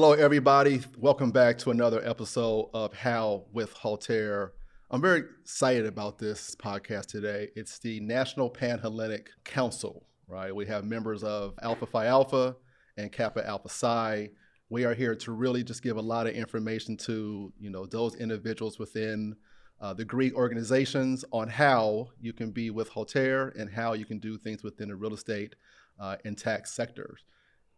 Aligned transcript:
Hello, 0.00 0.14
everybody. 0.14 0.80
Welcome 0.96 1.30
back 1.30 1.58
to 1.58 1.70
another 1.70 2.00
episode 2.02 2.70
of 2.72 2.94
How 2.94 3.44
with 3.52 3.74
Haltere. 3.74 4.48
I'm 4.90 5.02
very 5.02 5.24
excited 5.42 5.84
about 5.84 6.18
this 6.18 6.56
podcast 6.56 7.08
today. 7.08 7.48
It's 7.54 7.78
the 7.78 8.00
National 8.00 8.48
Panhellenic 8.48 9.26
Council, 9.44 10.06
right? 10.26 10.56
We 10.56 10.64
have 10.64 10.86
members 10.86 11.22
of 11.22 11.52
Alpha 11.60 11.84
Phi 11.84 12.06
Alpha 12.06 12.56
and 12.96 13.12
Kappa 13.12 13.46
Alpha 13.46 13.68
Psi. 13.68 14.30
We 14.70 14.86
are 14.86 14.94
here 14.94 15.14
to 15.16 15.32
really 15.32 15.62
just 15.62 15.82
give 15.82 15.98
a 15.98 16.00
lot 16.00 16.26
of 16.26 16.32
information 16.32 16.96
to 16.96 17.52
you 17.60 17.68
know 17.68 17.84
those 17.84 18.14
individuals 18.14 18.78
within 18.78 19.36
uh, 19.82 19.92
the 19.92 20.06
Greek 20.06 20.34
organizations 20.34 21.26
on 21.30 21.46
how 21.46 22.08
you 22.18 22.32
can 22.32 22.52
be 22.52 22.70
with 22.70 22.90
Haltere 22.90 23.54
and 23.60 23.68
how 23.68 23.92
you 23.92 24.06
can 24.06 24.18
do 24.18 24.38
things 24.38 24.62
within 24.62 24.88
the 24.88 24.96
real 24.96 25.12
estate 25.12 25.56
uh, 26.00 26.16
and 26.24 26.38
tax 26.38 26.72
sectors. 26.72 27.22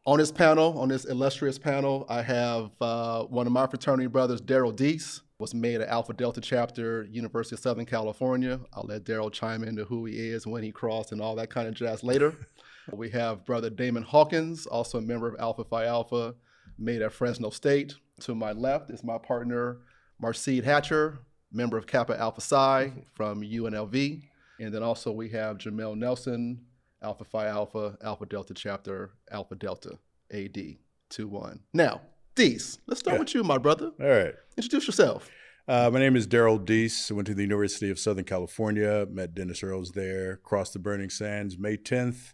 On 0.05 0.19
this 0.19 0.33
panel, 0.33 0.81
on 0.81 0.89
this 0.89 1.05
illustrious 1.05 1.59
panel, 1.59 2.07
I 2.09 2.23
have 2.23 2.73
uh, 2.81 3.23
one 3.23 3.47
of 3.47 3.53
my 3.53 3.69
fraternity 3.69 4.09
brothers, 4.09 4.43
Daryl 4.43 4.75
Deese, 4.75 5.21
was 5.39 5.55
made 5.55 5.81
at 5.81 5.89
Alpha 5.89 6.13
Delta 6.13 6.41
chapter, 6.41 7.05
University 7.05 7.55
of 7.55 7.61
Southern 7.61 7.87
California. 7.87 8.59
I'll 8.73 8.83
let 8.89 9.05
Daryl 9.05 9.33
chime 9.33 9.63
into 9.63 9.85
who 9.85 10.07
he 10.07 10.15
is, 10.17 10.45
when 10.45 10.65
he 10.65 10.73
crossed, 10.73 11.13
and 11.13 11.21
all 11.21 11.37
that 11.37 11.51
kind 11.51 11.69
of 11.69 11.75
jazz 11.75 12.03
later. 12.03 12.35
we 12.93 13.11
have 13.11 13.45
brother 13.45 13.71
Damon 13.71 14.03
Hawkins, 14.03 14.67
also 14.67 14.99
a 14.99 15.03
member 15.03 15.29
of 15.29 15.37
Alpha 15.39 15.63
Phi 15.63 15.85
Alpha, 15.85 16.35
made 16.77 17.01
at 17.01 17.13
Fresno 17.13 17.51
State. 17.51 17.95
To 18.23 18.35
my 18.35 18.51
left 18.51 18.91
is 18.91 19.05
my 19.05 19.19
partner, 19.19 19.83
Marcide 20.21 20.65
Hatcher, 20.65 21.21
member 21.53 21.79
of 21.79 21.87
Kappa 21.87 22.19
Alpha 22.19 22.41
Psi 22.41 22.93
from 23.15 23.43
UNLV. 23.43 24.21
And 24.59 24.75
then 24.75 24.83
also 24.83 25.13
we 25.13 25.29
have 25.29 25.59
Jamel 25.59 25.97
Nelson, 25.97 26.61
Alpha 27.03 27.25
Phi 27.25 27.47
Alpha, 27.47 27.97
Alpha 28.03 28.27
Delta 28.27 28.55
chapter, 28.55 29.11
Alpha 29.31 29.55
Delta 29.55 29.99
AD 30.33 30.59
2 31.11 31.29
1. 31.29 31.61
Now, 31.73 32.01
Deese, 32.35 32.79
let's 32.87 33.01
start 33.01 33.17
Yeah. 33.17 33.21
with 33.21 33.35
you, 33.35 33.45
my 33.45 33.59
brother. 33.59 33.93
All 34.01 34.07
right. 34.09 34.35
Introduce 34.57 34.87
yourself. 34.87 35.29
Uh, 35.69 35.91
my 35.93 35.99
name 35.99 36.17
is 36.17 36.27
Daryl 36.27 36.63
Deese. 36.65 37.11
I 37.11 37.15
went 37.15 37.27
to 37.27 37.35
the 37.35 37.43
University 37.43 37.91
of 37.91 37.99
Southern 37.99 38.25
California, 38.25 39.07
met 39.11 39.35
Dennis 39.35 39.63
Earls 39.63 39.93
there, 39.93 40.37
crossed 40.39 40.73
the 40.73 40.79
burning 40.79 41.11
sands 41.11 41.57
May 41.59 41.77
10th, 41.77 42.33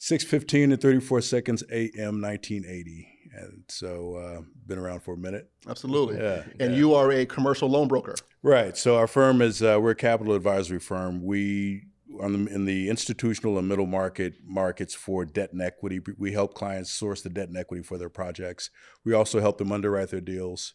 6.15 0.00 0.72
and 0.72 0.80
34 0.80 1.20
seconds 1.20 1.62
a.m. 1.70 2.20
1980. 2.20 3.08
And 3.34 3.62
so 3.68 4.16
uh, 4.16 4.40
been 4.66 4.78
around 4.78 5.00
for 5.00 5.14
a 5.14 5.16
minute. 5.18 5.50
Absolutely. 5.68 6.16
Yeah. 6.16 6.42
And 6.58 6.72
yeah. 6.72 6.78
you 6.78 6.94
are 6.94 7.12
a 7.12 7.26
commercial 7.26 7.68
loan 7.68 7.86
broker. 7.86 8.14
Right. 8.42 8.76
So 8.76 8.96
our 8.96 9.06
firm 9.06 9.42
is, 9.42 9.62
uh, 9.62 9.78
we're 9.80 9.90
a 9.90 9.94
capital 9.94 10.34
advisory 10.34 10.80
firm. 10.80 11.22
We, 11.22 11.84
on 12.20 12.44
the, 12.44 12.52
in 12.52 12.64
the 12.64 12.88
institutional 12.88 13.58
and 13.58 13.68
middle 13.68 13.86
market 13.86 14.34
markets 14.44 14.94
for 14.94 15.24
debt 15.24 15.52
and 15.52 15.62
equity, 15.62 16.00
we 16.16 16.32
help 16.32 16.54
clients 16.54 16.90
source 16.90 17.22
the 17.22 17.30
debt 17.30 17.48
and 17.48 17.56
equity 17.56 17.82
for 17.82 17.98
their 17.98 18.08
projects. 18.08 18.70
We 19.04 19.12
also 19.14 19.40
help 19.40 19.58
them 19.58 19.72
underwrite 19.72 20.10
their 20.10 20.20
deals. 20.20 20.74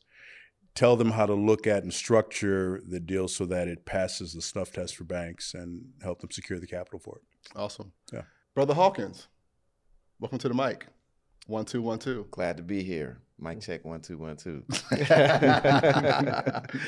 tell 0.76 0.96
them 0.96 1.12
how 1.12 1.26
to 1.26 1.34
look 1.34 1.68
at 1.68 1.84
and 1.84 1.94
structure 1.94 2.82
the 2.88 3.00
deal 3.00 3.28
so 3.28 3.46
that 3.46 3.68
it 3.68 3.86
passes 3.86 4.34
the 4.34 4.42
snuff 4.42 4.72
test 4.72 4.96
for 4.96 5.04
banks 5.04 5.54
and 5.54 5.86
help 6.02 6.20
them 6.22 6.32
secure 6.32 6.60
the 6.60 6.68
capital 6.68 7.00
for 7.00 7.18
it. 7.18 7.24
Awesome. 7.56 7.92
Yeah. 8.12 8.24
Brother 8.56 8.74
Hawkins, 8.74 9.28
welcome 10.20 10.40
to 10.40 10.48
the 10.48 10.54
mic. 10.54 10.88
One, 11.48 11.66
two, 11.66 11.82
one, 11.82 12.00
two. 12.00 12.28
Glad 12.32 12.58
to 12.58 12.64
be 12.64 12.84
here. 12.84 13.20
Mic 13.40 13.60
check 13.60 13.84
one 13.84 14.00
two 14.00 14.18
one 14.18 14.38
two. 14.38 14.64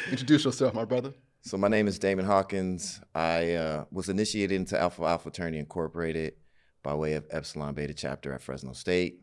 Introduce 0.09 0.45
yourself, 0.45 0.73
my 0.73 0.85
brother. 0.85 1.11
So 1.45 1.59
my 1.59 1.67
name 1.67 1.87
is 1.87 1.99
Damon 1.99 2.25
Hawkins. 2.25 2.99
I 3.13 3.53
uh, 3.53 3.85
was 3.91 4.09
initiated 4.09 4.55
into 4.55 4.79
Alpha 4.79 5.03
Alpha 5.03 5.25
Fraternity 5.25 5.59
Incorporated 5.59 6.33
by 6.81 6.95
way 6.95 7.13
of 7.13 7.27
Epsilon 7.29 7.75
Beta 7.75 7.93
chapter 7.93 8.33
at 8.33 8.41
Fresno 8.41 8.73
State, 8.73 9.19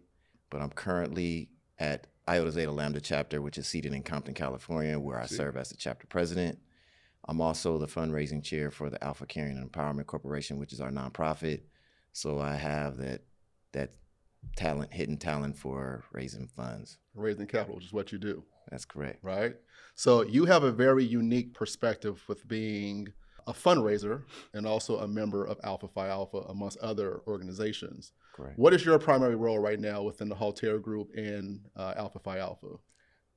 but 0.49 0.63
I'm 0.63 0.71
currently 0.71 1.49
at 1.81 2.07
Iota 2.29 2.53
Zeta 2.53 2.71
Lambda 2.71 3.01
chapter, 3.01 3.43
which 3.43 3.59
is 3.59 3.67
seated 3.67 3.93
in 3.93 4.05
Compton, 4.05 4.35
California, 4.35 5.01
where 5.01 5.19
I 5.19 5.27
serve 5.27 5.57
as 5.57 5.71
the 5.71 5.77
chapter 5.77 6.07
president. 6.07 6.61
I'm 7.27 7.41
also 7.41 7.77
the 7.77 7.89
fundraising 7.89 8.45
chair 8.45 8.71
for 8.71 8.89
the 8.89 9.03
Alpha 9.03 9.27
Caring 9.27 9.59
and 9.59 9.69
Empowerment 9.69 10.07
Corporation, 10.07 10.61
which 10.61 10.73
is 10.73 10.81
our 10.81 10.93
nonprofit. 10.93 11.63
So 12.13 12.39
I 12.39 12.55
have 12.55 12.99
that 12.99 13.23
that 13.73 13.95
talent, 14.55 14.93
hidden 14.93 15.17
talent 15.17 15.59
for 15.59 16.05
raising 16.13 16.47
funds. 16.47 16.99
Raising 17.17 17.49
capital, 17.49 17.75
which 17.75 17.87
is 17.87 17.93
what 17.93 18.13
you 18.13 18.19
do, 18.19 18.45
That's 18.71 18.85
correct. 18.85 19.19
right? 19.23 19.55
So 19.95 20.23
you 20.23 20.47
have 20.47 20.63
a 20.63 20.73
very 20.73 21.05
unique 21.05 21.55
perspective 21.55 22.23
with 22.29 22.47
being 22.49 23.09
a 23.47 23.53
fundraiser 23.53 24.23
and 24.55 24.67
also 24.67 24.99
a 24.99 25.09
member 25.09 25.45
of 25.45 25.59
Alpha 25.65 25.89
Phi 25.89 26.09
Alpha, 26.09 26.39
amongst 26.49 26.79
other 26.79 27.23
organizations. 27.27 28.13
Correct. 28.35 28.59
What 28.59 28.73
is 28.73 28.85
your 28.85 28.99
primary 28.99 29.35
role 29.35 29.59
right 29.59 29.81
now 29.81 30.03
within 30.03 30.29
the 30.29 30.37
Haltere 30.37 30.81
Group 30.81 31.11
and 31.17 31.61
uh, 31.77 31.95
Alpha 31.97 32.19
Phi 32.19 32.39
Alpha? 32.39 32.79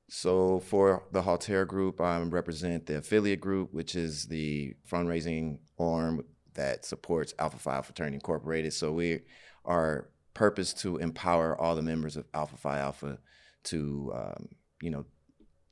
So 0.08 0.60
for 0.60 1.02
the 1.12 1.22
Haltere 1.22 1.66
Group, 1.66 2.00
I 2.00 2.20
represent 2.22 2.86
the 2.86 2.98
affiliate 2.98 3.40
group, 3.40 3.74
which 3.74 3.96
is 3.96 4.26
the 4.26 4.74
fundraising 4.90 5.58
arm 5.78 6.24
that 6.54 6.84
supports 6.84 7.34
Alpha 7.38 7.58
Phi 7.58 7.74
Alpha 7.74 7.86
Fraternity 7.86 8.14
Incorporated. 8.14 8.72
So 8.72 8.92
we 8.92 9.20
are 9.64 10.08
purpose 10.34 10.72
to 10.74 10.98
empower 10.98 11.60
all 11.60 11.74
the 11.74 11.82
members 11.82 12.16
of 12.16 12.26
Alpha 12.32 12.56
Phi 12.56 12.78
Alpha 12.78 13.18
to, 13.64 14.12
um, 14.14 14.48
you 14.80 14.90
know, 14.90 15.04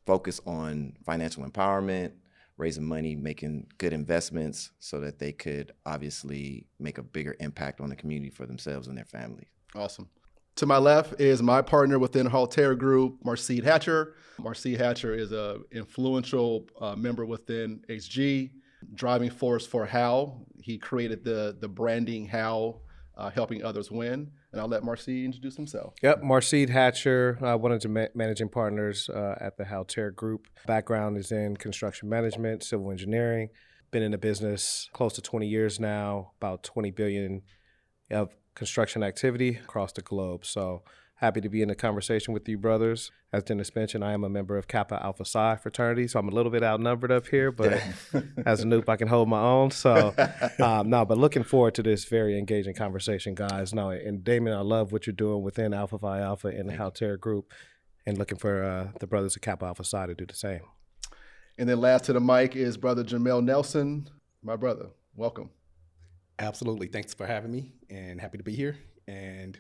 focus 0.06 0.41
on 0.47 0.94
financial 1.04 1.44
empowerment, 1.44 2.12
raising 2.56 2.84
money, 2.84 3.16
making 3.16 3.66
good 3.78 3.92
investments, 3.92 4.70
so 4.78 5.00
that 5.00 5.19
they 5.19 5.32
could 5.32 5.72
obviously 5.87 6.66
make 6.78 6.98
a 6.98 7.03
bigger 7.03 7.37
impact 7.41 7.81
on 7.81 7.88
the 7.88 7.97
community 7.97 8.31
for 8.31 8.47
themselves 8.47 8.88
and 8.88 8.97
their 8.97 9.04
families. 9.04 9.48
Awesome. 9.75 10.09
To 10.56 10.66
my 10.66 10.78
left 10.78 11.20
is 11.20 11.42
my 11.42 11.62
partner 11.62 11.98
within 11.98 12.28
Haltere 12.28 12.78
Group, 12.78 13.25
Marcide 13.25 13.65
Hatcher. 13.65 14.15
Marcide 14.38 14.78
Hatcher 14.78 15.12
is 15.12 15.32
a 15.32 15.59
influential 15.72 16.69
uh, 16.81 16.94
member 16.94 17.26
within 17.26 17.82
HG, 17.88 18.50
driving 18.94 19.31
force 19.31 19.66
for 19.66 19.84
How. 19.84 20.47
He 20.60 20.78
created 20.78 21.25
the 21.25 21.56
the 21.59 21.66
branding 21.66 22.26
How, 22.26 22.82
uh, 23.16 23.31
helping 23.31 23.65
others 23.65 23.91
win. 23.91 24.31
And 24.54 24.60
I'll 24.60 24.69
let 24.69 24.84
Marcide 24.84 25.25
introduce 25.25 25.56
himself. 25.56 25.94
Yep, 26.00 26.22
Marcide 26.22 26.70
Hatcher, 26.70 27.41
uh, 27.42 27.56
one 27.56 27.72
of 27.72 27.81
the 27.81 27.88
ma- 27.88 28.06
managing 28.15 28.48
partners 28.48 29.09
uh, 29.09 29.34
at 29.41 29.56
the 29.56 29.65
Haltere 29.65 30.15
Group. 30.15 30.47
Background 30.65 31.19
is 31.19 31.32
in 31.32 31.56
construction 31.56 32.09
management, 32.09 32.62
civil 32.62 32.92
engineering. 32.92 33.48
Been 33.91 34.04
in 34.04 34.12
the 34.12 34.19
business 34.19 34.88
close 34.92 35.15
to 35.15 35.22
20 35.22 35.48
years 35.48 35.81
now, 35.81 36.34
about 36.41 36.62
20 36.62 36.92
billion 36.92 37.42
of 38.12 38.31
construction 38.54 39.03
activity 39.03 39.56
across 39.56 39.91
the 39.91 40.03
globe. 40.03 40.47
So 40.47 40.84
happy 41.24 41.40
to 41.40 41.48
be 41.48 41.62
in 41.62 41.68
the 41.68 41.74
conversation 41.74 42.34
with 42.34 42.46
you, 42.46 42.58
brothers. 42.58 43.10
As 43.32 43.44
Dennis 43.44 43.74
mentioned, 43.74 44.04
I 44.04 44.12
am 44.12 44.24
a 44.24 44.28
member 44.28 44.58
of 44.58 44.68
Kappa 44.68 45.02
Alpha 45.02 45.24
Psi 45.24 45.56
fraternity, 45.56 46.06
so 46.06 46.18
I'm 46.18 46.28
a 46.28 46.30
little 46.30 46.52
bit 46.52 46.62
outnumbered 46.62 47.10
up 47.10 47.26
here, 47.28 47.50
but 47.50 47.72
as 48.46 48.60
a 48.60 48.66
noob, 48.66 48.90
I 48.90 48.96
can 48.96 49.08
hold 49.08 49.30
my 49.30 49.40
own. 49.40 49.70
So, 49.70 50.14
um, 50.60 50.90
no, 50.90 51.06
but 51.06 51.16
looking 51.16 51.42
forward 51.42 51.76
to 51.76 51.82
this 51.82 52.04
very 52.04 52.38
engaging 52.38 52.74
conversation, 52.74 53.34
guys. 53.34 53.72
No, 53.72 53.88
and 53.88 54.22
Damon, 54.22 54.52
I 54.52 54.60
love 54.60 54.92
what 54.92 55.06
you're 55.06 55.14
doing 55.14 55.42
within 55.42 55.72
Alpha 55.72 55.98
Phi 55.98 56.20
Alpha 56.20 56.48
and 56.48 56.68
the 56.68 56.74
Haltere 56.74 57.18
Group, 57.18 57.54
and 58.04 58.18
looking 58.18 58.36
for 58.36 58.62
uh, 58.62 58.88
the 59.00 59.06
brothers 59.06 59.34
of 59.34 59.41
Kappa 59.41 59.64
Alpha 59.64 59.82
Psi 59.82 60.04
to 60.04 60.14
do 60.14 60.26
the 60.26 60.34
same. 60.34 60.60
And 61.56 61.66
then 61.66 61.80
last 61.80 62.04
to 62.04 62.12
the 62.12 62.20
mic 62.20 62.54
is 62.54 62.76
Brother 62.76 63.02
Jamel 63.02 63.42
Nelson, 63.42 64.10
my 64.42 64.56
brother. 64.56 64.88
Welcome. 65.16 65.48
Absolutely. 66.38 66.88
Thanks 66.88 67.14
for 67.14 67.24
having 67.24 67.50
me 67.50 67.72
and 67.88 68.20
happy 68.20 68.36
to 68.36 68.44
be 68.44 68.54
here. 68.54 68.76
And 69.08 69.58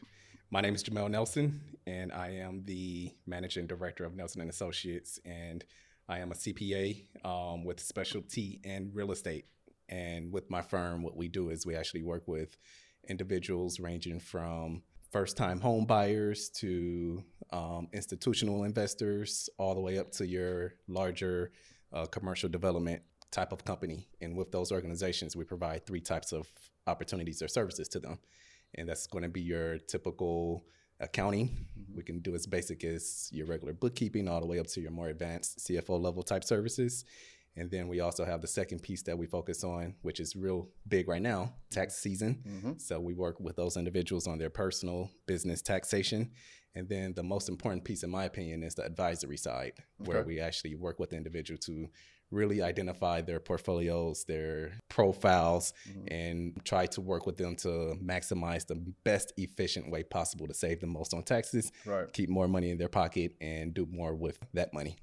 my 0.54 0.60
name 0.60 0.76
is 0.76 0.84
Jamel 0.84 1.10
Nelson 1.10 1.60
and 1.84 2.12
I 2.12 2.28
am 2.28 2.62
the 2.64 3.12
managing 3.26 3.66
director 3.66 4.04
of 4.04 4.14
Nelson 4.14 4.40
and 4.40 4.48
Associates 4.48 5.18
and 5.24 5.64
I 6.08 6.20
am 6.20 6.30
a 6.30 6.36
CPA 6.36 7.02
um, 7.26 7.64
with 7.64 7.80
specialty 7.80 8.60
in 8.62 8.92
real 8.94 9.10
estate. 9.10 9.46
And 9.88 10.32
with 10.32 10.48
my 10.52 10.62
firm, 10.62 11.02
what 11.02 11.16
we 11.16 11.26
do 11.26 11.50
is 11.50 11.66
we 11.66 11.74
actually 11.74 12.04
work 12.04 12.28
with 12.28 12.56
individuals 13.08 13.80
ranging 13.80 14.20
from 14.20 14.84
first 15.10 15.36
time 15.36 15.60
home 15.60 15.86
buyers 15.86 16.50
to 16.50 17.24
um, 17.50 17.88
institutional 17.92 18.62
investors, 18.62 19.50
all 19.58 19.74
the 19.74 19.80
way 19.80 19.98
up 19.98 20.12
to 20.12 20.24
your 20.24 20.74
larger 20.86 21.50
uh, 21.92 22.06
commercial 22.06 22.48
development 22.48 23.02
type 23.32 23.50
of 23.50 23.64
company. 23.64 24.06
And 24.20 24.36
with 24.36 24.52
those 24.52 24.70
organizations, 24.70 25.34
we 25.34 25.42
provide 25.42 25.84
three 25.84 26.00
types 26.00 26.30
of 26.30 26.46
opportunities 26.86 27.42
or 27.42 27.48
services 27.48 27.88
to 27.88 27.98
them. 27.98 28.20
And 28.76 28.88
that's 28.88 29.06
going 29.06 29.22
to 29.22 29.28
be 29.28 29.40
your 29.40 29.78
typical 29.78 30.64
accounting. 31.00 31.48
Mm-hmm. 31.48 31.96
We 31.96 32.02
can 32.02 32.20
do 32.20 32.34
as 32.34 32.46
basic 32.46 32.84
as 32.84 33.28
your 33.32 33.46
regular 33.46 33.72
bookkeeping, 33.72 34.28
all 34.28 34.40
the 34.40 34.46
way 34.46 34.58
up 34.58 34.66
to 34.68 34.80
your 34.80 34.90
more 34.90 35.08
advanced 35.08 35.58
CFO 35.60 36.00
level 36.00 36.22
type 36.22 36.44
services. 36.44 37.04
And 37.56 37.70
then 37.70 37.86
we 37.86 38.00
also 38.00 38.24
have 38.24 38.40
the 38.40 38.48
second 38.48 38.82
piece 38.82 39.02
that 39.02 39.16
we 39.16 39.26
focus 39.26 39.62
on, 39.62 39.94
which 40.02 40.18
is 40.18 40.34
real 40.34 40.68
big 40.88 41.08
right 41.08 41.22
now 41.22 41.54
tax 41.70 41.94
season. 41.94 42.42
Mm-hmm. 42.46 42.72
So 42.78 42.98
we 42.98 43.14
work 43.14 43.38
with 43.38 43.56
those 43.56 43.76
individuals 43.76 44.26
on 44.26 44.38
their 44.38 44.50
personal 44.50 45.10
business 45.26 45.62
taxation. 45.62 46.32
And 46.74 46.88
then 46.88 47.14
the 47.14 47.22
most 47.22 47.48
important 47.48 47.84
piece, 47.84 48.02
in 48.02 48.10
my 48.10 48.24
opinion, 48.24 48.64
is 48.64 48.74
the 48.74 48.84
advisory 48.84 49.36
side, 49.36 49.74
where 49.98 50.24
we 50.24 50.40
actually 50.40 50.74
work 50.74 50.98
with 50.98 51.10
the 51.10 51.16
individual 51.16 51.58
to 51.58 51.88
really 52.34 52.62
identify 52.62 53.20
their 53.20 53.40
portfolios, 53.40 54.24
their 54.24 54.72
profiles, 54.88 55.72
mm-hmm. 55.88 56.08
and 56.08 56.64
try 56.64 56.86
to 56.86 57.00
work 57.00 57.26
with 57.26 57.36
them 57.36 57.56
to 57.56 57.94
maximize 58.04 58.66
the 58.66 58.76
best 59.04 59.32
efficient 59.36 59.90
way 59.90 60.02
possible 60.02 60.46
to 60.46 60.54
save 60.54 60.80
the 60.80 60.86
most 60.86 61.14
on 61.14 61.22
taxes, 61.22 61.72
right. 61.86 62.12
keep 62.12 62.28
more 62.28 62.48
money 62.48 62.70
in 62.70 62.78
their 62.78 62.88
pocket, 62.88 63.34
and 63.40 63.72
do 63.72 63.86
more 63.90 64.14
with 64.14 64.38
that 64.52 64.74
money. 64.74 64.96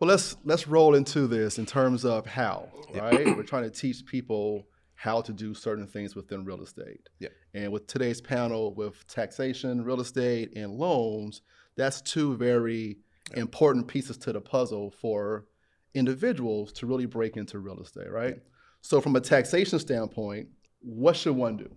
Well, 0.00 0.08
let's 0.08 0.36
let's 0.44 0.66
roll 0.66 0.94
into 0.94 1.26
this 1.26 1.58
in 1.58 1.66
terms 1.66 2.04
of 2.04 2.26
how, 2.26 2.68
right? 2.94 3.36
We're 3.36 3.42
trying 3.42 3.64
to 3.64 3.70
teach 3.70 4.04
people 4.06 4.66
how 4.94 5.20
to 5.22 5.32
do 5.32 5.54
certain 5.54 5.86
things 5.86 6.14
within 6.14 6.44
real 6.44 6.62
estate. 6.62 7.08
Yeah. 7.18 7.28
And 7.54 7.72
with 7.72 7.86
today's 7.86 8.20
panel 8.20 8.74
with 8.74 9.06
taxation, 9.06 9.82
real 9.82 10.00
estate, 10.00 10.52
and 10.56 10.72
loans, 10.72 11.42
that's 11.76 12.00
two 12.00 12.36
very 12.36 12.98
important 13.34 13.88
pieces 13.88 14.18
to 14.18 14.32
the 14.32 14.40
puzzle 14.40 14.90
for 14.90 15.46
individuals 15.94 16.72
to 16.72 16.86
really 16.86 17.06
break 17.06 17.36
into 17.36 17.58
real 17.58 17.80
estate, 17.80 18.10
right? 18.10 18.38
So 18.80 19.00
from 19.00 19.16
a 19.16 19.20
taxation 19.20 19.78
standpoint, 19.78 20.48
what 20.80 21.16
should 21.16 21.36
one 21.36 21.56
do? 21.56 21.70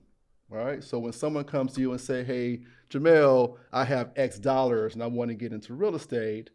Right. 0.50 0.83
So 0.83 1.00
when 1.00 1.13
someone 1.13 1.45
comes 1.45 1.74
to 1.74 1.81
you 1.81 1.92
and 1.92 2.01
say, 2.01 2.24
"Hey, 2.24 2.62
Jamel, 2.89 3.57
I 3.71 3.86
have 3.86 4.12
X 4.15 4.38
dollars 4.38 4.94
and 4.94 5.01
I 5.01 5.07
want 5.07 5.30
to 5.30 5.36
get 5.36 5.51
into 5.51 5.74
real 5.74 5.95
estate," 5.95 6.51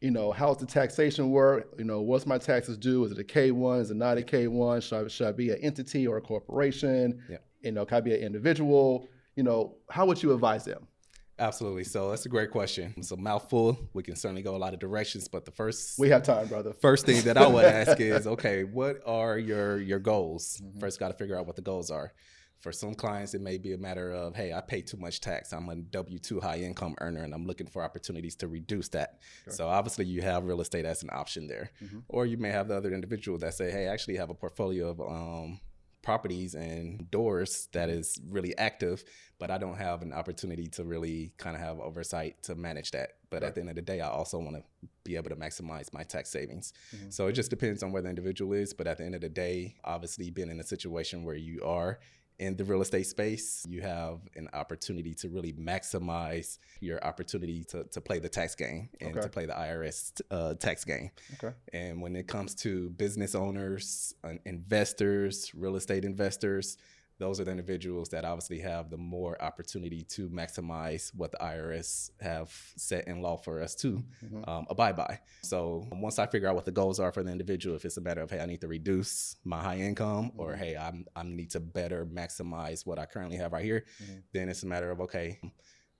you 0.00 0.10
know, 0.10 0.32
how's 0.32 0.58
the 0.58 0.66
taxation 0.66 1.30
work? 1.30 1.74
You 1.78 1.84
know, 1.84 2.00
what's 2.00 2.26
my 2.26 2.38
taxes 2.38 2.76
due? 2.76 3.04
Is 3.04 3.12
it 3.12 3.18
a 3.18 3.24
K 3.24 3.52
one? 3.52 3.78
Is 3.80 3.90
it 3.90 3.96
not 3.96 4.18
a 4.18 4.22
K 4.22 4.48
one? 4.48 4.80
Should 4.80 5.04
I, 5.04 5.08
should 5.08 5.26
I 5.28 5.32
be 5.32 5.50
an 5.50 5.58
entity 5.62 6.06
or 6.06 6.16
a 6.16 6.20
corporation? 6.20 7.22
Yeah. 7.30 7.38
You 7.62 7.72
know, 7.72 7.84
can 7.84 7.98
I 7.98 8.00
be 8.00 8.14
an 8.14 8.20
individual? 8.20 9.06
You 9.36 9.44
know, 9.44 9.76
how 9.88 10.06
would 10.06 10.22
you 10.22 10.32
advise 10.32 10.64
them? 10.64 10.88
Absolutely. 11.38 11.84
So 11.84 12.10
that's 12.10 12.26
a 12.26 12.28
great 12.28 12.50
question. 12.50 12.94
It's 12.96 13.12
a 13.12 13.16
mouthful. 13.16 13.78
We 13.92 14.02
can 14.02 14.16
certainly 14.16 14.42
go 14.42 14.56
a 14.56 14.58
lot 14.58 14.74
of 14.74 14.80
directions, 14.80 15.28
but 15.28 15.44
the 15.44 15.52
first 15.52 15.98
we 15.98 16.08
have 16.10 16.22
time, 16.24 16.48
brother. 16.48 16.72
First 16.72 17.06
thing 17.06 17.22
that 17.22 17.36
I 17.36 17.46
would 17.46 17.64
ask 17.64 18.00
is, 18.00 18.26
okay, 18.26 18.64
what 18.64 19.00
are 19.06 19.38
your 19.38 19.78
your 19.78 20.00
goals? 20.00 20.60
Mm-hmm. 20.62 20.80
First, 20.80 20.98
got 20.98 21.08
to 21.08 21.14
figure 21.14 21.38
out 21.38 21.46
what 21.46 21.56
the 21.56 21.62
goals 21.62 21.90
are. 21.90 22.12
For 22.60 22.72
some 22.72 22.94
clients, 22.94 23.34
it 23.34 23.40
may 23.40 23.56
be 23.56 23.72
a 23.72 23.78
matter 23.78 24.10
of, 24.10 24.34
hey, 24.34 24.52
I 24.52 24.60
pay 24.60 24.82
too 24.82 24.96
much 24.96 25.20
tax. 25.20 25.52
I'm 25.52 25.68
a 25.68 25.76
W 25.76 26.18
two 26.18 26.40
high 26.40 26.58
income 26.58 26.96
earner, 27.00 27.22
and 27.22 27.32
I'm 27.32 27.46
looking 27.46 27.68
for 27.68 27.84
opportunities 27.84 28.34
to 28.36 28.48
reduce 28.48 28.88
that. 28.88 29.20
Sure. 29.44 29.52
So 29.52 29.68
obviously, 29.68 30.06
you 30.06 30.22
have 30.22 30.44
real 30.44 30.60
estate 30.60 30.84
as 30.84 31.04
an 31.04 31.10
option 31.12 31.46
there, 31.46 31.70
mm-hmm. 31.80 32.00
or 32.08 32.26
you 32.26 32.36
may 32.36 32.50
have 32.50 32.66
the 32.66 32.76
other 32.76 32.92
individual 32.92 33.38
that 33.38 33.54
say, 33.54 33.70
hey, 33.70 33.86
I 33.86 33.92
actually 33.92 34.16
have 34.16 34.30
a 34.30 34.34
portfolio 34.34 34.88
of 34.88 35.00
um, 35.00 35.60
properties 36.08 36.54
and 36.54 37.10
doors 37.10 37.68
that 37.72 37.90
is 37.90 38.18
really 38.30 38.56
active, 38.56 39.04
but 39.38 39.50
I 39.50 39.58
don't 39.58 39.76
have 39.76 40.00
an 40.00 40.14
opportunity 40.14 40.66
to 40.68 40.82
really 40.82 41.34
kind 41.36 41.54
of 41.54 41.60
have 41.60 41.80
oversight 41.80 42.42
to 42.44 42.54
manage 42.54 42.92
that. 42.92 43.16
But 43.28 43.42
right. 43.42 43.48
at 43.48 43.54
the 43.54 43.60
end 43.60 43.68
of 43.68 43.76
the 43.76 43.82
day, 43.82 44.00
I 44.00 44.08
also 44.08 44.38
want 44.38 44.56
to 44.56 44.62
be 45.04 45.16
able 45.16 45.28
to 45.28 45.36
maximize 45.36 45.92
my 45.92 46.04
tax 46.04 46.30
savings. 46.30 46.72
Mm-hmm. 46.96 47.10
So 47.10 47.26
it 47.26 47.34
just 47.34 47.50
depends 47.50 47.82
on 47.82 47.92
where 47.92 48.00
the 48.00 48.08
individual 48.08 48.54
is. 48.54 48.72
But 48.72 48.86
at 48.86 48.96
the 48.96 49.04
end 49.04 49.16
of 49.16 49.20
the 49.20 49.28
day, 49.28 49.74
obviously 49.84 50.30
being 50.30 50.50
in 50.50 50.58
a 50.60 50.64
situation 50.64 51.24
where 51.24 51.36
you 51.36 51.62
are 51.62 51.98
in 52.38 52.56
the 52.56 52.64
real 52.64 52.80
estate 52.80 53.06
space, 53.06 53.66
you 53.68 53.80
have 53.82 54.20
an 54.36 54.48
opportunity 54.52 55.12
to 55.14 55.28
really 55.28 55.52
maximize 55.54 56.58
your 56.80 57.02
opportunity 57.04 57.64
to, 57.64 57.84
to 57.84 58.00
play 58.00 58.18
the 58.18 58.28
tax 58.28 58.54
game 58.54 58.88
and 59.00 59.10
okay. 59.10 59.20
to 59.20 59.28
play 59.28 59.46
the 59.46 59.52
IRS 59.52 60.20
uh, 60.30 60.54
tax 60.54 60.84
game. 60.84 61.10
Okay. 61.34 61.54
And 61.72 62.00
when 62.00 62.14
it 62.14 62.28
comes 62.28 62.54
to 62.56 62.90
business 62.90 63.34
owners, 63.34 64.14
uh, 64.22 64.34
investors, 64.44 65.52
real 65.54 65.76
estate 65.76 66.04
investors, 66.04 66.76
those 67.18 67.40
are 67.40 67.44
the 67.44 67.50
individuals 67.50 68.08
that 68.10 68.24
obviously 68.24 68.60
have 68.60 68.90
the 68.90 68.96
more 68.96 69.40
opportunity 69.42 70.02
to 70.02 70.28
maximize 70.28 71.12
what 71.14 71.32
the 71.32 71.38
IRS 71.38 72.10
have 72.20 72.52
set 72.76 73.08
in 73.08 73.20
law 73.20 73.36
for 73.36 73.60
us 73.60 73.74
to 73.74 74.02
mm-hmm. 74.24 74.48
um, 74.48 74.66
abide 74.70 74.96
by. 74.96 75.18
So 75.42 75.86
once 75.92 76.18
I 76.18 76.26
figure 76.26 76.48
out 76.48 76.54
what 76.54 76.64
the 76.64 76.70
goals 76.70 77.00
are 77.00 77.10
for 77.10 77.24
the 77.24 77.32
individual, 77.32 77.74
if 77.74 77.84
it's 77.84 77.96
a 77.96 78.00
matter 78.00 78.22
of 78.22 78.30
hey, 78.30 78.40
I 78.40 78.46
need 78.46 78.60
to 78.60 78.68
reduce 78.68 79.36
my 79.44 79.60
high 79.60 79.78
income, 79.78 80.30
mm-hmm. 80.30 80.40
or 80.40 80.54
hey, 80.54 80.76
I'm 80.76 81.06
I 81.16 81.24
need 81.24 81.50
to 81.50 81.60
better 81.60 82.06
maximize 82.06 82.86
what 82.86 82.98
I 82.98 83.06
currently 83.06 83.36
have 83.38 83.52
right 83.52 83.64
here, 83.64 83.84
mm-hmm. 84.02 84.18
then 84.32 84.48
it's 84.48 84.62
a 84.62 84.66
matter 84.66 84.90
of 84.90 85.00
okay. 85.02 85.40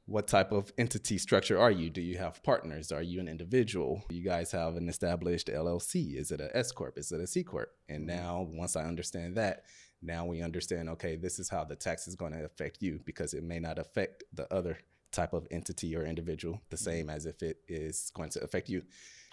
What 0.06 0.26
type 0.26 0.52
of 0.52 0.72
entity 0.78 1.18
structure 1.18 1.58
are 1.60 1.70
you? 1.70 1.90
Do 1.90 2.00
you 2.00 2.16
have 2.16 2.42
partners? 2.42 2.92
Are 2.92 3.02
you 3.02 3.20
an 3.20 3.28
individual? 3.28 4.02
You 4.08 4.24
guys 4.24 4.50
have 4.52 4.76
an 4.76 4.88
established 4.88 5.48
LLC? 5.48 6.16
Is 6.16 6.30
it 6.30 6.40
a 6.40 6.56
S 6.56 6.72
corp? 6.72 6.96
Is 6.96 7.12
it 7.12 7.20
a 7.20 7.26
C 7.26 7.44
corp? 7.44 7.68
And 7.90 8.08
mm-hmm. 8.08 8.16
now, 8.16 8.48
once 8.50 8.74
I 8.74 8.84
understand 8.84 9.36
that, 9.36 9.64
now 10.02 10.24
we 10.24 10.42
understand 10.42 10.88
okay 10.88 11.16
this 11.16 11.38
is 11.38 11.48
how 11.48 11.64
the 11.64 11.76
tax 11.76 12.06
is 12.06 12.14
going 12.14 12.32
to 12.32 12.44
affect 12.44 12.80
you 12.80 13.00
because 13.04 13.34
it 13.34 13.42
may 13.42 13.58
not 13.58 13.78
affect 13.78 14.24
the 14.32 14.52
other 14.52 14.78
type 15.12 15.32
of 15.32 15.46
entity 15.50 15.96
or 15.96 16.04
individual 16.04 16.60
the 16.70 16.76
mm-hmm. 16.76 16.84
same 16.84 17.10
as 17.10 17.26
if 17.26 17.42
it 17.42 17.58
is 17.68 18.10
going 18.14 18.30
to 18.30 18.42
affect 18.42 18.68
you 18.68 18.82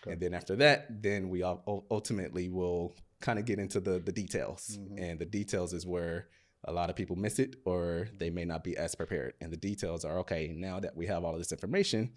okay. 0.01 0.13
and 0.13 0.21
then 0.21 0.33
after 0.33 0.55
that 0.55 0.87
then 1.01 1.29
we 1.29 1.43
ultimately 1.43 2.49
will 2.49 2.95
kind 3.21 3.39
of 3.39 3.45
get 3.45 3.59
into 3.59 3.79
the 3.79 3.99
the 3.99 4.11
details 4.11 4.77
mm-hmm. 4.79 4.97
and 4.97 5.19
the 5.19 5.25
details 5.25 5.73
is 5.73 5.85
where 5.85 6.27
a 6.67 6.71
lot 6.71 6.89
of 6.89 6.95
people 6.95 7.15
miss 7.15 7.37
it 7.37 7.57
or 7.65 8.07
they 8.17 8.29
may 8.29 8.45
not 8.45 8.63
be 8.63 8.75
as 8.75 8.95
prepared 8.95 9.33
and 9.41 9.51
the 9.51 9.57
details 9.57 10.03
are 10.03 10.19
okay 10.19 10.53
now 10.55 10.79
that 10.79 10.95
we 10.95 11.05
have 11.05 11.23
all 11.23 11.33
of 11.33 11.39
this 11.39 11.51
information 11.51 12.11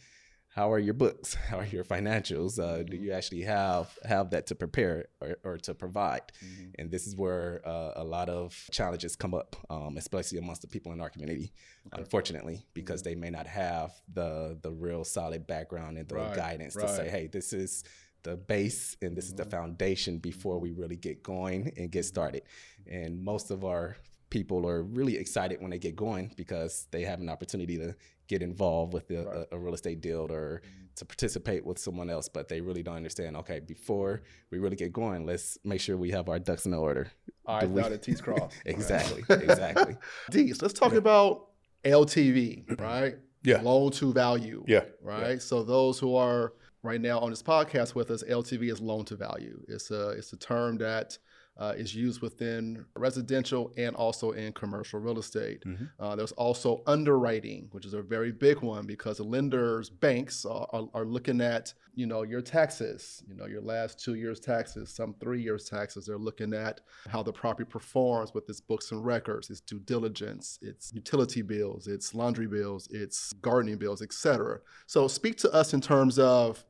how 0.54 0.72
are 0.72 0.78
your 0.78 0.94
books 0.94 1.34
how 1.48 1.58
are 1.58 1.66
your 1.66 1.84
financials 1.84 2.58
uh, 2.58 2.78
do 2.82 2.94
mm-hmm. 2.94 3.04
you 3.04 3.12
actually 3.12 3.42
have 3.42 3.96
have 4.04 4.30
that 4.30 4.46
to 4.46 4.54
prepare 4.54 5.06
or, 5.20 5.36
or 5.44 5.56
to 5.58 5.74
provide 5.74 6.22
mm-hmm. 6.44 6.70
and 6.78 6.90
this 6.90 7.06
is 7.06 7.16
where 7.16 7.60
uh, 7.66 7.92
a 7.96 8.04
lot 8.04 8.28
of 8.28 8.68
challenges 8.70 9.16
come 9.16 9.34
up 9.34 9.56
um, 9.70 9.96
especially 9.96 10.38
amongst 10.38 10.62
the 10.62 10.68
people 10.68 10.92
in 10.92 11.00
our 11.00 11.10
community 11.10 11.52
okay. 11.92 12.02
unfortunately 12.02 12.66
because 12.74 13.02
mm-hmm. 13.02 13.10
they 13.10 13.14
may 13.14 13.30
not 13.30 13.46
have 13.46 13.92
the 14.12 14.58
the 14.62 14.70
real 14.70 15.04
solid 15.04 15.46
background 15.46 15.98
and 15.98 16.08
the 16.08 16.16
right. 16.16 16.34
guidance 16.34 16.76
right. 16.76 16.86
to 16.86 16.94
say 16.94 17.08
hey 17.08 17.26
this 17.26 17.52
is 17.52 17.84
the 18.24 18.36
base 18.36 18.96
and 19.00 19.16
this 19.16 19.26
mm-hmm. 19.26 19.32
is 19.32 19.36
the 19.36 19.42
mm-hmm. 19.44 19.50
foundation 19.50 20.18
before 20.18 20.58
we 20.58 20.72
really 20.72 20.96
get 20.96 21.22
going 21.22 21.72
and 21.76 21.90
get 21.90 22.04
started 22.04 22.42
and 22.86 23.22
most 23.22 23.50
of 23.50 23.64
our 23.64 23.96
people 24.30 24.66
are 24.68 24.82
really 24.82 25.16
excited 25.16 25.60
when 25.60 25.70
they 25.70 25.78
get 25.78 25.96
going 25.96 26.32
because 26.36 26.86
they 26.90 27.02
have 27.02 27.20
an 27.20 27.28
opportunity 27.28 27.78
to 27.78 27.94
get 28.26 28.42
involved 28.42 28.92
with 28.92 29.08
the, 29.08 29.24
right. 29.24 29.46
a, 29.50 29.56
a, 29.56 29.58
real 29.58 29.74
estate 29.74 30.00
deal 30.00 30.26
or 30.30 30.60
mm-hmm. 30.62 30.86
to 30.96 31.04
participate 31.04 31.64
with 31.64 31.78
someone 31.78 32.10
else, 32.10 32.28
but 32.28 32.48
they 32.48 32.60
really 32.60 32.82
don't 32.82 32.96
understand. 32.96 33.36
Okay, 33.36 33.60
before 33.60 34.22
we 34.50 34.58
really 34.58 34.76
get 34.76 34.92
going, 34.92 35.24
let's 35.24 35.58
make 35.64 35.80
sure 35.80 35.96
we 35.96 36.10
have 36.10 36.28
our 36.28 36.38
ducks 36.38 36.66
in 36.66 36.74
order. 36.74 37.10
All 37.46 37.60
right, 37.60 37.90
the 37.90 37.98
T's 37.98 38.20
crossed. 38.22 38.56
exactly, 38.66 39.24
exactly. 39.30 39.96
D's. 40.30 40.60
Let's 40.60 40.74
talk 40.74 40.92
yeah. 40.92 40.98
about 40.98 41.48
LTV, 41.84 42.80
right? 42.80 43.16
Yeah. 43.42 43.62
Loan 43.62 43.90
to 43.92 44.12
value. 44.12 44.64
Yeah. 44.66 44.84
Right. 45.02 45.32
Yeah. 45.32 45.38
So 45.38 45.62
those 45.62 45.98
who 45.98 46.16
are 46.16 46.52
right 46.82 47.00
now 47.00 47.18
on 47.20 47.30
this 47.30 47.42
podcast 47.42 47.94
with 47.94 48.10
us, 48.10 48.22
LTV 48.24 48.70
is 48.70 48.80
loan 48.80 49.04
to 49.06 49.16
value. 49.16 49.64
It's 49.68 49.90
a 49.90 50.10
it's 50.10 50.32
a 50.32 50.36
term 50.36 50.76
that 50.78 51.16
uh, 51.58 51.74
is 51.76 51.94
used 51.94 52.22
within 52.22 52.84
residential 52.96 53.72
and 53.76 53.96
also 53.96 54.30
in 54.30 54.52
commercial 54.52 55.00
real 55.00 55.18
estate. 55.18 55.62
Mm-hmm. 55.64 55.84
Uh, 55.98 56.14
there's 56.14 56.32
also 56.32 56.82
underwriting, 56.86 57.68
which 57.72 57.84
is 57.84 57.94
a 57.94 58.02
very 58.02 58.30
big 58.30 58.60
one 58.60 58.86
because 58.86 59.18
lenders, 59.18 59.90
banks 59.90 60.44
are, 60.44 60.68
are, 60.72 60.88
are, 60.94 61.04
looking 61.04 61.40
at 61.40 61.72
you 61.94 62.06
know 62.06 62.22
your 62.22 62.40
taxes, 62.40 63.24
you 63.26 63.34
know 63.34 63.46
your 63.46 63.60
last 63.60 64.02
two 64.02 64.14
years' 64.14 64.38
taxes, 64.38 64.90
some 64.90 65.14
three 65.20 65.42
years' 65.42 65.68
taxes. 65.68 66.06
They're 66.06 66.16
looking 66.16 66.54
at 66.54 66.80
how 67.08 67.22
the 67.22 67.32
property 67.32 67.68
performs 67.68 68.32
with 68.34 68.48
its 68.48 68.60
books 68.60 68.92
and 68.92 69.04
records, 69.04 69.50
its 69.50 69.60
due 69.60 69.80
diligence, 69.80 70.58
its 70.62 70.92
utility 70.94 71.42
bills, 71.42 71.88
its 71.88 72.14
laundry 72.14 72.46
bills, 72.46 72.86
its 72.88 73.32
gardening 73.34 73.78
bills, 73.78 74.00
etc. 74.00 74.60
So 74.86 75.08
speak 75.08 75.36
to 75.38 75.52
us 75.52 75.74
in 75.74 75.80
terms 75.80 76.18
of 76.18 76.64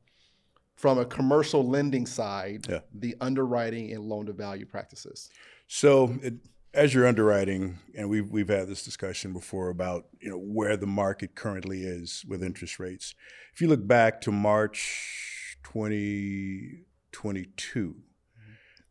from 0.78 0.96
a 0.96 1.04
commercial 1.04 1.68
lending 1.68 2.06
side, 2.06 2.66
yeah. 2.68 2.78
the 2.94 3.16
underwriting 3.20 3.92
and 3.92 4.04
loan 4.04 4.26
to 4.26 4.32
value 4.32 4.64
practices? 4.64 5.28
So, 5.66 6.16
it, 6.22 6.34
as 6.72 6.94
you're 6.94 7.06
underwriting, 7.06 7.80
and 7.96 8.08
we've 8.08 8.30
we've 8.30 8.48
had 8.48 8.68
this 8.68 8.84
discussion 8.84 9.32
before 9.32 9.70
about 9.70 10.06
you 10.20 10.30
know 10.30 10.38
where 10.38 10.76
the 10.76 10.86
market 10.86 11.34
currently 11.34 11.82
is 11.82 12.24
with 12.28 12.44
interest 12.44 12.78
rates. 12.78 13.16
If 13.52 13.60
you 13.60 13.66
look 13.66 13.88
back 13.88 14.20
to 14.22 14.30
March 14.30 15.58
2022, 15.64 17.90
mm-hmm. 17.90 17.96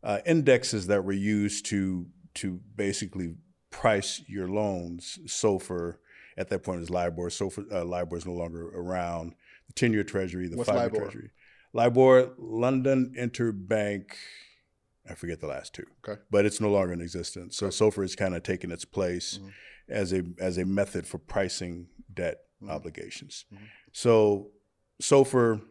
uh, 0.02 0.18
indexes 0.26 0.88
that 0.88 1.04
were 1.04 1.12
used 1.12 1.64
to 1.66 2.06
to 2.34 2.60
basically 2.76 3.36
price 3.70 4.20
your 4.28 4.48
loans, 4.48 5.18
SOFR 5.24 5.96
at 6.36 6.50
that 6.50 6.62
point 6.62 6.82
is 6.82 6.90
LIBOR. 6.90 7.30
SOFR 7.30 7.72
uh, 7.72 7.86
LIBOR 7.86 8.18
is 8.18 8.26
no 8.26 8.34
longer 8.34 8.68
around. 8.68 9.34
The 9.68 9.72
ten-year 9.72 10.04
Treasury, 10.04 10.48
the 10.48 10.62
five-year 10.62 11.02
Treasury. 11.02 11.30
LIBOR, 11.78 12.32
London 12.38 13.14
Interbank, 13.16 14.10
I 15.08 15.14
forget 15.14 15.38
the 15.38 15.46
last 15.46 15.74
two. 15.74 15.86
Okay. 16.06 16.20
But 16.28 16.44
it's 16.44 16.60
no 16.60 16.70
longer 16.70 16.92
in 16.92 17.00
existence. 17.00 17.56
So. 17.56 17.68
SOFR 17.68 18.04
is 18.04 18.16
kind 18.16 18.34
of 18.34 18.42
taking 18.42 18.72
its 18.72 18.84
place 18.84 19.38
mm-hmm. 19.38 19.48
as 19.88 20.12
a 20.12 20.24
as 20.40 20.58
a 20.58 20.64
method 20.64 21.06
for 21.06 21.18
pricing 21.18 21.86
debt 22.12 22.38
mm-hmm. 22.60 22.72
obligations. 22.72 23.44
Mm-hmm. 23.54 23.64
So 23.92 24.50
SOFR, 25.00 25.62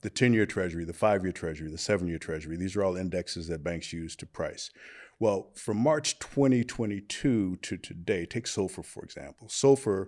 the 0.00 0.10
10-year 0.10 0.46
treasury, 0.46 0.86
the 0.86 0.94
5-year 0.94 1.32
treasury, 1.32 1.70
the 1.70 1.76
7-year 1.76 2.18
treasury, 2.18 2.56
these 2.56 2.74
are 2.74 2.82
all 2.82 2.96
indexes 2.96 3.48
that 3.48 3.62
banks 3.62 3.92
use 3.92 4.16
to 4.16 4.26
price. 4.26 4.70
Well, 5.18 5.50
from 5.54 5.76
March 5.76 6.18
2022 6.20 7.56
to 7.56 7.76
today, 7.76 8.24
take 8.24 8.46
SOFR 8.46 8.84
for 8.84 9.04
example. 9.04 9.48
SOFR 9.48 10.06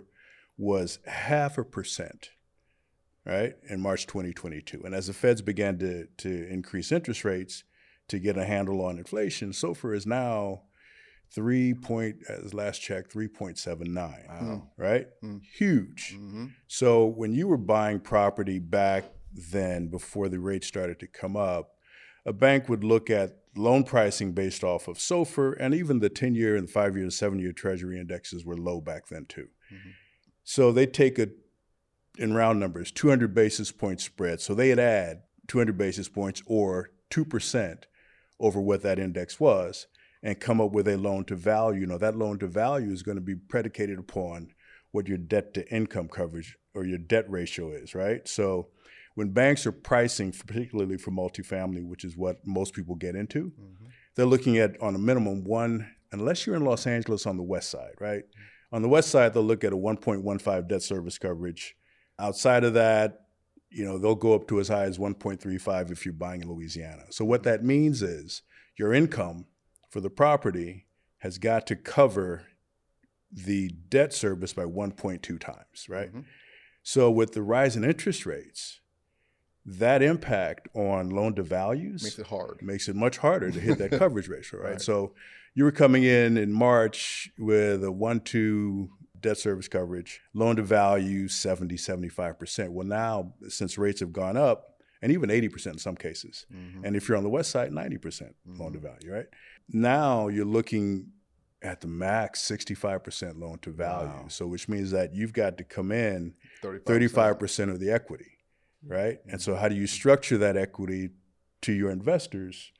was 0.57 0.97
half 1.05 1.59
a 1.59 1.63
percent 1.63 2.31
right, 3.25 3.53
in 3.69 3.81
March 3.81 4.05
2022. 4.07 4.81
And 4.83 4.93
as 4.95 5.07
the 5.07 5.13
feds 5.13 5.41
began 5.41 5.77
to, 5.79 6.07
to 6.17 6.47
increase 6.49 6.91
interest 6.91 7.23
rates, 7.25 7.63
to 8.09 8.19
get 8.19 8.37
a 8.37 8.43
handle 8.45 8.81
on 8.81 8.97
inflation. 8.97 9.51
SOFR 9.51 9.95
is 9.95 10.05
now 10.05 10.63
three 11.33 11.73
point 11.73 12.17
as 12.27 12.53
last 12.53 12.79
check 12.81 13.09
three 13.09 13.29
point 13.29 13.57
seven 13.57 13.93
nine. 13.93 14.25
Wow. 14.27 14.67
Right, 14.77 15.07
Mm. 15.23 15.41
huge. 15.57 16.13
Mm-hmm. 16.15 16.47
So 16.67 17.05
when 17.05 17.33
you 17.33 17.47
were 17.47 17.57
buying 17.57 17.99
property 18.01 18.59
back 18.59 19.05
then, 19.51 19.87
before 19.87 20.27
the 20.29 20.39
rates 20.39 20.67
started 20.67 20.99
to 20.99 21.07
come 21.07 21.35
up, 21.37 21.71
a 22.25 22.33
bank 22.33 22.67
would 22.69 22.83
look 22.83 23.09
at 23.09 23.37
loan 23.55 23.83
pricing 23.83 24.33
based 24.33 24.63
off 24.63 24.87
of 24.87 24.97
SOFR, 24.97 25.55
and 25.59 25.73
even 25.73 25.99
the 25.99 26.09
10 26.09 26.35
year 26.35 26.55
and 26.55 26.69
5 26.69 26.95
year 26.95 27.03
and 27.03 27.13
7 27.13 27.39
year 27.39 27.53
Treasury 27.53 27.99
indexes 27.99 28.43
were 28.45 28.57
low 28.57 28.81
back 28.81 29.07
then, 29.07 29.25
too. 29.25 29.47
Mhm. 29.71 29.93
So 30.43 30.71
they 30.71 30.85
take 30.87 31.17
a, 31.19 31.29
in 32.17 32.33
round 32.33 32.59
numbers, 32.59 32.91
200 32.91 33.33
basis 33.33 33.71
point 33.71 34.01
spread. 34.01 34.39
So 34.41 34.53
they'd 34.53 34.79
add 34.79 35.23
200 35.47 35.77
basis 35.77 36.07
points 36.09 36.41
or 36.45 36.91
2% 37.11 37.83
over 38.39 38.59
what 38.61 38.81
that 38.83 38.99
index 38.99 39.39
was 39.39 39.87
and 40.21 40.39
come 40.39 40.61
up 40.61 40.71
with 40.71 40.87
a 40.87 40.97
loan 40.97 41.25
to 41.25 41.35
value. 41.35 41.81
You 41.81 41.87
know, 41.87 41.97
that 41.97 42.15
loan 42.15 42.39
to 42.39 42.47
value 42.47 42.91
is 42.91 43.03
going 43.03 43.17
to 43.17 43.21
be 43.21 43.35
predicated 43.35 43.99
upon 43.99 44.49
what 44.91 45.07
your 45.07 45.17
debt 45.17 45.53
to 45.55 45.67
income 45.73 46.07
coverage 46.07 46.57
or 46.73 46.85
your 46.85 46.99
debt 46.99 47.29
ratio 47.29 47.71
is, 47.71 47.95
right? 47.95 48.27
So 48.27 48.67
when 49.15 49.29
banks 49.29 49.65
are 49.65 49.71
pricing, 49.71 50.31
particularly 50.31 50.97
for 50.97 51.11
multifamily, 51.11 51.83
which 51.85 52.03
is 52.03 52.15
what 52.17 52.45
most 52.45 52.73
people 52.73 52.95
get 52.95 53.15
into, 53.15 53.51
Mm-hmm. 53.59 53.85
they're 54.15 54.25
looking 54.25 54.57
at 54.57 54.79
on 54.81 54.95
a 54.95 54.99
minimum 54.99 55.43
one, 55.43 55.89
unless 56.11 56.45
you're 56.45 56.55
in 56.55 56.63
Los 56.65 56.85
Angeles 56.87 57.25
on 57.25 57.37
the 57.37 57.43
west 57.43 57.69
side, 57.71 57.93
right? 57.99 58.23
On 58.71 58.81
the 58.81 58.89
west 58.89 59.09
side, 59.09 59.33
they'll 59.33 59.43
look 59.43 59.63
at 59.63 59.73
a 59.73 59.77
1.15 59.77 60.67
debt 60.67 60.81
service 60.81 61.17
coverage. 61.17 61.75
Outside 62.19 62.63
of 62.63 62.73
that, 62.75 63.21
you 63.69 63.83
know, 63.83 63.97
they'll 63.97 64.15
go 64.15 64.33
up 64.35 64.47
to 64.49 64.59
as 64.59 64.67
high 64.67 64.83
as 64.83 64.97
1.35 64.99 65.91
if 65.91 66.05
you're 66.05 66.13
buying 66.13 66.41
in 66.41 66.49
Louisiana. 66.49 67.05
So 67.09 67.25
what 67.25 67.43
that 67.43 67.63
means 67.63 68.01
is 68.01 68.43
your 68.77 68.93
income 68.93 69.45
for 69.89 69.99
the 69.99 70.09
property 70.11 70.85
has 71.19 71.37
got 71.37 71.65
to 71.67 71.75
cover 71.75 72.43
the 73.31 73.69
debt 73.89 74.13
service 74.13 74.53
by 74.53 74.65
1.2 74.65 75.39
times, 75.39 75.87
right? 75.89 76.13
Mhm. 76.13 76.25
So 76.83 77.09
with 77.09 77.31
the 77.31 77.41
rise 77.41 77.75
in 77.75 77.83
interest 77.83 78.25
rates, 78.25 78.79
that 79.65 80.01
impact 80.03 80.67
on 80.75 81.09
loan 81.09 81.33
to 81.35 81.43
values 81.43 82.03
Makes 82.03 82.19
it 82.19 82.27
hard. 82.27 82.61
makes 82.61 82.89
it 82.89 82.95
much 82.95 83.17
harder 83.17 83.49
to 83.49 83.59
hit 83.59 83.77
that 83.79 83.91
coverage 83.99 84.27
ratio, 84.27 84.59
right? 84.59 84.71
Right. 84.71 84.81
So 84.81 85.15
you 85.55 85.63
were 85.63 85.71
coming 85.71 86.03
in 86.03 86.37
in 86.37 86.51
March 86.51 87.31
with 87.39 87.83
a 87.83 87.91
one 87.91 88.19
two 88.19 88.89
debt 89.23 89.37
service 89.37 89.67
coverage, 89.67 90.21
loan 90.33 90.57
to 90.57 90.61
value 90.61 91.27
70, 91.27 91.75
75%. 91.77 92.69
Well, 92.69 92.85
now 92.85 93.33
since 93.47 93.77
rates 93.77 94.01
have 94.01 94.13
gone 94.13 94.37
up, 94.37 94.69
and 95.01 95.11
even 95.11 95.29
80% 95.29 95.73
in 95.73 95.79
some 95.79 95.95
cases, 95.95 96.45
Mhm. 96.53 96.85
and 96.85 96.95
if 96.95 97.07
you're 97.09 97.17
on 97.17 97.23
the 97.23 97.29
west 97.29 97.49
side, 97.49 97.71
90% 97.73 98.35
loan 98.45 98.71
to 98.73 98.79
Mhm. 98.79 98.83
value, 98.83 99.11
right? 99.11 99.25
Now 99.67 100.27
you're 100.27 100.45
looking 100.45 101.11
at 101.61 101.81
the 101.81 101.87
max 101.87 102.41
65% 102.41 103.37
loan 103.39 103.57
to 103.59 103.71
value. 103.71 104.07
Wow. 104.09 104.27
So 104.27 104.47
which 104.47 104.67
means 104.69 104.91
that 104.91 105.13
you've 105.13 105.33
got 105.33 105.57
to 105.57 105.63
come 105.63 105.91
in 105.91 106.35
35%. 106.61 106.85
35% 106.85 107.71
of 107.71 107.79
the 107.79 107.89
equity, 107.89 108.37
right? 108.85 109.19
And 109.27 109.41
so, 109.41 109.55
how 109.55 109.67
do 109.69 109.75
you 109.75 109.87
structure 109.87 110.37
that 110.37 110.57
equity 110.57 111.11
to 111.61 111.71
your 111.73 111.89
investors 111.91 112.71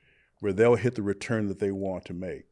where 0.41 0.51
they'll 0.53 0.75
hit 0.75 0.95
the 0.95 1.01
return 1.01 1.47
that 1.47 1.59
they 1.59 1.71
want 1.71 2.03
to 2.05 2.13
make? 2.13 2.45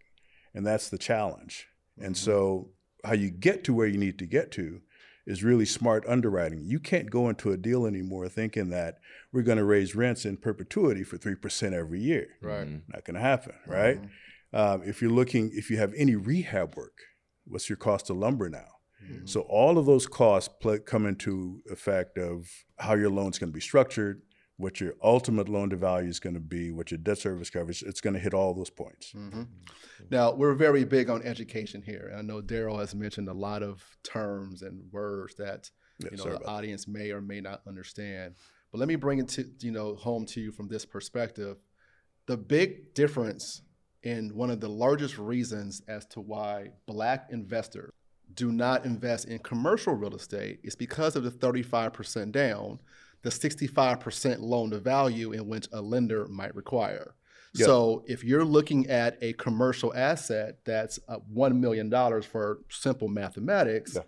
And 0.53 0.65
that's 0.65 0.89
the 0.89 0.97
challenge. 0.97 1.67
And 1.97 2.15
Mhm. 2.15 2.17
so, 2.19 2.71
how 3.03 3.13
you 3.13 3.29
get 3.29 3.63
to 3.65 3.73
where 3.73 3.87
you 3.87 3.97
need 3.97 4.19
to 4.19 4.25
get 4.25 4.51
to 4.51 4.81
is 5.27 5.43
really 5.43 5.65
smart 5.65 6.03
underwriting. 6.07 6.61
You 6.63 6.79
can't 6.79 7.09
go 7.09 7.29
into 7.29 7.51
a 7.51 7.57
deal 7.57 7.85
anymore 7.85 8.27
thinking 8.27 8.69
that 8.69 8.95
we're 9.31 9.43
going 9.43 9.57
to 9.59 9.63
raise 9.63 9.95
rents 9.95 10.25
in 10.25 10.37
perpetuity 10.37 11.03
for 11.03 11.17
3% 11.17 11.73
every 11.73 11.99
year. 12.01 12.27
Right. 12.41 12.67
Mhm. 12.67 12.81
Not 12.87 13.05
going 13.05 13.15
to 13.15 13.21
happen, 13.21 13.53
right? 13.67 14.01
Mhm. 14.01 14.09
Um, 14.53 14.83
if 14.83 15.01
you're 15.01 15.11
looking, 15.11 15.51
if 15.53 15.69
you 15.69 15.77
have 15.77 15.93
any 15.95 16.15
rehab 16.15 16.75
work, 16.75 16.97
what's 17.45 17.69
your 17.69 17.77
cost 17.77 18.09
of 18.09 18.17
lumber 18.17 18.49
now? 18.49 18.67
Mhm. 19.05 19.29
So 19.29 19.41
all 19.41 19.77
of 19.77 19.85
those 19.85 20.07
costs 20.07 20.53
pl- 20.59 20.79
come 20.79 21.05
into 21.05 21.61
effect 21.69 22.17
of 22.17 22.49
how 22.79 22.95
your 22.95 23.09
loan's 23.11 23.37
going 23.39 23.51
to 23.51 23.53
be 23.53 23.61
structured, 23.61 24.23
what 24.61 24.79
your 24.79 24.93
ultimate 25.03 25.49
loan 25.49 25.69
to 25.71 25.75
value 25.75 26.07
is 26.09 26.19
going 26.19 26.35
to 26.35 26.39
be, 26.39 26.71
what 26.71 26.91
your 26.91 26.97
debt 26.99 27.17
service 27.17 27.49
coverage. 27.49 27.81
It's 27.83 27.99
going 28.01 28.13
to 28.13 28.19
hit 28.19 28.33
all 28.33 28.53
those 28.53 28.69
points. 28.69 29.11
Mhm. 29.13 29.47
Now, 30.09 30.33
we're 30.33 30.53
very 30.53 30.83
big 30.83 31.09
on 31.09 31.21
education 31.23 31.81
here. 31.81 32.07
and 32.09 32.17
I 32.17 32.21
know 32.21 32.41
Daryl 32.41 32.79
has 32.79 32.93
mentioned 32.95 33.27
a 33.27 33.33
lot 33.33 33.63
of 33.63 33.97
terms 34.03 34.61
and 34.61 34.91
words 34.91 35.35
that 35.35 35.71
Yeah, 35.99 36.09
you 36.11 36.17
know 36.17 36.23
the 36.23 36.29
about 36.31 36.43
that. 36.43 36.49
audience 36.49 36.87
may 36.87 37.11
or 37.11 37.21
may 37.21 37.41
not 37.41 37.61
understand. 37.67 38.35
But 38.71 38.77
let 38.79 38.87
me 38.87 38.95
bring 38.95 39.19
it 39.19 39.27
to 39.29 39.45
you 39.59 39.71
know 39.71 39.95
home 39.95 40.25
to 40.27 40.39
you 40.41 40.51
from 40.51 40.67
this 40.67 40.85
perspective. 40.85 41.57
The 42.27 42.37
big 42.37 42.93
difference 42.93 43.63
in 44.03 44.33
one 44.35 44.49
of 44.49 44.59
the 44.61 44.69
largest 44.69 45.17
reasons 45.17 45.81
as 45.87 46.05
to 46.07 46.21
why 46.21 46.71
black 46.87 47.27
investors 47.31 47.91
do 48.33 48.51
not 48.51 48.85
invest 48.85 49.25
in 49.27 49.37
commercial 49.39 49.93
real 49.93 50.15
estate 50.15 50.59
is 50.63 50.75
because 50.75 51.15
of 51.15 51.23
the 51.23 51.29
35% 51.31 52.31
down, 52.31 52.79
the 53.23 53.29
65% 53.29 54.39
loan 54.39 54.71
to 54.71 54.79
value 54.79 55.31
in 55.31 55.47
which 55.47 55.67
a 55.71 55.81
lender 55.81 56.27
might 56.27 56.55
require. 56.55 57.15
Yeah. 57.53 57.65
So 57.65 58.03
if 58.07 58.23
you're 58.23 58.45
looking 58.45 58.87
at 58.89 59.17
a 59.21 59.33
commercial 59.33 59.93
asset 59.93 60.59
that's 60.65 60.99
uh, 61.09 61.17
$1 61.35 61.59
million 61.59 61.91
for 62.21 62.59
simple 62.69 63.09
mathematics, 63.09 63.95
Yeah. 63.95 64.01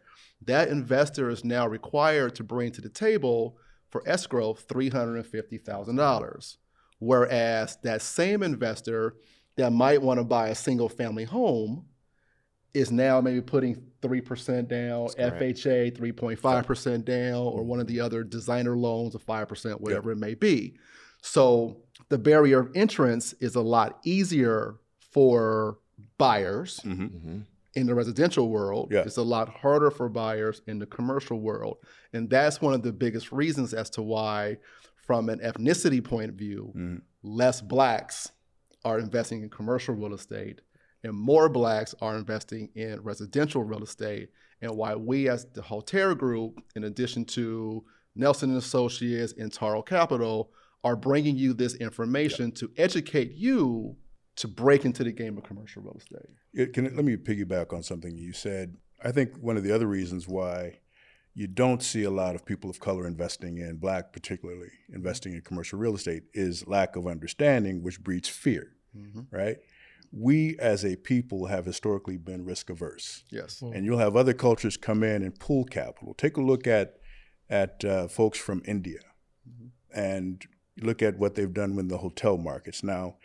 that 0.45 0.69
investor 0.69 1.29
is 1.29 1.43
now 1.43 1.67
required 1.67 2.35
to 2.35 2.43
bring 2.43 2.71
to 2.71 2.81
the 2.81 2.89
table 2.89 3.57
for 3.89 4.01
escrow 4.07 4.53
$350,000. 4.53 6.57
Whereas 6.99 7.77
that 7.83 8.01
same 8.01 8.43
investor 8.43 9.15
that 9.57 9.71
might 9.71 10.01
want 10.01 10.19
to 10.19 10.23
buy 10.23 10.49
a 10.49 10.55
single 10.55 10.89
family 10.89 11.25
home 11.25 11.85
is 12.73 12.91
now 12.91 13.21
maybe 13.21 13.41
putting 13.41 13.75
3% 14.01 14.67
down, 14.67 15.07
That's. 15.17 15.35
FHA 15.41 15.91
3.5% 15.97 17.05
down, 17.05 17.35
or 17.35 17.63
one 17.63 17.79
of 17.79 17.87
the 17.87 17.99
other 17.99 18.23
designer 18.23 18.75
loans 18.75 19.15
of 19.15 19.25
5%, 19.25 19.79
whatever 19.79 20.11
it 20.11 20.17
may 20.17 20.33
be. 20.33 20.75
So 21.21 21.77
the 22.09 22.17
barrier 22.17 22.59
of 22.59 22.71
entrance 22.75 23.33
is 23.39 23.55
a 23.55 23.61
lot 23.61 23.99
easier 24.03 24.75
for 24.99 25.77
buyers 26.17 26.79
hmm 26.81 27.05
Mhm. 27.05 27.45
in 27.75 27.85
the 27.87 27.93
residential 27.95 28.49
world. 28.49 28.89
Yeah. 28.91 29.01
It's 29.01 29.17
a 29.17 29.21
lot 29.23 29.49
harder 29.49 29.89
for 29.91 30.09
buyers 30.09 30.61
in 30.67 30.79
the 30.79 30.85
commercial 30.85 31.39
world. 31.39 31.77
And 32.11 32.29
that's 32.29 32.61
one 32.61 32.73
of 32.73 32.81
the 32.83 32.91
biggest 32.91 33.31
reasons 33.31 33.73
as 33.73 33.89
to 33.91 34.01
why, 34.01 34.57
from 34.95 35.29
an 35.29 35.39
ethnicity 35.39 36.03
point 36.03 36.29
of 36.29 36.35
view, 36.35 36.71
hmm 36.73 36.95
less 37.25 37.61
blacks 37.61 38.33
are 38.83 38.99
investing 38.99 39.43
in 39.43 39.49
commercial 39.49 39.95
real 39.95 40.13
estate 40.13 40.59
and 41.03 41.13
more 41.13 41.49
blacks 41.49 41.93
are 42.01 42.15
investing 42.17 42.69
in 42.75 43.01
residential 43.01 43.63
real 43.63 43.83
estate 43.83 44.29
and 44.61 44.75
why 44.75 44.95
we 44.95 45.27
as 45.29 45.45
the 45.53 45.61
Haltere 45.61 46.17
Group, 46.17 46.61
in 46.75 46.85
addition 46.85 47.25
to 47.25 47.83
Nelson 48.15 48.49
and 48.49 48.57
Associates 48.59 49.33
and 49.37 49.51
Taro 49.51 49.81
Capital, 49.81 50.51
are 50.83 50.95
bringing 50.95 51.35
you 51.35 51.53
this 51.53 51.75
information 51.75 52.51
to 52.53 52.71
educate 52.77 53.33
you 53.33 53.95
to 54.35 54.47
break 54.47 54.85
into 54.85 55.03
the 55.03 55.11
game 55.11 55.37
of 55.37 55.43
commercial 55.43 55.81
real 55.81 55.95
estate. 55.97 56.29
It, 56.53 56.73
can, 56.73 56.85
let 56.95 57.05
me 57.05 57.15
piggyback 57.17 57.73
on 57.73 57.83
something 57.83 58.15
you 58.15 58.33
said. 58.33 58.77
I 59.03 59.11
think 59.11 59.35
one 59.37 59.57
of 59.57 59.63
the 59.63 59.71
other 59.73 59.87
reasons 59.87 60.27
why 60.27 60.79
you 61.35 61.47
don't 61.47 61.81
see 61.81 62.03
a 62.03 62.11
lot 62.11 62.35
of 62.35 62.45
people 62.45 62.69
of 62.69 62.79
color 62.79 63.07
investing 63.07 63.57
in, 63.57 63.77
black 63.77 64.13
particularly, 64.13 64.69
investing 64.93 65.33
in 65.33 65.41
commercial 65.41 65.79
real 65.79 65.95
estate 65.95 66.23
is 66.33 66.67
lack 66.67 66.95
of 66.95 67.07
understanding, 67.07 67.81
which 67.83 68.01
breeds 68.01 68.29
fear, 68.29 68.73
Mm-hmm. 68.95 69.21
right? 69.35 69.57
We 70.15 70.55
as 70.59 70.85
a 70.85 70.95
people 70.95 71.47
have 71.47 71.65
historically 71.65 72.17
been 72.17 72.45
risk 72.45 72.69
averse. 72.69 73.23
Yes. 73.31 73.61
Mm. 73.61 73.75
and 73.75 73.85
you'll 73.85 73.97
have 73.97 74.15
other 74.15 74.33
cultures 74.33 74.77
come 74.77 75.03
in 75.03 75.23
and 75.23 75.39
pull 75.39 75.65
capital. 75.65 76.13
Take 76.13 76.37
a 76.37 76.41
look 76.41 76.67
at 76.67 76.97
at 77.49 77.83
uh, 77.83 78.07
folks 78.07 78.37
from 78.37 78.61
India, 78.65 78.99
mm-hmm. 79.47 79.67
and 79.99 80.43
look 80.79 81.01
at 81.01 81.17
what 81.17 81.35
they've 81.35 81.53
done 81.53 81.75
with 81.75 81.89
the 81.89 81.97
hotel 81.99 82.37
markets. 82.37 82.83
Now, 82.83 83.17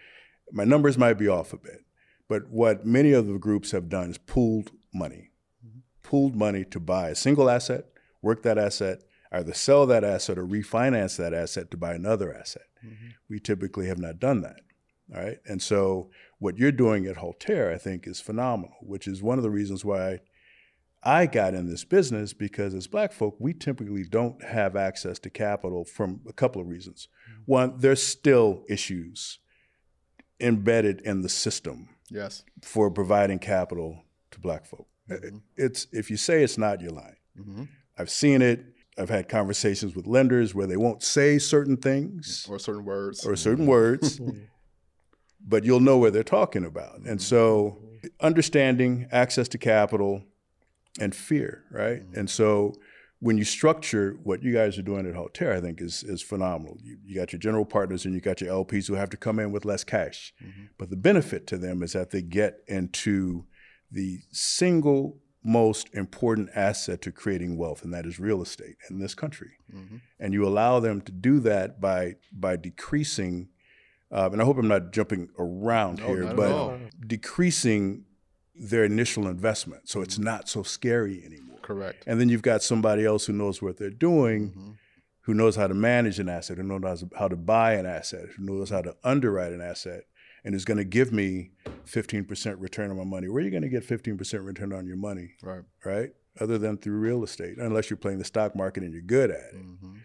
my 0.52 0.64
numbers 0.64 0.99
might 0.99 1.14
be 1.14 1.28
off 1.28 1.52
a 1.52 1.59
bit, 1.59 1.85
but 2.28 2.49
what 2.49 2.85
many 2.85 3.12
of 3.12 3.26
the 3.26 3.38
groups 3.38 3.71
have 3.71 3.88
done 3.88 4.11
is 4.11 4.18
pooled 4.18 4.71
money, 4.92 5.30
mm-hmm. 5.64 5.80
pooled 6.02 6.35
money 6.35 6.64
to 6.64 6.80
buy 6.80 7.11
a 7.11 7.14
single 7.14 7.49
asset, 7.49 7.85
work 8.23 8.42
that 8.42 8.59
asset, 8.59 9.02
either 9.33 9.54
sell 9.54 9.87
that 9.87 10.04
asset 10.04 10.38
or 10.38 10.47
refinance 10.47 11.16
that 11.16 11.35
asset 11.35 11.71
to 11.71 11.76
buy 11.76 11.95
another 11.95 12.35
asset. 12.35 12.66
Mm-hmm. 12.85 13.09
We 13.28 13.40
typically 13.40 13.87
have 13.88 13.99
not 13.99 14.18
done 14.18 14.42
that. 14.42 14.61
All 15.14 15.22
right. 15.22 15.38
And 15.46 15.60
so 15.62 16.10
what 16.38 16.58
you're 16.58 16.72
doing 16.72 17.06
at 17.06 17.16
Haltere, 17.16 17.72
I 17.74 17.78
think, 17.78 18.06
is 18.06 18.20
phenomenal, 18.20 18.76
which 18.82 19.06
is 19.08 19.22
one 19.22 19.38
of 19.38 19.42
the 19.42 19.50
reasons 19.50 19.84
why 19.84 20.20
I 21.02 21.26
got 21.26 21.54
in 21.54 21.68
this 21.68 21.84
business 21.84 22.32
because 22.32 22.74
as 22.74 22.86
black 22.88 23.12
folk, 23.12 23.36
we 23.38 23.54
typically 23.54 24.04
don't 24.04 24.42
have 24.44 24.76
access 24.76 25.18
to 25.20 25.30
capital 25.30 25.84
from 25.84 26.20
a 26.28 26.32
couple 26.32 26.60
of 26.60 26.68
reasons. 26.68 27.08
One, 27.46 27.74
there's 27.78 28.02
still 28.02 28.64
issues 28.68 29.38
embedded 30.40 31.00
in 31.02 31.22
the 31.22 31.28
system 31.28 31.88
Yes. 32.10 32.44
for 32.62 32.90
providing 32.90 33.38
capital 33.38 34.02
to 34.30 34.38
black 34.40 34.64
folk. 34.66 34.88
Mhm. 35.08 35.42
It's 35.56 35.86
if 35.92 36.10
you 36.10 36.16
say 36.16 36.42
it's 36.42 36.58
not, 36.58 36.80
you're 36.80 36.90
lying. 36.92 37.16
hmm 37.36 37.64
I've 37.96 38.10
seen 38.10 38.42
it. 38.42 38.64
I've 38.96 39.08
had 39.08 39.28
conversations 39.28 39.94
with 39.96 40.06
lenders 40.06 40.54
where 40.54 40.66
they 40.66 40.76
won't 40.76 41.02
say 41.02 41.38
certain 41.38 41.76
things 41.76 42.46
Or 42.48 42.58
certain 42.58 42.84
words. 42.84 43.24
or 43.24 43.34
certain 43.36 43.66
words, 43.66 44.20
but 45.47 45.64
you'll 45.64 45.80
know 45.80 45.99
what 45.99 46.12
they're 46.12 46.23
talking 46.23 46.64
about. 46.64 46.97
And 46.97 47.07
mm-hmm. 47.07 47.18
so, 47.18 47.78
understanding 48.21 49.09
access 49.11 49.49
to 49.49 49.59
capital 49.59 50.23
and 51.00 51.14
fear, 51.14 51.64
right? 51.71 52.02
Mm-hmm. 52.02 52.18
And 52.18 52.30
so, 52.30 52.75
when 53.21 53.37
you 53.37 53.45
structure 53.45 54.16
what 54.23 54.42
you 54.42 54.52
guys 54.52 54.78
are 54.78 54.83
doing 54.83 55.07
at 55.07 55.14
Haltere, 55.14 55.57
I 55.57 55.61
think 55.61 55.80
is 55.80 56.02
is 56.04 56.23
phenomenal. 56.23 56.78
You, 56.83 56.99
you 57.04 57.14
got 57.16 57.33
your 57.33 57.40
general 57.40 57.64
partners 57.64 58.04
and 58.04 58.14
you 58.14 58.21
got 58.21 58.40
your 58.40 58.52
LPs 58.52 58.87
who 58.87 58.95
have 58.95 59.11
to 59.11 59.16
come 59.16 59.38
in 59.38 59.52
with 59.52 59.64
less 59.64 59.85
cash, 59.85 60.33
mm-hmm. 60.42 60.66
but 60.78 60.90
the 60.90 60.97
benefit 60.97 61.47
to 61.49 61.59
them 61.59 61.83
is 61.83 61.92
that 61.92 62.11
they 62.11 62.23
get 62.23 62.61
into 62.68 63.45
the 63.90 64.21
single 64.30 65.18
most 65.45 65.88
important 65.95 66.50
asset 66.54 67.00
to 67.02 67.12
creating 67.12 67.57
wealth, 67.57 67.83
and 67.83 67.92
that 67.95 68.07
is 68.07 68.18
real 68.18 68.42
estate 68.42 68.76
in 68.90 68.99
this 68.99 69.14
country. 69.14 69.52
And 70.18 70.35
you 70.35 70.47
allow 70.47 70.80
them 70.80 71.00
to 71.02 71.12
do 71.12 71.40
that 71.40 71.80
by 71.80 72.16
by 72.33 72.57
decreasing. 72.57 73.49
Uh, 74.10 74.30
and 74.32 74.40
I 74.40 74.44
hope 74.44 74.56
I'm 74.58 74.68
not 74.68 74.92
jumping 74.92 75.28
around 75.38 75.98
No, 75.98 76.06
here, 76.06 76.34
but 76.34 76.78
decreasing 77.06 78.04
their 78.54 78.84
initial 78.84 79.28
investment, 79.28 79.88
so 79.88 80.00
it's 80.00 80.18
not 80.18 80.48
so 80.48 80.62
scary 80.62 81.22
anymore. 81.24 81.58
Correct. 81.62 82.04
And 82.06 82.20
then 82.20 82.28
you've 82.28 82.42
got 82.42 82.62
somebody 82.62 83.04
else 83.04 83.26
who 83.26 83.32
knows 83.32 83.60
what 83.62 83.76
they're 83.76 83.90
doing, 83.90 84.50
Mhm. 84.52 84.74
who 85.22 85.34
knows 85.34 85.56
how 85.56 85.66
to 85.66 85.74
manage 85.74 86.18
an 86.18 86.28
asset, 86.28 86.56
who 86.56 86.62
knows 86.64 87.04
how 87.16 87.28
to 87.28 87.36
buy 87.36 87.74
an 87.74 87.86
asset, 87.86 88.26
who 88.36 88.44
knows 88.44 88.70
how 88.70 88.80
to 88.82 88.96
underwrite 89.04 89.52
an 89.52 89.60
asset, 89.60 90.04
and 90.42 90.54
is 90.54 90.64
going 90.64 90.78
to 90.78 90.84
give 90.84 91.12
me 91.12 91.50
15% 91.84 92.58
return 92.60 92.90
on 92.90 92.96
my 92.96 93.04
money. 93.04 93.28
Where 93.28 93.42
are 93.42 93.44
you 93.44 93.50
going 93.50 93.62
to 93.62 93.68
get 93.68 93.84
15% 93.84 94.42
return 94.44 94.72
on 94.72 94.86
your 94.86 94.96
money, 94.96 95.34
Right. 95.42 95.62
right? 95.84 96.12
Other 96.40 96.59
than 96.59 96.76
through 96.78 96.99
real 96.99 97.25
estate, 97.25 97.59
unless 97.59 97.90
you're 97.90 97.97
playing 97.97 98.18
the 98.18 98.25
stock 98.25 98.54
market 98.54 98.83
and 98.83 98.92
you're 98.92 99.02
good 99.02 99.30
at 99.30 99.40
it, 99.54 99.54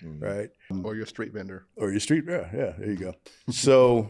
Mhm. 0.04 0.22
right? 0.22 0.50
Or 0.84 0.96
your 0.96 1.06
street 1.06 1.32
vendor. 1.34 1.66
Or 1.75 1.92
your 1.92 2.00
street, 2.00 2.24
yeah, 2.28 2.50
yeah, 2.54 2.74
there 2.78 2.90
you 2.90 2.96
go. 2.98 3.13
So 3.52 4.10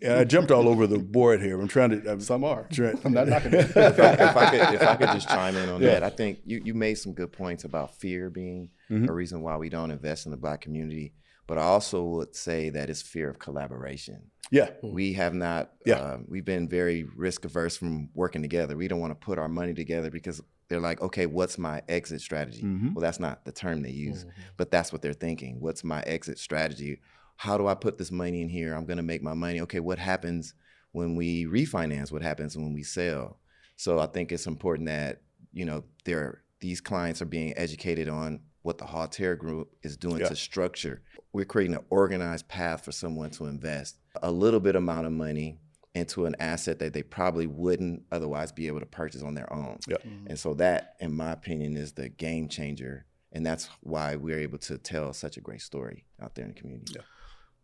yeah, 0.00 0.18
I 0.20 0.24
jumped 0.24 0.50
all 0.50 0.66
over 0.68 0.86
the 0.86 0.98
board 0.98 1.40
here. 1.42 1.60
I'm 1.60 1.68
trying 1.68 1.90
to. 1.90 2.10
I'm, 2.12 2.20
Some 2.20 2.44
are. 2.44 2.66
trying- 2.72 2.98
I'm 3.04 3.12
not 3.12 3.28
knocking 3.28 3.52
it. 3.54 3.70
if, 3.70 3.76
I, 3.76 4.12
if 4.12 4.36
I 4.36 4.50
could 4.50 4.74
if 4.76 4.82
I 4.82 4.96
could 4.96 5.08
just 5.10 5.28
chime 5.28 5.56
in 5.56 5.68
on 5.68 5.82
Yeah. 5.82 5.90
that, 5.90 6.02
I 6.04 6.10
think 6.10 6.38
you, 6.44 6.60
you 6.64 6.74
made 6.74 6.94
some 6.94 7.12
good 7.12 7.32
points 7.32 7.64
about 7.64 7.94
fear 8.00 8.30
being 8.30 8.70
Mhm. 8.90 9.08
a 9.08 9.12
reason 9.12 9.42
why 9.42 9.56
we 9.56 9.68
don't 9.68 9.90
invest 9.90 10.24
in 10.26 10.30
the 10.30 10.38
black 10.38 10.60
community. 10.62 11.12
But 11.46 11.58
I 11.58 11.62
also 11.62 12.02
would 12.04 12.34
say 12.34 12.68
that 12.70 12.90
it's 12.90 13.00
fear 13.02 13.30
of 13.30 13.38
collaboration. 13.38 14.30
yeah, 14.50 14.70
We 14.82 15.12
have 15.14 15.34
not. 15.34 15.72
Yeah. 15.84 15.94
um, 16.00 16.24
we've 16.28 16.44
been 16.44 16.68
very 16.68 17.04
risk 17.04 17.44
averse 17.44 17.76
from 17.76 18.08
working 18.14 18.40
together. 18.42 18.76
We 18.76 18.88
don't 18.88 19.00
want 19.00 19.10
to 19.18 19.24
put 19.26 19.38
our 19.38 19.48
money 19.48 19.74
together 19.74 20.10
because 20.10 20.40
they're 20.68 20.80
like, 20.80 21.00
okay, 21.00 21.26
what's 21.26 21.58
my 21.58 21.82
exit 21.88 22.20
strategy? 22.20 22.62
Mhm. 22.62 22.94
Well, 22.94 23.00
that's 23.02 23.20
not 23.20 23.44
the 23.44 23.52
term 23.52 23.82
they 23.82 23.90
use, 23.90 24.24
Mm-hmm. 24.24 24.40
but 24.56 24.70
that's 24.70 24.92
what 24.92 25.02
they're 25.02 25.12
thinking. 25.14 25.60
What's 25.60 25.82
my 25.82 26.02
exit 26.02 26.38
strategy? 26.38 27.00
How 27.36 27.56
do 27.56 27.66
I 27.66 27.74
put 27.74 27.98
this 27.98 28.10
money 28.10 28.42
in 28.42 28.48
here? 28.48 28.74
I'm 28.74 28.84
going 28.84 28.96
to 28.98 29.02
make 29.02 29.22
my 29.22 29.34
money. 29.34 29.60
Okay, 29.62 29.80
what 29.80 29.98
happens 29.98 30.54
when 30.92 31.16
we 31.16 31.46
refinance? 31.46 32.12
What 32.12 32.22
happens 32.22 32.56
when 32.56 32.74
we 32.74 32.82
sell? 32.82 33.38
So 33.76 33.98
I 33.98 34.06
think 34.06 34.32
it's 34.32 34.46
important 34.46 34.86
that 34.88 35.22
you 35.52 35.64
know 35.64 35.84
there 36.04 36.42
these 36.60 36.80
clients 36.80 37.22
are 37.22 37.26
being 37.26 37.54
educated 37.56 38.08
on 38.08 38.40
what 38.62 38.76
the 38.78 38.84
Haltere 38.84 39.38
Group 39.38 39.70
is 39.82 39.96
doing 39.96 40.18
Yeah. 40.18 40.28
to 40.28 40.36
structure. 40.36 41.00
We're 41.32 41.44
creating 41.44 41.76
an 41.76 41.84
organized 41.88 42.48
path 42.48 42.84
for 42.84 42.90
someone 42.92 43.30
to 43.30 43.46
invest 43.46 43.98
a 44.20 44.30
little 44.32 44.58
bit 44.60 44.74
amount 44.74 45.06
of 45.06 45.12
money 45.12 45.58
into 45.94 46.26
an 46.26 46.36
asset 46.38 46.78
that 46.78 46.92
they 46.92 47.02
probably 47.02 47.46
wouldn't 47.46 48.02
otherwise 48.12 48.52
be 48.52 48.66
able 48.66 48.80
to 48.80 48.86
purchase 48.86 49.22
on 49.22 49.34
their 49.34 49.52
own. 49.52 49.78
Yeah. 49.88 49.96
And 50.26 50.38
so 50.38 50.54
that, 50.54 50.96
in 51.00 51.14
my 51.14 51.32
opinion, 51.32 51.76
is 51.76 51.92
the 51.92 52.08
game 52.08 52.48
changer. 52.48 53.06
And 53.32 53.44
that's 53.44 53.68
why 53.80 54.16
we're 54.16 54.38
able 54.38 54.58
to 54.58 54.78
tell 54.78 55.12
such 55.12 55.36
a 55.36 55.40
great 55.40 55.60
story 55.62 56.04
out 56.20 56.34
there 56.34 56.44
in 56.44 56.52
the 56.54 56.58
community. 56.60 56.94
Yeah. 56.96 57.02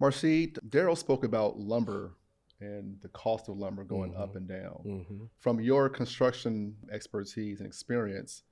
Marcy, 0.00 0.48
Daryl 0.68 0.96
spoke 0.98 1.24
about 1.24 1.58
lumber 1.58 2.14
and 2.60 2.98
the 3.02 3.08
cost 3.08 3.48
of 3.48 3.56
lumber 3.58 3.84
going 3.84 4.12
Mhm. 4.12 4.20
up 4.20 4.36
and 4.36 4.48
down. 4.48 5.04
hmm 5.08 5.24
From 5.38 5.60
your 5.60 5.88
construction 5.88 6.76
expertise 6.90 7.60
and 7.60 7.66
experience, 7.66 8.42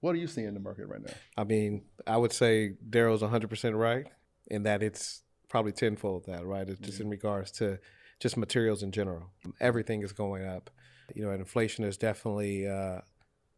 what 0.00 0.14
are 0.14 0.18
you 0.18 0.26
seeing 0.26 0.48
in 0.48 0.54
the 0.54 0.60
market 0.60 0.86
right 0.86 1.02
now? 1.02 1.12
I 1.36 1.44
mean, 1.44 1.84
I 2.06 2.16
would 2.16 2.32
say 2.32 2.74
Daryl's 2.88 3.22
100% 3.22 3.76
right 3.76 4.06
in 4.50 4.62
that 4.64 4.82
it's 4.82 5.22
probably 5.48 5.72
tenfold 5.72 6.26
that, 6.26 6.44
right? 6.46 6.68
It's 6.68 6.80
just 6.80 7.00
in 7.00 7.08
regards 7.08 7.50
to 7.52 7.78
just 8.20 8.36
materials 8.36 8.82
in 8.82 8.92
general. 8.92 9.30
Everything 9.60 10.02
is 10.02 10.12
going 10.12 10.44
up. 10.46 10.70
You 11.14 11.24
know, 11.24 11.32
inflation 11.32 11.84
has 11.84 11.96
definitely 11.96 12.68
uh, 12.68 13.00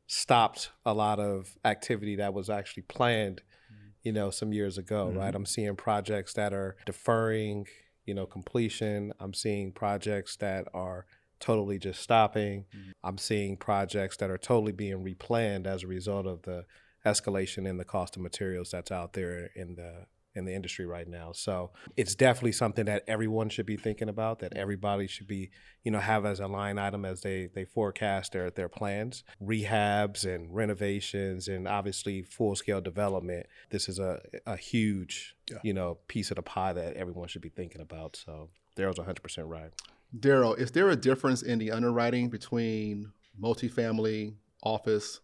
stopped 0.06 0.70
a 0.86 0.94
lot 0.94 1.18
of 1.18 1.56
activity 1.64 2.16
that 2.16 2.32
was 2.32 2.48
actually 2.48 2.84
planned, 2.84 3.42
mm-hmm. 3.70 3.88
you 4.04 4.12
know, 4.12 4.30
some 4.30 4.52
years 4.52 4.78
ago, 4.78 5.08
mm-hmm. 5.08 5.18
right? 5.18 5.34
I'm 5.34 5.44
seeing 5.44 5.76
projects 5.76 6.32
that 6.34 6.54
are 6.54 6.76
deferring, 6.86 7.66
you 8.06 8.14
know, 8.14 8.24
completion. 8.24 9.12
I'm 9.20 9.34
seeing 9.34 9.72
projects 9.72 10.36
that 10.36 10.68
are 10.72 11.06
totally 11.40 11.78
just 11.78 12.00
stopping. 12.00 12.66
Mm-hmm. 12.74 12.90
I'm 13.02 13.18
seeing 13.18 13.56
projects 13.56 14.16
that 14.18 14.30
are 14.30 14.38
totally 14.38 14.72
being 14.72 15.04
replanned 15.04 15.66
as 15.66 15.82
a 15.82 15.88
result 15.88 16.26
of 16.26 16.42
the 16.42 16.64
escalation 17.04 17.66
in 17.66 17.76
the 17.76 17.84
cost 17.84 18.16
of 18.16 18.22
materials 18.22 18.70
that's 18.70 18.92
out 18.92 19.12
there 19.12 19.50
in 19.56 19.74
the 19.74 20.06
in 20.34 20.44
the 20.44 20.54
industry 20.54 20.86
right 20.86 21.06
now. 21.08 21.32
So 21.32 21.72
it's 21.96 22.14
definitely 22.14 22.52
something 22.52 22.86
that 22.86 23.04
everyone 23.06 23.48
should 23.50 23.66
be 23.66 23.76
thinking 23.76 24.08
about, 24.08 24.38
that 24.40 24.56
everybody 24.56 25.06
should 25.06 25.26
be, 25.26 25.50
you 25.84 25.90
know, 25.90 25.98
have 25.98 26.24
as 26.24 26.40
a 26.40 26.46
line 26.46 26.78
item 26.78 27.04
as 27.04 27.20
they 27.20 27.48
they 27.54 27.64
forecast 27.64 28.32
their 28.32 28.50
their 28.50 28.68
plans. 28.68 29.24
Rehabs 29.42 30.24
and 30.24 30.54
renovations 30.54 31.48
and 31.48 31.68
obviously 31.68 32.22
full 32.22 32.54
scale 32.56 32.80
development. 32.80 33.46
This 33.70 33.88
is 33.88 33.98
a 33.98 34.20
a 34.46 34.56
huge, 34.56 35.34
Yeah. 35.50 35.58
you 35.62 35.74
know, 35.74 35.98
piece 36.08 36.30
of 36.30 36.36
the 36.36 36.42
pie 36.42 36.72
that 36.72 36.94
everyone 36.94 37.28
should 37.28 37.42
be 37.42 37.50
thinking 37.50 37.80
about. 37.80 38.16
So 38.16 38.48
Daryl's 38.76 38.98
100% 38.98 39.48
right. 39.48 39.70
Daryl, 40.18 40.58
is 40.58 40.70
there 40.72 40.88
a 40.90 40.96
difference 40.96 41.42
in 41.42 41.58
the 41.58 41.70
underwriting 41.70 42.28
between 42.30 43.12
multifamily, 43.40 44.34
office, 44.62 45.20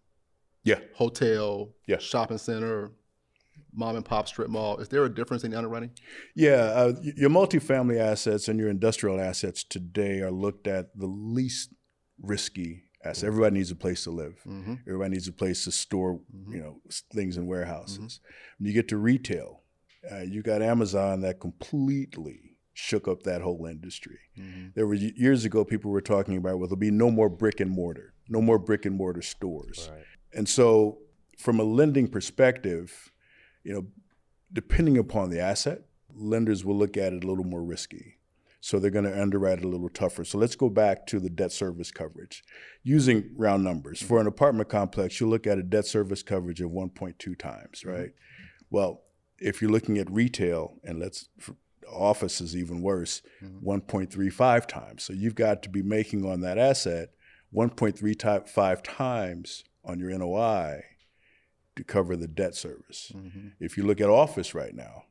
yeah, 0.65 0.81
hotel, 0.95 1.71
Yeah. 1.87 1.99
shopping 1.99 2.39
center, 2.39 2.91
mom 3.73 3.97
and 3.97 4.05
pop 4.05 4.29
strip 4.29 4.49
mall? 4.49 4.79
Is 4.79 4.89
there 4.89 5.05
a 5.05 5.15
difference 5.15 5.45
in 5.45 5.51
the 5.51 5.59
underwriting? 5.59 5.91
yeah. 6.35 6.53
Uh, 6.75 6.93
your 7.03 7.31
multifamily 7.31 7.99
assets 7.99 8.49
and 8.49 8.59
your 8.59 8.69
industrial 8.71 9.21
assets 9.21 9.65
today 9.65 10.21
are 10.21 10.31
looked 10.31 10.67
at 10.67 10.97
the 10.99 11.07
least 11.07 11.71
risky 12.21 12.85
assets. 13.05 13.25
Everybody 13.25 13.55
needs 13.57 13.71
a 13.71 13.77
place 13.77 14.05
to 14.05 14.11
live. 14.11 14.41
Mm-hmm. 14.47 14.75
Everybody 14.87 15.11
needs 15.11 15.29
a 15.29 15.33
place 15.33 15.65
to 15.65 15.73
store, 15.73 16.21
Mhm. 16.35 16.53
you 16.55 16.61
know, 16.61 16.81
things 17.13 17.37
in 17.37 17.47
warehouses. 17.47 18.21
When 18.59 18.67
you 18.69 18.73
get 18.75 18.89
to 18.89 18.97
retail, 18.97 19.63
uh, 20.11 20.23
you 20.23 20.43
got 20.43 20.63
Amazon 20.63 21.21
that 21.21 21.39
completely 21.41 22.57
shook 22.73 23.09
up 23.09 23.23
that 23.25 23.41
whole 23.43 23.67
industry. 23.67 24.19
Mm-hmm. 24.39 24.69
There 24.75 24.87
were 24.87 24.95
years 24.95 25.45
ago 25.45 25.65
people 25.65 25.91
were 25.91 26.01
talking 26.01 26.37
about, 26.37 26.59
well, 26.59 26.69
there'll 26.69 26.77
be 26.77 26.91
no 26.93 27.11
more 27.11 27.29
brick 27.29 27.61
and 27.61 27.71
mortar, 27.71 28.15
no 28.29 28.41
more 28.41 28.59
brick 28.59 28.85
and 28.87 28.95
mortar 28.97 29.23
stores. 29.23 29.89
Right. 29.93 30.05
And 30.33 30.49
so, 30.49 30.99
from 31.39 31.59
a 31.61 31.65
lending 31.65 32.09
perspective, 32.09 33.13
you 33.69 33.75
know, 33.75 33.87
depending 34.51 34.97
upon 34.97 35.29
the 35.29 35.39
asset, 35.39 35.83
lenders 36.17 36.65
will 36.65 36.77
look 36.77 36.97
at 36.97 37.13
it 37.13 37.23
a 37.23 37.27
little 37.27 37.45
more 37.45 37.63
risky. 37.63 38.17
So 38.63 38.79
they're 38.79 38.91
going 38.91 39.05
to 39.05 39.21
underwrite 39.21 39.59
it 39.59 39.65
a 39.67 39.69
little 39.69 39.91
tougher. 39.91 40.25
So 40.25 40.39
let's 40.39 40.57
go 40.57 40.71
back 40.71 41.07
to 41.09 41.21
the 41.21 41.29
debt 41.29 41.53
service 41.53 41.91
coverage. 41.91 42.43
Using 42.83 43.31
round 43.37 43.63
numbers, 43.63 44.01
for 44.01 44.23
an 44.23 44.27
apartment 44.27 44.71
complex, 44.71 45.21
you 45.21 45.29
look 45.29 45.47
at 45.47 45.59
a 45.59 45.63
debt 45.63 45.85
service 45.85 46.23
coverage 46.23 46.63
of 46.63 46.71
1.2 46.71 47.39
times, 47.39 47.81
mm-hmm. 47.81 47.91
right? 47.91 48.11
Well, 48.71 49.03
if 49.39 49.61
you're 49.61 49.71
looking 49.71 49.99
at 49.99 50.11
retail, 50.11 50.79
and 50.83 50.99
let's 50.99 51.29
office 51.93 52.41
is 52.41 52.57
even 52.57 52.81
worse, 52.81 53.21
mm-hmm. 53.45 53.69
1.35 53.69 54.67
times. 54.67 55.05
So 55.05 55.13
you've 55.13 55.35
got 55.35 55.63
to 55.65 55.69
be 55.69 55.83
making 55.83 56.25
on 56.25 56.41
that 56.41 56.57
asset 56.57 57.11
1.35 57.55 58.81
times 58.83 59.65
on 59.85 60.01
your 60.01 60.09
NOI 60.17 60.85
to 61.79 61.85
cover 61.85 62.17
the 62.17 62.29
debt 62.29 62.55
service. 62.55 63.13
Mm-hmm. 63.15 63.49
If 63.61 63.77
you 63.79 63.85
look 63.87 64.01
at 64.01 64.11
office 64.11 64.55
right 64.55 64.75
now, 64.75 65.05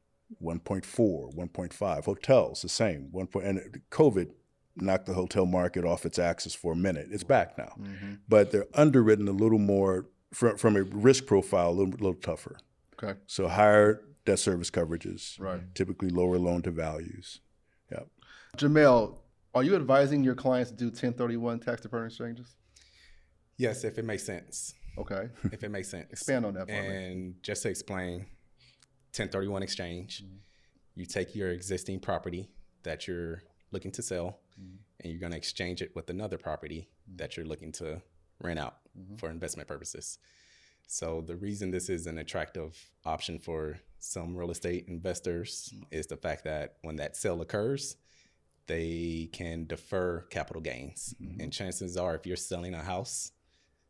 1.4, 0.44 1.34
1.5. 1.36 2.06
Hotels, 2.06 2.62
the 2.62 2.70
same. 2.70 3.10
One 3.12 3.28
point, 3.28 3.46
and 3.48 3.82
COVID 3.90 4.30
knocked 4.76 5.06
the 5.08 5.14
hotel 5.14 5.46
market 5.46 5.86
off 5.86 6.06
its 6.06 6.20
axis 6.20 6.54
for 6.54 6.74
a 6.74 6.76
minute. 6.76 7.08
It's 7.12 7.24
back 7.24 7.58
now, 7.58 7.74
Mm-hmm. 7.80 8.14
but 8.28 8.52
they're 8.52 8.68
underwritten 8.76 9.28
a 9.28 9.32
little 9.32 9.58
more 9.60 10.08
from, 10.34 10.58
from 10.58 10.76
a 10.76 10.84
risk 10.84 11.26
profile, 11.26 11.70
a 11.70 11.72
little, 11.72 11.94
little 11.94 12.14
tougher. 12.14 12.58
Okay. 13.02 13.18
So 13.28 13.48
higher 13.48 14.04
debt 14.26 14.40
service 14.40 14.70
coverages, 14.70 15.40
Right. 15.40 15.62
typically 15.74 16.10
lower 16.10 16.38
loan 16.38 16.62
to 16.64 16.72
values. 16.72 17.40
Yep. 17.92 18.08
Jamel, 18.58 19.16
are 19.56 19.64
you 19.64 19.76
advising 19.76 20.24
your 20.24 20.36
clients 20.36 20.70
to 20.72 20.78
do 20.78 20.86
1031 20.88 21.60
tax 21.62 21.82
deferred 21.82 22.08
exchanges? 22.08 22.56
Yes, 23.58 23.84
if 23.86 23.98
it 23.98 24.04
makes 24.06 24.24
sense. 24.24 24.74
Okay. 24.98 25.30
If 25.52 25.64
it 25.64 25.70
makes 25.70 25.90
sense. 25.90 26.08
Expand 26.12 26.46
on 26.46 26.54
that 26.56 26.68
for 26.68 26.74
me. 26.74 26.88
And 27.12 27.44
just 27.44 27.64
to 27.64 27.70
explain, 27.70 28.26
1031 29.16 29.64
exchange, 29.64 30.24
Mm-hmm. 30.24 30.36
you 30.96 31.06
take 31.06 31.36
your 31.36 31.52
existing 31.52 32.00
property 32.00 32.50
that 32.84 33.08
you're 33.08 33.44
looking 33.72 33.92
to 33.92 34.02
sell 34.02 34.40
Mm-hmm. 34.60 34.76
and 35.02 35.12
you're 35.12 35.20
going 35.20 35.32
to 35.32 35.38
exchange 35.38 35.82
it 35.84 35.92
with 35.96 36.10
another 36.10 36.38
property 36.40 36.90
that 37.16 37.38
you're 37.38 37.46
looking 37.46 37.72
to 37.74 38.02
rent 38.42 38.60
out 38.60 38.78
Mm-hmm. 39.00 39.16
for 39.18 39.30
investment 39.30 39.68
purposes. 39.68 40.18
So 40.88 41.22
the 41.22 41.36
reason 41.36 41.70
this 41.70 41.90
is 41.90 42.08
an 42.08 42.18
attractive 42.18 42.72
option 43.06 43.38
for 43.40 43.78
some 44.00 44.36
real 44.36 44.52
estate 44.52 44.86
investors 44.88 45.70
Mm-hmm. 45.74 45.84
is 46.00 46.08
the 46.08 46.18
fact 46.18 46.44
that 46.46 46.78
when 46.82 46.96
that 46.98 47.16
sale 47.16 47.42
occurs, 47.42 47.98
they 48.68 49.30
can 49.32 49.66
defer 49.66 50.22
capital 50.30 50.62
gains. 50.62 51.14
Mhm. 51.22 51.42
And 51.42 51.54
chances 51.54 51.96
are, 51.98 52.16
if 52.16 52.26
you're 52.26 52.36
selling 52.36 52.74
a 52.74 52.84
house, 52.84 53.32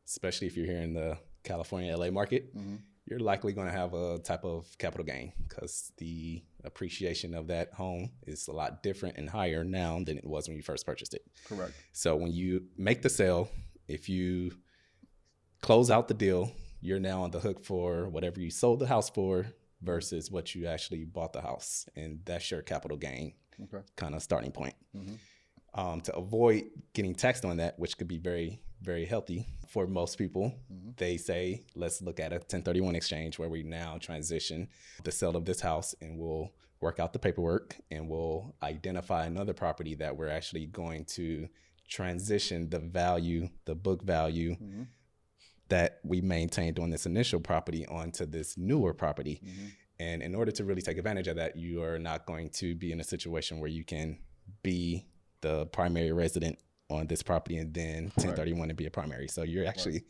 especially 0.08 0.48
if 0.48 0.56
you're 0.58 0.66
here 0.66 0.82
in 0.82 0.94
the 0.94 1.18
California 1.44 1.96
LA 1.96 2.10
market, 2.12 2.54
Mhm. 2.56 2.82
you're 3.06 3.20
likely 3.20 3.54
going 3.54 3.68
to 3.68 3.74
have 3.74 3.94
a 3.94 4.20
type 4.20 4.44
of 4.44 4.78
capital 4.78 5.06
gain 5.06 5.32
because 5.48 5.92
the 5.98 6.44
appreciation 6.64 7.34
of 7.34 7.48
that 7.48 7.74
home 7.74 8.12
is 8.26 8.48
a 8.48 8.52
lot 8.52 8.84
different 8.84 9.18
and 9.18 9.30
higher 9.30 9.64
now 9.64 9.98
than 10.04 10.18
it 10.18 10.26
was 10.26 10.48
when 10.48 10.58
you 10.58 10.64
first 10.64 10.86
purchased 10.86 11.14
it. 11.14 11.26
Correct. 11.46 11.74
So 11.94 12.16
when 12.16 12.32
you 12.32 12.68
make 12.78 13.02
the 13.02 13.10
sale, 13.10 13.50
if 13.88 14.10
you 14.10 14.52
close 15.62 15.90
out 15.90 16.08
the 16.08 16.14
deal, 16.14 16.52
you're 16.82 17.00
now 17.00 17.24
on 17.24 17.32
the 17.32 17.40
hook 17.40 17.64
for 17.64 18.10
whatever 18.10 18.40
you 18.40 18.50
sold 18.52 18.80
the 18.80 18.88
house 18.88 19.10
for 19.10 19.48
versus 19.82 20.30
what 20.32 20.54
you 20.56 20.68
actually 20.68 21.06
bought 21.06 21.34
the 21.34 21.42
house. 21.42 21.88
And 21.96 22.20
that's 22.26 22.50
your 22.52 22.62
capital 22.62 22.98
gain 22.98 23.34
Okay. 23.62 23.84
kind 23.96 24.16
of 24.16 24.22
starting 24.22 24.52
point. 24.52 24.76
Mhm. 24.96 25.18
Um, 25.74 26.02
to 26.02 26.16
avoid 26.16 26.70
getting 26.94 27.16
taxed 27.16 27.46
on 27.46 27.58
that, 27.58 27.78
which 27.80 27.98
could 27.98 28.08
be 28.08 28.18
very, 28.18 28.60
very 28.82 29.06
healthy 29.06 29.46
for 29.68 29.86
most 29.88 30.18
people, 30.18 30.54
Mhm. 30.72 30.96
they 30.98 31.18
say, 31.18 31.64
let's 31.76 32.02
look 32.02 32.20
at 32.20 32.32
a 32.32 32.40
1031 32.40 32.96
exchange 32.96 33.38
where 33.38 33.50
we 33.50 33.64
now 33.64 33.98
transition 33.98 34.70
the 35.04 35.12
sale 35.12 35.36
of 35.36 35.46
this 35.46 35.62
house 35.62 35.94
and 36.02 36.18
we'll 36.18 36.54
work 36.80 37.00
out 37.00 37.12
the 37.12 37.20
paperwork 37.20 37.76
and 37.92 38.08
we'll 38.08 38.56
identify 38.64 39.26
another 39.26 39.54
property 39.54 39.96
that 39.96 40.16
we're 40.16 40.30
actually 40.30 40.66
going 40.68 41.04
to 41.06 41.48
transition 41.88 42.70
the 42.70 42.80
value, 42.80 43.50
the 43.66 43.76
book 43.76 44.04
value 44.04 44.56
Mhm. 44.56 44.88
that 45.70 46.00
we 46.04 46.22
maintained 46.22 46.80
on 46.80 46.90
this 46.92 47.06
initial 47.06 47.40
property 47.40 47.86
onto 47.88 48.26
this 48.26 48.58
newer 48.58 48.94
property. 48.94 49.42
Mhm. 49.44 49.72
And 50.00 50.22
in 50.22 50.36
order 50.36 50.52
to 50.52 50.64
really 50.64 50.82
take 50.82 50.98
advantage 50.98 51.28
of 51.28 51.36
that, 51.38 51.56
you 51.56 51.82
are 51.82 51.98
not 51.98 52.26
going 52.26 52.50
to 52.52 52.76
be 52.76 52.92
in 52.92 53.00
a 53.00 53.04
situation 53.04 53.60
where 53.60 53.70
you 53.70 53.84
can 53.84 54.20
be 54.62 55.08
the 55.42 55.66
primary 55.68 56.12
resident 56.12 56.60
on 56.90 57.08
this 57.08 57.22
property 57.24 57.58
and 57.58 57.74
then 57.74 58.04
1031 58.16 58.70
and 58.70 58.78
be 58.78 58.86
a 58.86 58.92
primary. 58.92 59.28
So 59.28 59.44
you're 59.44 59.66
actually 59.68 60.04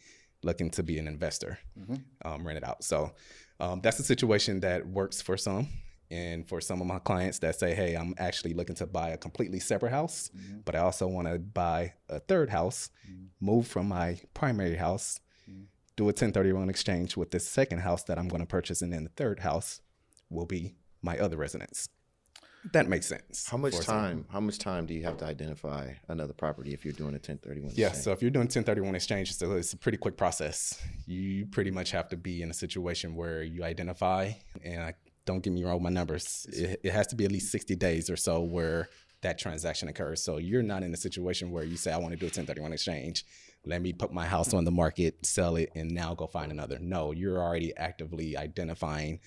looking 0.44 0.70
to 0.72 0.84
be 0.84 1.00
an 1.00 1.08
investor, 1.08 1.58
Mhm. 1.78 2.04
um, 2.24 2.46
rent 2.46 2.58
it 2.58 2.64
out. 2.64 2.84
So 2.84 3.14
um, 3.60 3.82
that's 3.82 4.00
a 4.00 4.04
situation 4.04 4.60
that 4.60 4.86
works 4.88 5.22
for 5.22 5.36
some. 5.38 5.68
And 6.10 6.48
for 6.48 6.62
some 6.62 6.80
of 6.80 6.88
my 6.88 7.00
clients 7.00 7.40
that 7.40 7.60
say, 7.60 7.74
hey, 7.76 7.96
I'm 7.96 8.14
actually 8.18 8.54
looking 8.54 8.76
to 8.76 8.86
buy 8.86 9.10
a 9.10 9.18
completely 9.18 9.60
separate 9.60 9.90
house, 9.90 10.30
Mhm. 10.38 10.64
but 10.64 10.74
I 10.76 10.80
also 10.80 11.06
want 11.08 11.28
to 11.28 11.38
buy 11.40 11.96
a 12.08 12.20
third 12.20 12.50
house, 12.50 12.92
Mhm. 13.10 13.28
move 13.42 13.68
from 13.68 13.88
my 13.90 14.22
primary 14.34 14.76
house, 14.78 15.20
Mhm. 15.50 15.66
do 15.98 16.08
a 16.08 16.14
1031 16.14 16.70
exchange 16.70 17.18
with 17.18 17.32
this 17.32 17.46
second 17.48 17.80
house 17.80 18.04
that 18.04 18.18
I'm 18.18 18.30
going 18.30 18.40
to 18.42 18.46
purchase, 18.48 18.82
and 18.82 18.94
then 18.94 19.04
the 19.04 19.10
third 19.10 19.40
house 19.40 19.82
will 20.30 20.46
be 20.46 20.76
my 21.02 21.18
other 21.18 21.36
residence. 21.36 21.90
That 22.74 22.88
makes 22.88 23.08
sense. 23.08 23.48
How 23.48 23.58
much 23.58 23.80
time? 23.80 24.26
How 24.30 24.40
much 24.40 24.60
time 24.60 24.86
do 24.86 24.94
you 24.94 25.04
have 25.04 25.18
to 25.18 25.26
identify 25.26 25.94
another 26.08 26.34
property 26.34 26.74
if 26.74 26.84
you're 26.84 26.94
doing 26.94 27.12
a 27.12 27.22
1031? 27.22 27.56
Yeah, 27.56 27.88
exchange? 27.88 27.98
Yeah, 27.98 28.02
so 28.02 28.12
if 28.12 28.22
you're 28.22 28.32
doing 28.32 28.46
1031 28.46 28.96
exchange, 28.96 29.34
so 29.36 29.52
it's 29.54 29.74
a 29.74 29.78
pretty 29.78 29.98
quick 29.98 30.18
process. 30.18 30.82
You 31.06 31.46
pretty 31.46 31.72
much 31.72 31.92
have 31.92 32.10
to 32.10 32.18
be 32.18 32.42
in 32.42 32.50
a 32.50 32.54
situation 32.54 33.16
where 33.16 33.44
you 33.44 33.64
identify, 33.64 34.32
and 34.64 34.82
I, 34.82 34.94
don't 35.26 35.42
get 35.44 35.54
me 35.54 35.64
wrong, 35.64 35.76
with 35.76 35.84
my 35.84 35.90
numbers, 35.90 36.48
it, 36.52 36.82
it 36.84 36.94
has 36.94 37.08
to 37.08 37.16
be 37.16 37.26
at 37.26 37.32
least 37.32 37.52
60 37.52 37.76
days 37.76 38.10
or 38.10 38.16
so 38.16 38.42
where 38.42 38.90
that 39.22 39.38
transaction 39.38 39.88
occurs. 39.88 40.24
So 40.24 40.38
you're 40.38 40.64
not 40.64 40.84
in 40.84 40.94
a 40.94 40.98
situation 40.98 41.52
where 41.52 41.64
you 41.64 41.78
say, 41.78 41.92
I 41.92 41.98
want 41.98 42.12
to 42.12 42.18
do 42.18 42.26
a 42.26 42.28
1031 42.28 42.74
exchange. 42.74 43.26
Let 43.66 43.82
me 43.82 43.92
put 43.92 44.14
my 44.14 44.26
house 44.26 44.54
on 44.54 44.64
the 44.64 44.72
market, 44.72 45.26
sell 45.26 45.56
it, 45.56 45.72
and 45.76 45.92
now 45.92 46.14
go 46.14 46.28
find 46.28 46.52
another. 46.52 46.78
No, 46.80 47.12
you're 47.12 47.42
already 47.42 47.76
actively 47.76 48.38
identifying 48.38 49.20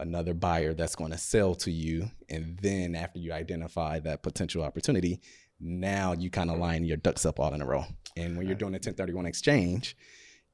another 0.00 0.34
buyer 0.34 0.74
that's 0.74 0.94
going 0.94 1.12
to 1.12 1.18
sell 1.18 1.54
to 1.56 1.70
you. 1.70 2.10
And 2.28 2.58
then 2.58 2.94
after 2.94 3.18
you 3.18 3.32
identify 3.32 4.00
that 4.00 4.22
potential 4.22 4.62
opportunity, 4.62 5.20
now 5.60 6.12
you 6.12 6.30
kind 6.30 6.50
of 6.50 6.58
line 6.58 6.84
your 6.84 6.96
ducks 6.96 7.24
up 7.24 7.40
all 7.40 7.54
in 7.54 7.62
a 7.62 7.66
row. 7.66 7.84
And 8.16 8.36
when 8.36 8.46
you're 8.46 8.56
doing 8.56 8.72
a 8.72 8.76
1031 8.76 9.26
exchange, 9.26 9.96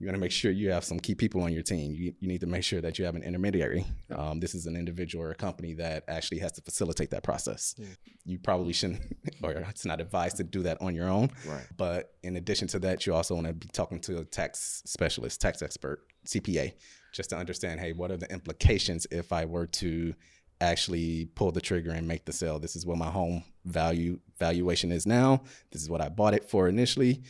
you 0.02 0.08
want 0.08 0.16
to 0.16 0.20
make 0.20 0.32
sure 0.32 0.50
you 0.50 0.70
have 0.72 0.82
some 0.82 0.98
key 0.98 1.14
people 1.14 1.42
on 1.42 1.52
your 1.52 1.62
team. 1.62 1.94
You, 1.94 2.12
you 2.18 2.26
need 2.26 2.40
to 2.40 2.46
make 2.48 2.64
sure 2.64 2.80
that 2.80 2.98
you 2.98 3.04
have 3.04 3.14
an 3.14 3.22
intermediary. 3.22 3.84
Um, 4.12 4.40
this 4.40 4.52
is 4.52 4.66
an 4.66 4.74
individual 4.74 5.24
or 5.24 5.30
a 5.30 5.34
company 5.36 5.74
that 5.74 6.02
actually 6.08 6.40
has 6.40 6.50
to 6.52 6.62
facilitate 6.62 7.10
that 7.10 7.22
process. 7.22 7.76
You 8.24 8.40
probably 8.40 8.72
shouldn't, 8.72 9.00
or 9.44 9.52
it's 9.52 9.86
not 9.86 10.00
advised 10.00 10.38
to 10.38 10.44
do 10.44 10.64
that 10.64 10.78
on 10.82 10.96
your 10.96 11.08
own. 11.08 11.30
Right. 11.46 11.64
But 11.76 12.14
in 12.24 12.34
addition 12.34 12.66
to 12.68 12.80
that, 12.80 13.06
you 13.06 13.14
also 13.14 13.36
want 13.36 13.46
to 13.46 13.52
be 13.52 13.68
talking 13.68 14.00
to 14.00 14.18
a 14.18 14.24
tax 14.24 14.82
specialist, 14.86 15.40
tax 15.40 15.62
expert, 15.62 16.00
CPA, 16.26 16.72
just 17.12 17.30
to 17.30 17.36
understand, 17.36 17.80
hey, 17.80 17.92
what 17.92 18.10
are 18.10 18.16
the 18.16 18.30
implications 18.32 19.06
if 19.10 19.32
I 19.32 19.44
were 19.44 19.66
to 19.66 20.14
actually 20.60 21.26
pull 21.34 21.52
the 21.52 21.60
trigger 21.60 21.90
and 21.90 22.08
make 22.08 22.24
the 22.24 22.32
sale? 22.32 22.58
This 22.58 22.76
is 22.76 22.86
what 22.86 22.98
my 22.98 23.10
home 23.10 23.44
value 23.64 24.18
valuation 24.38 24.90
is 24.90 25.06
now. 25.06 25.42
This 25.70 25.82
is 25.82 25.90
what 25.90 26.00
I 26.00 26.08
bought 26.08 26.34
it 26.34 26.44
for 26.44 26.68
initially. 26.68 27.22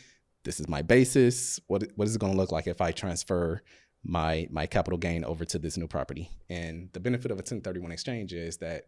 This 0.44 0.60
is 0.60 0.68
my 0.68 0.82
basis. 0.82 1.60
What 1.66 1.84
what 1.96 2.08
is 2.08 2.16
it 2.16 2.20
going 2.20 2.32
to 2.32 2.38
look 2.38 2.52
like 2.52 2.66
if 2.66 2.80
I 2.80 2.92
transfer 2.92 3.62
my 4.04 4.48
my 4.50 4.66
capital 4.66 4.98
gain 4.98 5.24
over 5.24 5.44
to 5.44 5.58
this 5.58 5.76
new 5.76 5.86
property? 5.86 6.30
And 6.48 6.88
the 6.92 7.00
benefit 7.00 7.30
of 7.30 7.36
a 7.36 7.44
1031 7.44 7.92
exchange 7.92 8.32
is 8.32 8.56
that 8.58 8.86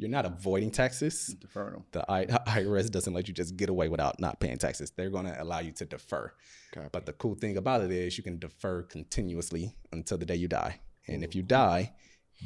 you're 0.00 0.08
not 0.10 0.24
avoiding 0.26 0.70
taxes 0.70 1.34
Deferring 1.40 1.72
them. 1.74 1.84
the 1.92 2.10
I- 2.10 2.24
IRS 2.26 2.90
doesn't 2.90 3.12
let 3.12 3.28
you 3.28 3.34
just 3.34 3.56
get 3.56 3.68
away 3.68 3.88
without 3.88 4.18
not 4.18 4.40
paying 4.40 4.58
taxes. 4.58 4.90
They're 4.90 5.10
going 5.10 5.26
to 5.26 5.42
allow 5.42 5.58
you 5.60 5.72
to 5.72 5.84
defer. 5.84 6.32
Copy. 6.72 6.88
But 6.90 7.06
the 7.06 7.12
cool 7.12 7.34
thing 7.34 7.56
about 7.56 7.82
it 7.82 7.90
is 7.90 8.16
you 8.16 8.24
can 8.24 8.38
defer 8.38 8.82
continuously 8.82 9.76
until 9.92 10.16
the 10.18 10.26
day 10.26 10.36
you 10.36 10.48
die. 10.48 10.80
And 11.06 11.22
if 11.22 11.34
you 11.34 11.42
die, 11.42 11.92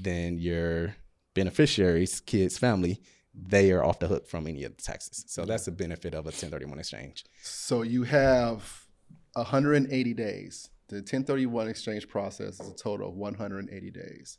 then 0.01 0.39
your 0.39 0.97
beneficiaries, 1.35 2.21
kids, 2.21 2.59
family, 2.59 3.01
they 3.35 3.73
are 3.73 3.85
off 3.85 3.99
the 3.99 4.07
hook 4.09 4.27
from 4.27 4.47
any 4.47 4.65
of 4.65 4.77
the 4.77 4.83
taxes. 4.83 5.25
So 5.29 5.45
that's 5.45 5.65
the 5.67 5.73
benefit 5.73 6.15
of 6.15 6.25
a 6.27 6.31
1031 6.31 6.79
exchange. 6.79 7.25
So 7.43 7.83
you 7.83 8.05
have 8.05 8.87
180 9.35 10.15
days. 10.15 10.71
The 10.89 10.97
1031 10.97 11.69
exchange 11.69 12.09
process 12.09 12.61
is 12.61 12.69
a 12.71 12.75
total 12.75 13.09
of 13.09 13.15
180 13.15 13.91
days. 13.91 14.39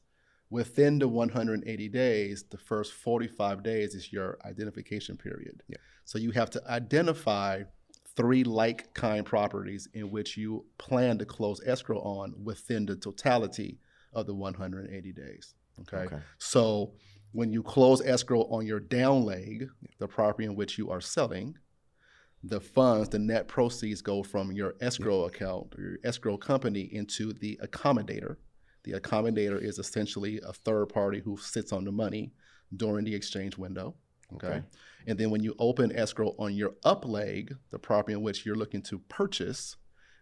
Within 0.55 0.99
the 0.99 1.07
180 1.09 1.89
days, 1.89 2.45
the 2.49 2.57
first 2.57 2.93
45 2.93 3.61
days 3.61 3.93
is 3.93 4.13
your 4.13 4.37
identification 4.45 5.17
period. 5.17 5.61
Yeah. 5.67 5.75
So 6.05 6.17
you 6.17 6.31
have 6.31 6.49
to 6.51 6.61
identify 6.69 7.63
three 8.15 8.45
like 8.45 8.93
kind 8.93 9.25
properties 9.25 9.89
in 9.93 10.11
which 10.11 10.37
you 10.37 10.65
plan 10.77 11.17
to 11.17 11.25
close 11.25 11.59
escrow 11.65 11.99
on 11.99 12.33
within 12.41 12.85
the 12.85 12.95
totality 12.95 13.79
of 14.13 14.27
the 14.27 14.33
180 14.33 15.11
days. 15.11 15.55
Okay. 15.81 16.05
Okay. 16.05 16.19
So 16.37 16.93
when 17.33 17.51
you 17.51 17.61
close 17.61 17.99
escrow 17.99 18.43
on 18.43 18.65
your 18.65 18.79
down 18.79 19.25
leg, 19.25 19.67
the 19.99 20.07
property 20.07 20.45
in 20.45 20.55
which 20.55 20.77
you 20.77 20.89
are 20.89 21.01
selling, 21.01 21.57
the 22.43 22.61
funds, 22.61 23.09
the 23.09 23.19
net 23.19 23.49
proceeds 23.49 24.01
go 24.01 24.23
from 24.23 24.53
your 24.53 24.75
escrow 24.79 25.25
account 25.25 25.75
or 25.77 25.81
your 25.81 25.97
escrow 26.05 26.37
company 26.37 26.83
into 26.93 27.33
the 27.33 27.59
accommodator. 27.61 28.37
The 28.85 28.93
accommodator 28.93 29.61
is 29.61 29.79
essentially 29.79 30.39
a 30.47 30.53
third 30.53 30.87
party 30.87 31.19
who 31.19 31.37
sits 31.37 31.73
on 31.73 31.83
the 31.85 31.91
money 31.91 32.31
during 32.75 33.03
the 33.03 33.15
exchange 33.15 33.57
window. 33.57 33.95
Okay. 34.33 34.47
Okay. 34.47 34.61
And 35.07 35.17
then 35.19 35.29
when 35.29 35.43
you 35.43 35.55
open 35.59 35.95
escrow 35.95 36.35
on 36.39 36.53
your 36.53 36.75
up 36.83 37.05
leg, 37.05 37.55
the 37.71 37.79
property 37.79 38.13
in 38.13 38.21
which 38.21 38.45
you're 38.45 38.55
looking 38.55 38.81
to 38.83 38.99
purchase, 38.99 39.75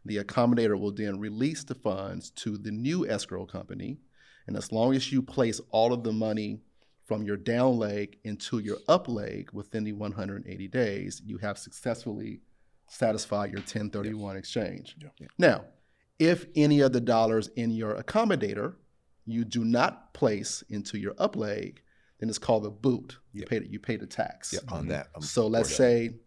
the 0.06 0.18
accommodator 0.18 0.80
will 0.80 0.92
then 0.92 1.20
release 1.20 1.64
the 1.64 1.76
funds 1.76 2.30
to 2.32 2.58
the 2.58 2.72
new 2.72 3.08
escrow 3.08 3.46
company. 3.46 4.00
And 4.48 4.58
as 4.58 4.72
long 4.72 4.94
as 4.96 5.12
you 5.12 5.22
place 5.22 5.62
all 5.70 5.94
of 5.94 6.04
the 6.04 6.12
money 6.12 6.60
from 7.06 7.24
your 7.24 7.38
down 7.38 7.78
leg 7.78 8.18
into 8.24 8.60
your 8.60 8.78
up 8.88 9.08
leg 9.08 9.50
within 9.54 9.84
the 9.84 9.94
180 9.94 10.68
days, 10.68 11.22
you 11.26 11.38
have 11.38 11.58
successfully 11.58 12.42
satisfied 12.88 13.52
your 13.52 13.60
1031 13.60 14.38
exchange. 14.38 14.96
Yeah. 15.02 15.28
Now, 15.38 15.66
if 16.30 16.46
any 16.56 16.80
of 16.82 16.94
the 16.94 17.02
dollars 17.02 17.50
in 17.56 17.72
your 17.72 17.96
accommodator 17.96 18.76
you 19.26 19.46
do 19.46 19.64
not 19.64 20.14
place 20.14 20.64
into 20.70 20.98
your 20.98 21.14
up 21.18 21.36
leg, 21.36 21.82
then 22.20 22.28
it's 22.30 22.38
called 22.38 22.66
a 22.66 22.70
boot. 22.70 23.18
You 23.32 23.42
Yep. 23.42 23.50
pay 23.50 23.60
the, 23.60 23.68
you 23.68 23.80
pay 23.80 23.96
the 23.96 24.06
tax. 24.06 24.54
on 24.70 24.88
that. 24.90 25.08
um, 25.16 25.22
So 25.22 25.48
let's 25.48 25.70
portion. 25.70 25.76
say 25.78 26.20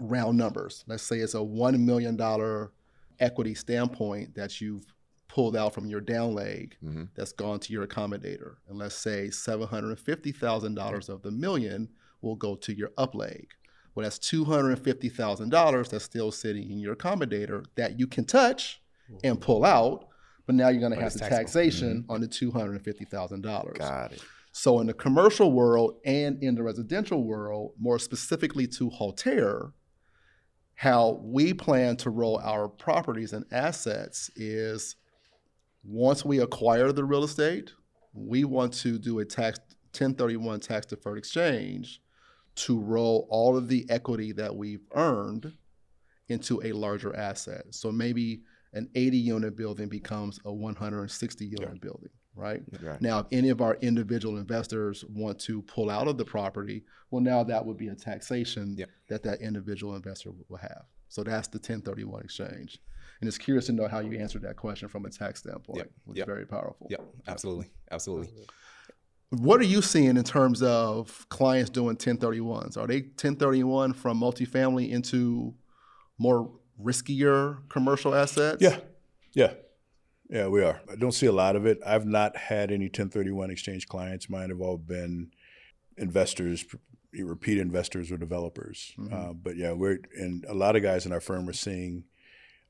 round 0.00 0.36
numbers. 0.36 0.84
Let's 0.86 1.02
say 1.02 1.18
it's 1.20 1.34
a 1.34 1.42
one 1.42 1.84
million 1.84 2.16
dollar 2.16 2.72
equity 3.20 3.54
standpoint 3.54 4.34
that 4.34 4.60
you've 4.60 4.86
pulled 5.28 5.56
out 5.56 5.74
from 5.74 5.86
your 5.86 6.00
down 6.00 6.34
leg 6.34 6.76
Mhm. 6.82 7.08
that's 7.14 7.32
gone 7.32 7.60
to 7.60 7.72
your 7.72 7.86
accommodator. 7.86 8.56
And 8.68 8.78
let's 8.78 8.94
say 8.94 9.30
seven 9.30 9.66
hundred 9.68 9.90
and 9.90 9.98
fifty 10.00 10.32
thousand 10.32 10.74
dollars 10.74 11.08
of 11.08 11.22
the 11.22 11.30
million 11.30 11.88
will 12.20 12.36
go 12.36 12.54
to 12.56 12.74
your 12.74 12.90
up 12.96 13.14
leg. 13.14 13.50
Well, 13.94 14.04
that's 14.04 14.18
two 14.18 14.44
hundred 14.44 14.70
and 14.72 14.82
fifty 14.84 15.08
thousand 15.08 15.50
dollars 15.50 15.88
that's 15.90 16.04
still 16.04 16.30
sitting 16.32 16.70
in 16.70 16.78
your 16.78 16.94
accommodator 16.96 17.64
that 17.74 17.98
you 17.98 18.06
can 18.06 18.24
touch 18.24 18.80
and 19.24 19.40
pull 19.40 19.64
out, 19.64 20.06
but 20.46 20.54
now 20.54 20.68
you're 20.68 20.80
going 20.80 20.92
to 20.92 21.00
have 21.00 21.12
the 21.12 21.18
taxable. 21.20 21.38
taxation 21.38 22.02
mm-hmm. 22.02 22.10
on 22.12 22.20
the 22.20 22.28
two 22.28 22.50
hundred 22.50 22.72
and 22.72 22.84
fifty 22.84 23.04
thousand 23.04 23.42
dollars. 23.42 23.78
Got 23.78 24.12
it. 24.12 24.22
So 24.52 24.80
in 24.80 24.86
the 24.86 24.94
commercial 24.94 25.52
world 25.52 26.00
and 26.04 26.42
in 26.42 26.54
the 26.54 26.62
residential 26.62 27.22
world, 27.22 27.74
more 27.78 27.98
specifically 27.98 28.66
to 28.68 28.90
Haltere, 28.90 29.72
how 30.74 31.20
we 31.22 31.52
plan 31.52 31.96
to 31.98 32.10
roll 32.10 32.38
our 32.38 32.68
properties 32.68 33.32
and 33.32 33.44
assets 33.52 34.30
is 34.36 34.96
once 35.84 36.24
we 36.24 36.40
acquire 36.40 36.92
the 36.92 37.04
real 37.04 37.24
estate, 37.24 37.72
we 38.12 38.44
want 38.44 38.72
to 38.74 38.98
do 38.98 39.18
a 39.20 39.24
tax 39.24 39.58
1031 39.92 40.60
tax 40.60 40.86
deferred 40.86 41.18
exchange 41.18 42.00
to 42.54 42.78
roll 42.78 43.26
all 43.30 43.56
of 43.56 43.68
the 43.68 43.86
equity 43.88 44.32
that 44.32 44.54
we've 44.54 44.84
earned 44.94 45.52
into 46.28 46.60
a 46.64 46.72
larger 46.72 47.14
asset. 47.14 47.64
So 47.70 47.90
maybe 47.90 48.42
an 48.72 48.88
80 48.94 49.16
unit 49.18 49.56
building 49.56 49.88
becomes 49.88 50.38
a 50.44 50.52
160 50.52 51.44
unit 51.44 51.70
Yeah. 51.72 51.78
building, 51.80 52.10
right? 52.34 52.62
Right. 52.82 53.00
Now, 53.00 53.20
if 53.20 53.26
any 53.32 53.48
of 53.48 53.60
our 53.60 53.76
individual 53.80 54.36
investors 54.38 55.04
want 55.08 55.38
to 55.40 55.62
pull 55.62 55.90
out 55.90 56.08
of 56.08 56.18
the 56.18 56.24
property, 56.24 56.84
well, 57.10 57.22
now 57.22 57.42
that 57.44 57.64
would 57.64 57.76
be 57.76 57.88
a 57.88 57.94
taxation 57.94 58.76
Yep. 58.76 58.90
that 59.08 59.22
that 59.22 59.40
individual 59.40 59.94
investor 59.96 60.30
will 60.48 60.58
have. 60.58 60.84
So 61.08 61.24
that's 61.24 61.48
the 61.48 61.58
1031 61.58 62.22
exchange. 62.24 62.80
And 63.20 63.26
it's 63.26 63.38
curious 63.38 63.66
to 63.66 63.72
know 63.72 63.88
how 63.88 64.00
you 64.00 64.18
answered 64.18 64.42
that 64.42 64.56
question 64.56 64.88
from 64.88 65.04
a 65.06 65.10
tax 65.10 65.40
standpoint, 65.40 65.78
Yep. 65.78 65.90
which 66.04 66.18
Yep. 66.18 66.28
is 66.28 66.32
very 66.34 66.46
powerful. 66.46 66.86
Yep, 66.90 67.00
absolutely, 67.26 67.70
absolutely. 67.90 68.30
What 69.30 69.60
are 69.60 69.64
you 69.64 69.82
seeing 69.82 70.16
in 70.16 70.24
terms 70.24 70.62
of 70.62 71.26
clients 71.28 71.68
doing 71.70 71.96
1031s? 71.96 72.76
Are 72.76 72.86
they 72.86 73.02
1031 73.16 73.92
from 73.92 74.20
multifamily 74.20 74.88
into 74.90 75.54
more 76.18 76.57
riskier 76.82 77.68
commercial 77.68 78.14
assets? 78.14 78.62
Yeah, 78.62 78.78
yeah, 79.32 79.54
yeah. 80.28 80.46
We 80.48 80.62
are. 80.62 80.80
I 80.90 80.96
don't 80.96 81.12
see 81.12 81.26
a 81.26 81.32
lot 81.32 81.56
of 81.56 81.66
it. 81.66 81.78
I've 81.84 82.06
not 82.06 82.36
had 82.36 82.70
any 82.70 82.86
1031 82.86 83.50
exchange 83.50 83.88
clients. 83.88 84.28
Mine 84.30 84.50
have 84.50 84.60
all 84.60 84.78
been 84.78 85.30
investors, 85.96 86.64
repeat 87.12 87.58
investors 87.58 88.12
or 88.12 88.16
developers. 88.16 88.92
Mhm. 88.98 89.12
Uh, 89.12 89.32
but 89.32 89.56
yeah, 89.56 89.72
we're 89.72 89.98
and 90.16 90.44
a 90.46 90.54
lot 90.54 90.76
of 90.76 90.82
guys 90.82 91.06
in 91.06 91.12
our 91.12 91.20
firm 91.20 91.48
are 91.48 91.52
seeing 91.52 92.04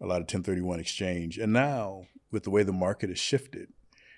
a 0.00 0.06
lot 0.06 0.20
of 0.20 0.26
1031 0.28 0.80
exchange. 0.80 1.38
And 1.38 1.52
now 1.52 2.06
with 2.30 2.44
the 2.44 2.50
way 2.50 2.62
the 2.62 2.72
market 2.72 3.08
has 3.10 3.18
shifted, 3.18 3.72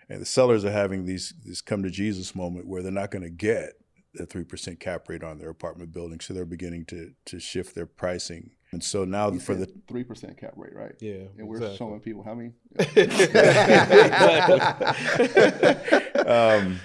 and 0.08 0.20
the 0.20 0.26
sellers 0.26 0.64
are 0.64 0.72
having 0.72 1.04
these 1.04 1.34
this 1.44 1.60
come 1.60 1.82
to 1.82 1.90
Jesus 1.90 2.34
moment 2.34 2.66
where 2.66 2.82
they're 2.82 2.92
not 2.92 3.10
going 3.10 3.22
to 3.22 3.30
get 3.30 3.74
the 4.14 4.26
three 4.26 4.44
percent 4.44 4.80
cap 4.80 5.08
rate 5.08 5.22
on 5.22 5.38
their 5.38 5.50
apartment 5.50 5.92
building, 5.92 6.20
so 6.20 6.34
they're 6.34 6.44
beginning 6.44 6.84
to 6.86 7.12
to 7.26 7.38
shift 7.40 7.74
their 7.74 7.86
pricing. 7.86 8.50
And 8.72 8.82
so 8.82 9.04
now 9.04 9.30
You 9.32 9.40
for 9.40 9.54
the 9.54 9.66
3% 9.66 10.38
cap 10.38 10.54
rate, 10.56 10.74
right? 10.74 10.94
Yeah. 11.00 11.24
And 11.38 11.48
we're 11.48 11.56
exactly. 11.56 11.76
showing 11.76 12.00
people 12.00 12.22
how 12.22 12.34
many? 12.34 12.52
um, 16.26 16.80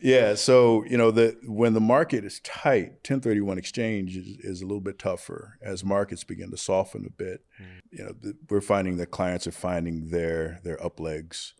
yeah, 0.00 0.34
so 0.34 0.84
you 0.84 0.98
know 0.98 1.10
the 1.10 1.38
when 1.44 1.72
the 1.72 1.80
market 1.80 2.24
is 2.24 2.40
tight, 2.40 2.90
1031 3.08 3.56
exchange 3.56 4.18
is, 4.18 4.26
is 4.40 4.60
a 4.60 4.66
little 4.66 4.82
bit 4.82 4.98
tougher 4.98 5.58
as 5.62 5.82
markets 5.82 6.24
begin 6.24 6.50
to 6.50 6.58
soften 6.58 7.06
a 7.06 7.10
bit. 7.10 7.42
Mm. 7.58 7.66
You 7.90 8.04
know, 8.04 8.12
the, 8.20 8.36
we're 8.50 8.60
finding 8.60 8.98
that 8.98 9.06
clients 9.06 9.46
are 9.46 9.52
finding 9.52 10.10
their 10.10 10.60
their 10.62 10.84
up 10.84 11.00
legs, 11.00 11.54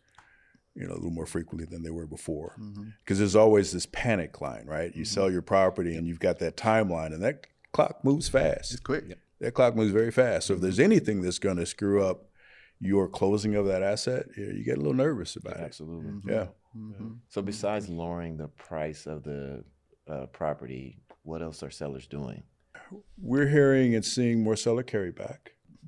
you 0.74 0.86
know, 0.86 0.92
a 0.92 0.96
little 0.96 1.10
more 1.10 1.24
frequently 1.24 1.64
than 1.64 1.84
they 1.84 1.90
were 1.90 2.06
before. 2.06 2.54
Mm-hmm. 2.60 2.88
Because 3.02 3.18
there's 3.18 3.36
always 3.36 3.72
this 3.72 3.86
panic 3.86 4.42
line, 4.42 4.66
right? 4.66 4.94
You 4.94 5.04
mm-hmm. 5.04 5.04
sell 5.04 5.30
your 5.30 5.42
property 5.42 5.96
and 5.96 6.06
you've 6.06 6.20
got 6.20 6.38
that 6.40 6.56
timeline, 6.56 7.14
and 7.14 7.22
that 7.22 7.46
clock 7.72 8.04
moves 8.04 8.28
fast 8.28 8.72
It's 8.72 8.80
quick. 8.80 9.04
That 9.44 9.52
clock 9.52 9.76
moves 9.76 9.92
very 9.92 10.10
fast. 10.10 10.46
So 10.46 10.54
if 10.54 10.60
there's 10.60 10.80
anything 10.80 11.20
that's 11.22 11.38
going 11.38 11.58
to 11.58 11.66
screw 11.66 12.02
up 12.04 12.24
your 12.80 13.08
closing 13.08 13.54
of 13.54 13.66
that 13.66 13.82
asset, 13.82 14.26
you, 14.36 14.46
you 14.46 14.64
get 14.64 14.76
a 14.76 14.80
little 14.80 14.94
nervous 14.94 15.36
about 15.36 15.58
it. 15.58 15.62
Absolutely. 15.64 16.10
Mhm. 16.12 16.30
Yeah. 16.30 16.46
Mhm. 16.76 17.18
So 17.28 17.42
besides 17.42 17.88
lowering 17.88 18.36
the 18.36 18.48
price 18.48 19.06
of 19.06 19.22
the 19.22 19.64
uh, 20.08 20.26
property, 20.26 20.98
what 21.22 21.42
else 21.42 21.62
are 21.62 21.70
sellers 21.70 22.06
doing? 22.06 22.42
We're 23.18 23.48
hearing 23.48 23.94
and 23.94 24.04
seeing 24.04 24.42
more 24.42 24.56
seller 24.56 24.82
carryback 24.82 25.38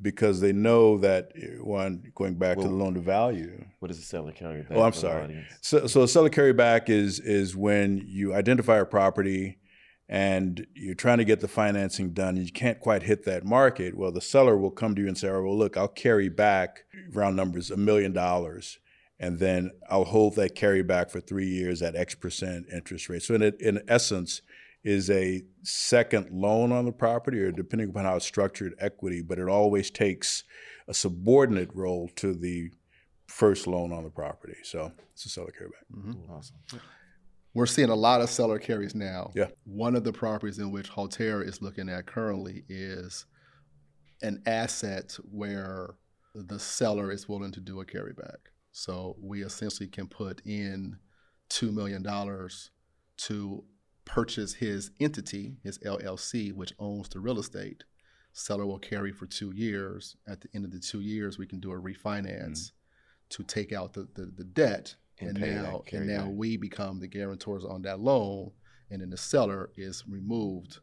because 0.01 0.41
they 0.41 0.53
know 0.53 0.99
that 0.99 1.33
eh, 1.37 1.57
one 1.61 2.13
going 2.15 2.35
back 2.35 2.57
to 2.59 2.63
the 2.65 2.71
loan 2.71 2.95
to 2.95 3.01
value. 3.01 3.65
What 3.81 3.91
is 3.91 3.99
a 3.99 4.03
seller 4.03 4.33
carry 4.33 4.63
back? 4.63 4.73
Oh, 4.73 4.83
I'm 4.83 4.93
sorry. 4.93 5.45
So, 5.61 5.87
so 5.87 6.03
a 6.03 6.09
seller 6.09 6.31
carryback 6.31 6.89
is 6.89 7.21
is 7.21 7.57
when 7.57 8.03
you 8.07 8.35
identify 8.35 8.79
a 8.79 8.85
property 8.87 9.59
and 10.09 10.67
you're 10.75 10.95
trying 10.95 11.19
to 11.19 11.25
get 11.25 11.41
the 11.41 11.49
financing 11.49 12.11
done 12.13 12.37
and 12.37 12.47
you 12.47 12.53
can't 12.53 12.79
quite 12.81 13.03
hit 13.03 13.25
that 13.25 13.45
market. 13.45 13.97
Well, 13.97 14.13
the 14.13 14.21
seller 14.21 14.57
will 14.57 14.71
come 14.71 14.95
to 14.95 15.03
you 15.03 15.09
and 15.09 15.19
say, 15.19 15.29
"Oh, 15.29 15.43
"Well, 15.43 15.59
look, 15.59 15.77
I'll 15.77 15.89
carry 15.89 16.29
back 16.29 16.85
round 17.13 17.37
numbers 17.37 17.71
a 17.71 17.77
million 17.77 18.13
dollars, 18.13 18.79
and 19.19 19.39
then 19.39 19.71
I'll 19.89 20.05
hold 20.05 20.37
that 20.37 20.55
carry 20.55 20.83
back 20.83 21.11
for 21.11 21.21
three 21.21 21.49
years 21.49 21.83
at 21.83 21.97
X 21.97 22.15
percent 22.15 22.67
interest 22.73 23.09
rate." 23.09 23.23
So, 23.23 23.35
in 23.35 23.43
in 23.43 23.83
essence, 23.89 24.43
is 24.85 25.11
a 25.11 25.43
second 25.65 26.31
loan 26.31 26.71
on 26.71 26.85
the 26.85 26.93
property, 26.93 27.41
or 27.41 27.51
depending 27.51 27.89
upon 27.91 28.05
how 28.05 28.15
it's 28.17 28.25
structured, 28.25 28.75
equity. 28.79 29.21
But 29.23 29.41
it 29.41 29.49
always 29.49 29.91
takes 29.91 30.45
a 30.87 30.95
subordinate 30.95 31.71
role 31.75 32.09
to 32.15 32.33
the 32.33 32.71
first 33.27 33.67
loan 33.67 33.93
on 33.93 34.05
the 34.05 34.11
property. 34.11 34.55
So 34.63 34.93
it's 35.13 35.27
a 35.27 35.29
seller 35.29 35.51
carryback. 35.61 35.85
Mhm. 35.93 36.31
Awesome. 36.31 36.57
We're 37.57 37.65
seeing 37.65 37.89
a 37.89 37.95
lot 37.95 38.21
of 38.21 38.29
seller 38.29 38.59
carries 38.59 38.95
now. 38.95 39.33
Yeah. 39.35 39.47
One 39.65 39.97
of 39.97 40.05
the 40.05 40.13
properties 40.13 40.59
in 40.59 40.73
which 40.73 40.91
Haltere 40.91 41.43
is 41.43 41.63
looking 41.63 41.89
at 41.89 42.05
currently 42.05 42.65
is 42.69 43.25
an 44.21 44.43
asset 44.45 45.17
where 45.33 45.95
the 46.35 46.59
seller 46.59 47.11
is 47.11 47.31
willing 47.31 47.53
to 47.53 47.61
do 47.61 47.81
a 47.81 47.87
carryback. 47.87 48.51
So 48.73 49.17
we 49.19 49.43
essentially 49.43 49.89
can 49.89 50.07
put 50.07 50.43
in 50.45 50.99
$2 51.49 51.73
million 51.73 52.05
to 53.17 53.65
purchase 54.05 54.53
his 54.53 54.91
entity, 55.01 55.57
his 55.63 55.79
LLC, 55.79 56.53
which 56.53 56.75
owns 56.79 57.09
the 57.09 57.21
real 57.21 57.39
estate. 57.39 57.85
Seller 58.35 58.67
will 58.67 58.79
carry 58.79 59.13
for 59.13 59.25
two 59.25 59.55
years. 59.55 60.15
At 60.29 60.43
the 60.43 60.49
end 60.55 60.67
of 60.67 60.73
the 60.73 60.79
two 60.79 61.01
years, 61.01 61.39
we 61.39 61.47
can 61.47 61.61
do 61.61 61.73
a 61.73 61.81
refinance 61.81 62.51
mm-hmm. 62.51 63.31
to 63.31 63.43
take 63.45 63.73
out 63.73 63.95
the, 63.95 64.07
the, 64.15 64.31
the 64.37 64.45
debt 64.45 64.97
And 65.21 65.39
and, 65.39 65.63
now 65.63 65.83
and 65.93 66.07
now 66.07 66.25
carryback. 66.27 66.35
we 66.35 66.57
become 66.57 67.01
the 67.01 67.07
guarantors 67.07 67.65
on 67.65 67.83
that 67.83 68.01
loan, 68.01 68.51
and 68.91 69.01
then 69.01 69.11
the 69.11 69.17
seller 69.17 69.71
is 69.77 70.05
removed 70.09 70.79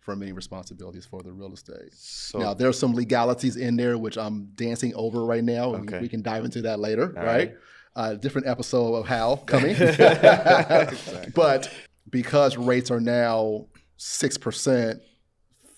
from 0.00 0.22
any 0.22 0.32
responsibilities 0.32 1.06
for 1.06 1.22
the 1.22 1.32
real 1.32 1.52
estate. 1.52 1.92
So 1.92 2.38
now 2.40 2.54
there's 2.54 2.78
some 2.78 2.92
legalities 2.94 3.56
in 3.56 3.76
there 3.76 3.96
which 3.98 4.18
I'm 4.18 4.46
dancing 4.56 4.92
over 4.94 5.24
right 5.24 5.44
now, 5.44 5.74
and 5.74 5.82
we- 5.88 5.88
Okay. 5.94 6.00
we, 6.02 6.08
can 6.08 6.22
dive 6.22 6.44
into 6.44 6.62
that 6.62 6.80
later, 6.80 7.14
All 7.16 7.24
right? 7.24 7.48
right. 7.50 7.54
Uh, 7.94 8.14
different 8.14 8.46
episode 8.48 8.94
of 8.94 9.06
how 9.06 9.36
coming, 9.46 9.76
but 11.34 11.70
because 12.10 12.56
rates 12.56 12.90
are 12.90 13.00
now 13.00 13.66
six 13.96 14.36
percent, 14.38 15.00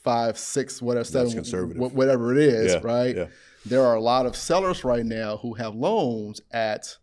five, 0.03 0.39
six, 0.39 0.81
whatever, 0.81 1.05
seven, 1.05 1.79
whatever 1.79 2.33
it 2.33 2.39
is, 2.39 2.73
Yeah, 2.75 2.81
right? 2.83 3.17
yeah. 3.17 3.27
There 3.67 3.83
are 3.83 3.95
a 3.95 4.01
lot 4.01 4.27
of 4.27 4.37
sellers 4.37 4.85
right 4.85 5.05
now 5.07 5.39
who 5.39 5.55
have 5.55 5.75
loans 5.75 6.41
at 6.53 6.97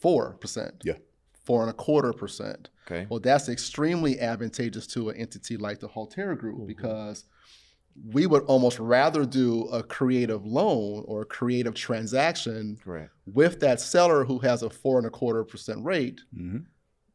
four 0.00 0.34
percent, 0.40 0.82
Yeah. 0.84 0.96
four 1.44 1.60
and 1.62 1.70
a 1.70 1.74
quarter 1.74 2.12
percent. 2.12 2.70
okay. 2.86 3.06
Well, 3.08 3.20
that's 3.20 3.48
extremely 3.48 4.18
advantageous 4.20 4.86
to 4.88 5.10
an 5.10 5.16
entity 5.16 5.56
like 5.56 5.78
the 5.80 5.88
Haltere 5.88 6.36
Group 6.38 6.66
because 6.66 7.24
we 8.12 8.26
would 8.26 8.44
almost 8.44 8.78
rather 8.78 9.24
do 9.26 9.64
a 9.68 9.82
creative 9.82 10.46
loan 10.46 11.04
or 11.06 11.22
a 11.22 11.26
creative 11.26 11.74
transaction 11.74 12.78
Correct. 12.82 13.10
with 13.26 13.60
that 13.60 13.80
seller 13.80 14.24
who 14.24 14.38
has 14.38 14.62
a 14.62 14.70
four 14.70 14.98
and 14.98 15.06
a 15.06 15.10
quarter 15.10 15.44
percent 15.44 15.84
rate 15.84 16.20
hmm 16.34 16.58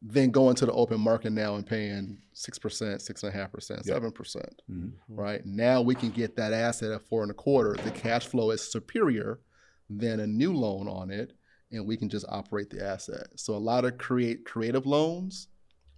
than 0.02 0.30
going 0.30 0.54
to 0.54 0.66
the 0.66 0.72
open 0.72 1.00
market 1.00 1.30
now 1.32 1.56
and 1.56 1.66
paying 1.66 2.18
six 2.34 2.58
percent, 2.58 3.00
six 3.00 3.22
and 3.24 3.32
a 3.34 3.36
half 3.36 3.50
percent, 3.50 3.84
seven 3.86 4.12
percent. 4.12 4.62
hmm 4.68 4.88
Right 5.08 5.44
now, 5.44 5.80
we 5.80 5.94
can 5.94 6.10
get 6.10 6.36
that 6.36 6.52
asset 6.52 6.92
at 6.92 7.02
four 7.08 7.22
and 7.22 7.30
a 7.30 7.34
quarter. 7.34 7.72
The 7.82 7.90
cash 7.90 8.26
flow 8.26 8.50
is 8.50 8.60
superior 8.70 9.40
than 9.88 10.20
a 10.20 10.26
new 10.26 10.52
loan 10.52 10.86
on 10.86 11.10
it, 11.10 11.32
and 11.70 11.86
we 11.86 11.96
can 11.96 12.08
just 12.08 12.26
operate 12.28 12.70
the 12.70 12.84
asset. 12.84 13.26
So 13.36 13.54
a 13.54 13.58
lot 13.58 13.84
of 13.84 13.98
create 13.98 14.44
creative 14.44 14.86
loans 14.86 15.48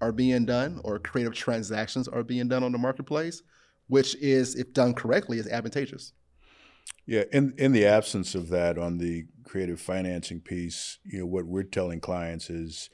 are 0.00 0.12
being 0.12 0.44
done, 0.46 0.80
or 0.84 0.98
creative 0.98 1.34
transactions 1.34 2.08
are 2.08 2.22
being 2.22 2.48
done 2.48 2.62
on 2.62 2.72
the 2.72 2.78
marketplace, 2.78 3.42
which 3.88 4.14
is, 4.16 4.54
if 4.54 4.72
done 4.72 4.94
correctly, 4.94 5.38
is 5.38 5.48
advantageous. 5.48 6.12
Yeah, 7.06 7.24
in 7.32 7.54
in 7.58 7.72
the 7.72 7.86
absence 7.86 8.34
of 8.34 8.48
that 8.50 8.78
on 8.78 8.98
the 8.98 9.26
creative 9.44 9.80
financing 9.80 10.40
piece, 10.40 10.98
you 11.04 11.20
know, 11.20 11.26
what 11.26 11.46
we're 11.46 11.62
telling 11.62 12.00
clients 12.00 12.50
is, 12.50 12.90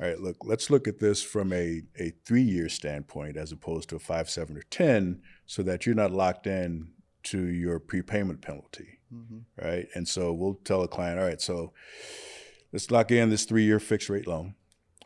all 0.00 0.08
right, 0.08 0.18
look, 0.18 0.38
let's 0.44 0.70
look 0.70 0.88
at 0.88 0.98
this 0.98 1.22
from 1.22 1.52
a, 1.52 1.82
a 1.98 2.12
three 2.24 2.42
year 2.42 2.68
standpoint 2.68 3.36
as 3.36 3.52
opposed 3.52 3.90
to 3.90 3.96
a 3.96 4.00
five, 4.00 4.30
seven, 4.30 4.56
or 4.56 4.62
ten, 4.70 5.20
so 5.46 5.62
that 5.62 5.86
you're 5.86 5.94
not 5.94 6.10
locked 6.10 6.46
in 6.46 6.92
to 7.24 7.42
your 7.44 7.78
prepayment 7.78 8.40
penalty. 8.40 8.99
Right? 9.56 9.86
And 9.94 10.06
so 10.06 10.32
we'll 10.32 10.54
tell 10.64 10.82
a 10.82 10.88
client, 10.88 11.18
all 11.18 11.26
right, 11.26 11.40
so 11.40 11.72
let's 12.72 12.90
lock 12.90 13.10
in 13.10 13.30
this 13.30 13.44
three 13.44 13.64
year 13.64 13.80
fixed 13.80 14.08
rate 14.08 14.26
loan, 14.26 14.54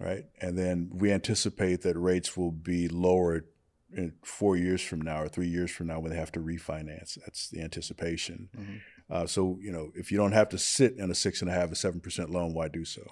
right? 0.00 0.24
And 0.40 0.58
then 0.58 0.90
we 0.92 1.10
anticipate 1.12 1.82
that 1.82 1.96
rates 1.98 2.36
will 2.36 2.52
be 2.52 2.88
lowered 2.88 3.46
in 3.96 4.12
four 4.24 4.56
years 4.56 4.82
from 4.82 5.00
now 5.00 5.22
or 5.22 5.28
three 5.28 5.46
years 5.48 5.70
from 5.70 5.86
now 5.86 6.00
when 6.00 6.10
they 6.10 6.18
have 6.18 6.32
to 6.32 6.40
refinance. 6.40 7.16
That's 7.24 7.48
the 7.48 7.60
anticipation. 7.60 8.48
Mhm. 8.56 8.80
Uh, 9.08 9.26
so, 9.26 9.58
you 9.60 9.70
know, 9.70 9.92
if 9.94 10.10
you 10.10 10.18
don't 10.18 10.32
have 10.32 10.48
to 10.48 10.58
sit 10.58 10.94
in 10.96 11.10
a 11.10 11.14
six 11.14 11.40
and 11.42 11.50
a 11.50 11.54
half 11.54 11.70
or 11.70 11.74
seven 11.76 12.00
percent 12.00 12.30
loan, 12.30 12.54
why 12.54 12.68
do 12.68 12.84
so? 12.84 13.02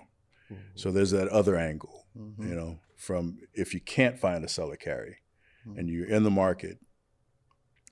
So 0.74 0.90
there's 0.90 1.12
that 1.12 1.28
other 1.28 1.56
angle, 1.56 2.06
Mhm. 2.14 2.48
you 2.50 2.54
know, 2.54 2.80
from 2.96 3.38
if 3.54 3.72
you 3.72 3.80
can't 3.80 4.18
find 4.18 4.44
a 4.44 4.48
seller 4.48 4.76
carry 4.76 5.18
Mhm. 5.66 5.78
and 5.78 5.88
you're 5.88 6.06
in 6.06 6.24
the 6.24 6.30
market, 6.30 6.78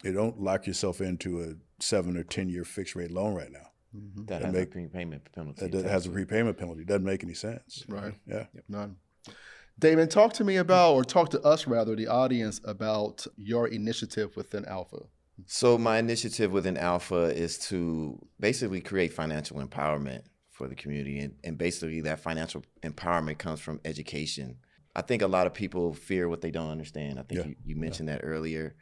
you 0.02 0.12
don't 0.12 0.40
lock 0.40 0.66
yourself 0.66 1.00
into 1.00 1.40
a 1.42 1.54
seven 1.82 2.16
or 2.16 2.22
10 2.24 2.48
year 2.48 2.64
fixed 2.64 2.94
rate 2.94 3.10
loan 3.10 3.34
right 3.34 3.50
now. 3.50 3.70
Mhm. 3.96 4.26
That 4.26 4.40
That 4.40 4.42
has 4.46 4.54
make- 4.54 4.68
a 4.68 4.70
prepayment 4.70 5.32
penalty. 5.32 5.60
That 5.62 5.70
does- 5.72 5.82
has 5.84 6.06
a 6.06 6.10
it. 6.10 6.12
prepayment 6.12 6.56
penalty. 6.58 6.84
Doesn't 6.84 7.04
make 7.04 7.24
any 7.24 7.34
sense. 7.34 7.84
Right. 7.88 8.14
Yeah. 8.26 8.46
None. 8.68 8.96
David, 9.78 10.10
talk 10.10 10.34
to 10.34 10.44
me 10.44 10.56
about, 10.56 10.92
or 10.94 11.04
talk 11.04 11.30
to 11.30 11.40
us 11.40 11.66
rather, 11.66 11.96
the 11.96 12.06
audience 12.06 12.60
about 12.64 13.26
your 13.36 13.66
initiative 13.68 14.36
within 14.36 14.64
Alpha. 14.66 15.06
So, 15.46 15.78
my 15.78 15.98
initiative 15.98 16.52
within 16.52 16.76
Alpha 16.76 17.34
is 17.34 17.58
to 17.70 18.18
basically 18.38 18.82
create 18.82 19.12
financial 19.14 19.56
empowerment 19.66 20.24
for 20.50 20.68
the 20.68 20.74
community. 20.74 21.18
And, 21.20 21.34
and 21.44 21.56
basically, 21.56 22.02
that 22.02 22.20
financial 22.20 22.62
empowerment 22.82 23.38
comes 23.38 23.58
from 23.60 23.80
education. 23.86 24.58
I 24.94 25.00
think 25.00 25.22
a 25.22 25.26
lot 25.26 25.46
of 25.46 25.54
people 25.54 25.94
fear 25.94 26.28
what 26.28 26.42
they 26.42 26.50
don't 26.50 26.68
understand. 26.68 27.18
I 27.18 27.22
think 27.22 27.40
Yeah. 27.40 27.46
you, 27.46 27.56
you 27.64 27.76
mentioned 27.76 28.10
that 28.10 28.20
earlier. 28.22 28.74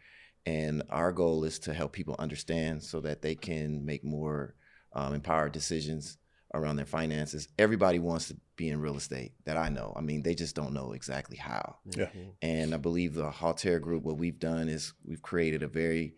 And 0.49 0.83
our 0.89 1.13
goal 1.13 1.45
is 1.45 1.59
to 1.61 1.75
help 1.75 1.93
people 1.93 2.17
understand 2.19 2.83
so 2.83 3.03
that 3.03 3.21
they 3.21 3.35
can 3.35 3.85
make 3.85 4.03
more 4.03 4.55
um, 4.95 5.13
empowered 5.13 5.53
decisions 5.53 6.17
around 6.55 6.77
their 6.77 6.87
finances. 6.87 7.49
Everybody 7.59 7.99
wants 7.99 8.29
to 8.29 8.37
be 8.57 8.71
in 8.71 8.81
real 8.81 8.97
estate 8.97 9.33
that 9.45 9.59
I 9.59 9.69
know. 9.69 9.93
I 9.95 10.01
mean, 10.01 10.23
they 10.23 10.35
just 10.35 10.57
don't 10.57 10.73
know 10.73 10.93
exactly 10.93 11.37
how. 11.37 11.77
Yeah. 11.85 12.09
And 12.41 12.73
I 12.73 12.79
believe 12.79 13.13
the 13.13 13.31
Haltere 13.31 13.79
Group, 13.79 14.05
what 14.05 14.17
we've 14.17 14.39
done 14.39 14.71
is 14.71 14.95
we've 15.05 15.21
created 15.21 15.63
a 15.63 15.69
very 15.69 16.15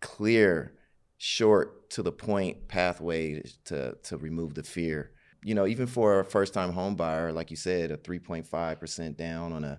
clear, 0.00 0.78
short 1.18 1.90
to 1.90 2.02
the 2.02 2.12
point 2.12 2.68
pathway 2.68 3.42
to 3.66 3.98
to 4.04 4.16
remove 4.16 4.54
the 4.54 4.62
fear. 4.62 5.10
You 5.42 5.54
know, 5.54 5.66
even 5.66 5.86
for 5.86 6.20
a 6.20 6.24
first 6.24 6.54
time 6.54 6.72
home 6.72 6.96
buyer, 6.96 7.32
like 7.32 7.50
you 7.50 7.56
said, 7.58 7.90
a 7.90 7.98
3.5% 7.98 9.16
down 9.18 9.52
on 9.52 9.62
a, 9.62 9.78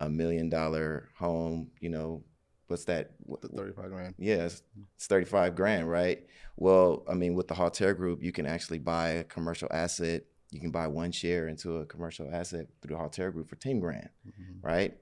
a 0.00 0.08
million 0.08 0.48
dollar 0.48 1.10
home, 1.18 1.70
you 1.80 1.90
know, 1.90 2.24
what's 2.72 2.84
that? 2.86 3.10
The 3.42 3.48
35 3.48 3.90
grand. 3.90 4.14
Yeah, 4.18 4.46
it's, 4.46 4.62
it's 4.96 5.06
35 5.06 5.54
grand, 5.54 5.88
right? 5.90 6.26
Well, 6.56 7.04
I 7.08 7.12
mean, 7.14 7.34
with 7.34 7.46
the 7.48 7.54
Haltere 7.54 7.94
Group, 7.94 8.22
you 8.22 8.32
can 8.32 8.46
actually 8.46 8.78
buy 8.78 9.08
a 9.10 9.24
commercial 9.24 9.68
asset. 9.70 10.24
You 10.50 10.58
can 10.58 10.70
buy 10.70 10.86
one 10.86 11.12
share 11.12 11.48
into 11.48 11.76
a 11.78 11.86
commercial 11.86 12.28
asset 12.32 12.66
through 12.80 12.96
the 12.96 13.02
Haltere 13.02 13.30
Group 13.32 13.48
for 13.48 13.56
10 13.56 13.78
grand, 13.78 14.08
Mhm. 14.26 14.62
right? 14.62 14.96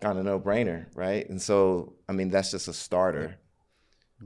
Kind 0.00 0.18
of 0.18 0.24
no 0.24 0.40
brainer, 0.40 0.86
right? 0.94 1.28
And 1.28 1.40
so, 1.40 1.94
I 2.08 2.12
mean, 2.12 2.30
that's 2.30 2.50
just 2.50 2.66
a 2.68 2.72
starter 2.72 3.36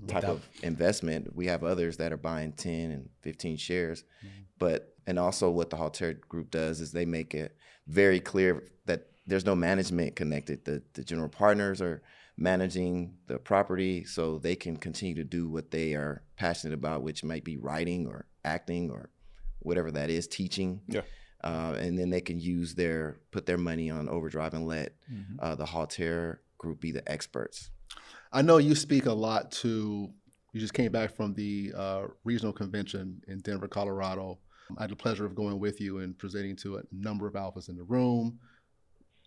type 0.07 0.23
Without- 0.23 0.25
of 0.25 0.49
investment. 0.63 1.35
We 1.35 1.47
have 1.47 1.65
others 1.65 1.97
that 1.97 2.13
are 2.13 2.17
buying 2.17 2.53
10 2.53 2.93
and 2.93 3.09
15 3.23 3.57
shares. 3.57 4.05
Mhm. 4.25 4.29
But, 4.59 4.95
and 5.09 5.19
also 5.19 5.51
what 5.51 5.71
the 5.71 5.77
Haltere 5.77 6.21
Group 6.21 6.51
does 6.53 6.81
is 6.81 6.93
they 6.93 7.05
make 7.07 7.35
it 7.35 7.57
very 7.89 8.21
clear 8.21 8.63
that 8.87 9.09
there's 9.27 9.45
no 9.47 9.55
management 9.57 10.17
connected. 10.17 10.65
The, 10.65 10.83
the 10.95 11.05
general 11.05 11.29
partners 11.29 11.81
are 11.81 12.03
managing 12.41 13.15
the 13.27 13.39
property 13.39 14.03
so 14.05 14.39
they 14.39 14.57
can 14.57 14.77
continue 14.77 15.15
to 15.15 15.25
do 15.25 15.49
what 15.49 15.71
they 15.71 15.95
are 15.95 16.23
passionate 16.37 16.75
about, 16.75 17.03
which 17.03 17.23
might 17.23 17.45
be 17.45 17.59
writing 17.59 18.07
or 18.07 18.27
acting 18.45 18.91
or 18.91 19.11
whatever 19.61 19.91
that 19.91 20.11
is, 20.11 20.27
teaching. 20.27 20.81
Yeah. 20.89 21.03
Uh, 21.45 21.77
and 21.79 21.99
then 21.99 22.11
they 22.11 22.21
can 22.21 22.41
use 22.41 22.75
their, 22.75 23.21
put 23.31 23.47
their 23.47 23.59
money 23.59 23.91
on 23.91 24.09
overdrive 24.09 24.55
and 24.55 24.67
let 24.67 24.95
Mm-hmm. 25.13 25.37
uh, 25.41 25.55
the 25.55 25.65
Haltere 25.65 26.39
Group 26.57 26.81
be 26.81 26.93
the 26.93 27.11
experts. 27.11 27.71
I 28.33 28.43
know 28.43 28.59
you 28.59 28.75
speak 28.75 29.07
a 29.07 29.13
lot 29.13 29.51
to, 29.63 30.09
you 30.53 30.61
just 30.61 30.73
came 30.75 30.93
back 30.93 31.15
from 31.17 31.35
the 31.35 31.73
uh, 31.77 32.03
regional 32.25 32.53
convention 32.53 33.23
in 33.27 33.41
Denver, 33.41 33.69
Colorado. 33.69 34.39
I 34.79 34.83
had 34.83 34.91
the 34.91 34.97
pleasure 34.97 35.27
of 35.27 35.35
going 35.35 35.59
with 35.59 35.81
you 35.81 35.99
and 35.99 36.17
presenting 36.17 36.55
to 36.57 36.77
a 36.77 36.83
number 36.93 37.27
of 37.27 37.35
alphas 37.35 37.69
in 37.69 37.77
the 37.77 37.83
room. 37.83 38.39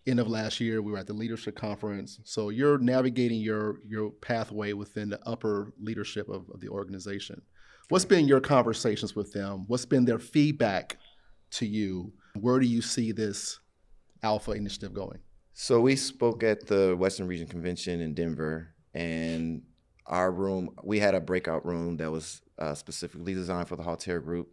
End 0.06 0.20
of 0.20 0.28
last 0.28 0.60
year, 0.60 0.82
we 0.82 0.92
were 0.92 0.98
at 0.98 1.06
the 1.06 1.14
leadership 1.14 1.56
conference. 1.56 2.20
So 2.24 2.50
you're 2.50 2.78
navigating 2.78 3.40
your 3.40 3.78
your 3.86 4.10
pathway 4.10 4.74
within 4.74 5.08
the 5.08 5.20
upper 5.26 5.72
leadership 5.80 6.28
of, 6.28 6.48
of 6.50 6.60
the 6.60 6.68
organization. 6.68 7.40
What's 7.88 8.04
been 8.04 8.28
your 8.28 8.40
conversations 8.40 9.16
with 9.16 9.32
them? 9.32 9.64
What's 9.66 9.86
been 9.86 10.04
their 10.04 10.18
feedback 10.18 10.98
to 11.52 11.66
you? 11.66 12.12
Where 12.34 12.58
do 12.58 12.66
you 12.66 12.82
see 12.82 13.12
this 13.12 13.60
alpha 14.22 14.52
initiative 14.52 14.92
going? 14.92 15.20
So 15.54 15.80
we 15.80 15.96
spoke 15.96 16.42
at 16.42 16.66
the 16.66 16.96
Western 16.98 17.26
Region 17.26 17.46
Convention 17.46 18.00
in 18.00 18.12
Denver, 18.12 18.74
and 18.92 19.62
our 20.06 20.30
room 20.30 20.70
we 20.82 20.98
had 20.98 21.14
a 21.14 21.20
breakout 21.20 21.64
room 21.64 21.96
that 21.96 22.10
was 22.10 22.42
uh, 22.58 22.74
specifically 22.74 23.34
designed 23.34 23.68
for 23.68 23.76
the 23.76 23.82
Haltere 23.82 24.22
Group, 24.22 24.52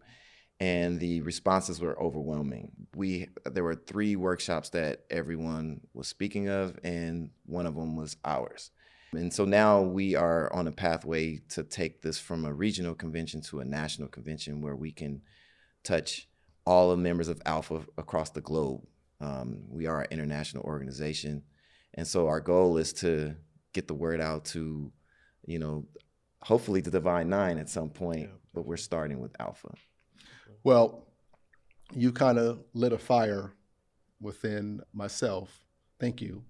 and 0.61 0.99
the 0.99 1.21
responses 1.21 1.81
were 1.81 1.99
overwhelming. 1.99 2.71
We 2.95 3.29
there 3.45 3.63
were 3.63 3.73
three 3.73 4.15
workshops 4.15 4.69
that 4.69 5.05
everyone 5.09 5.81
was 5.95 6.07
speaking 6.07 6.49
of, 6.49 6.79
and 6.83 7.31
one 7.47 7.65
of 7.65 7.75
them 7.75 7.95
was 7.95 8.15
ours. 8.23 8.69
And 9.11 9.33
so 9.33 9.43
now 9.43 9.81
we 9.81 10.15
are 10.15 10.53
on 10.53 10.67
a 10.67 10.71
pathway 10.71 11.41
to 11.49 11.63
take 11.63 12.03
this 12.03 12.19
from 12.19 12.45
a 12.45 12.53
regional 12.53 12.93
convention 12.93 13.41
to 13.41 13.59
a 13.59 13.65
national 13.65 14.07
convention 14.07 14.61
where 14.61 14.75
we 14.75 14.91
can 14.91 15.23
touch 15.83 16.29
all 16.63 16.91
the 16.91 16.97
members 16.97 17.27
of 17.27 17.41
Alpha 17.45 17.83
across 17.97 18.29
the 18.29 18.39
globe. 18.39 18.81
Um, 19.19 19.63
we 19.67 19.87
are 19.87 20.01
an 20.01 20.07
international 20.11 20.63
organization, 20.63 21.41
and 21.95 22.07
so 22.07 22.27
our 22.27 22.39
goal 22.39 22.77
is 22.77 22.93
to 22.93 23.35
get 23.73 23.87
the 23.87 23.95
word 23.95 24.21
out 24.21 24.45
to, 24.45 24.91
you 25.43 25.57
know, 25.57 25.85
hopefully 26.43 26.81
the 26.81 26.91
Divine 26.91 27.29
Nine 27.29 27.57
at 27.57 27.67
some 27.67 27.89
point. 27.89 28.29
But 28.53 28.67
we're 28.67 28.77
starting 28.77 29.19
with 29.19 29.35
Alpha. 29.39 29.73
Well, 30.63 31.07
you 31.93 32.11
kind 32.11 32.37
of 32.37 32.63
lit 32.73 32.93
a 32.93 32.97
fire 32.97 33.53
within 34.19 34.81
myself. 34.93 35.61
Thank 35.99 36.21
you. 36.21 36.43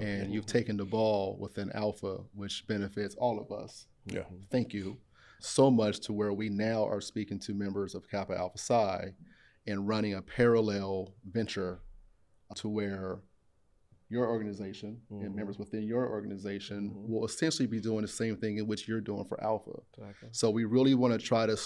And 0.00 0.32
you've 0.34 0.46
taken 0.46 0.76
the 0.76 0.84
ball 0.84 1.38
within 1.40 1.70
Alpha, 1.72 2.18
which 2.34 2.66
benefits 2.66 3.14
all 3.14 3.38
of 3.40 3.50
us. 3.50 3.86
Yeah. 4.04 4.24
Thank 4.50 4.74
you 4.74 4.98
so 5.40 5.70
much 5.70 6.00
to 6.00 6.12
where 6.12 6.32
we 6.34 6.48
now 6.50 6.84
are 6.86 7.00
speaking 7.00 7.38
to 7.40 7.54
members 7.54 7.94
of 7.94 8.08
Kappa 8.10 8.36
Alpha 8.36 8.58
Psi 8.58 9.14
and 9.66 9.88
running 9.88 10.14
a 10.14 10.20
parallel 10.22 11.14
venture 11.24 11.78
to 12.56 12.68
where 12.68 13.20
your 14.08 14.28
organization 14.28 15.00
and 15.10 15.30
Mhm. 15.32 15.34
members 15.34 15.58
within 15.58 15.82
your 15.84 16.08
organization 16.10 16.90
Mhm. 16.90 17.08
will 17.08 17.24
essentially 17.24 17.66
be 17.66 17.80
doing 17.80 18.02
the 18.02 18.08
same 18.08 18.36
thing 18.36 18.58
in 18.58 18.66
which 18.66 18.86
you're 18.86 19.00
doing 19.00 19.24
for 19.24 19.42
Alpha. 19.42 19.80
Exactly. 19.96 20.28
So 20.32 20.50
we 20.50 20.64
really 20.64 20.94
want 20.94 21.18
to 21.18 21.18
try 21.18 21.46
to 21.46 21.56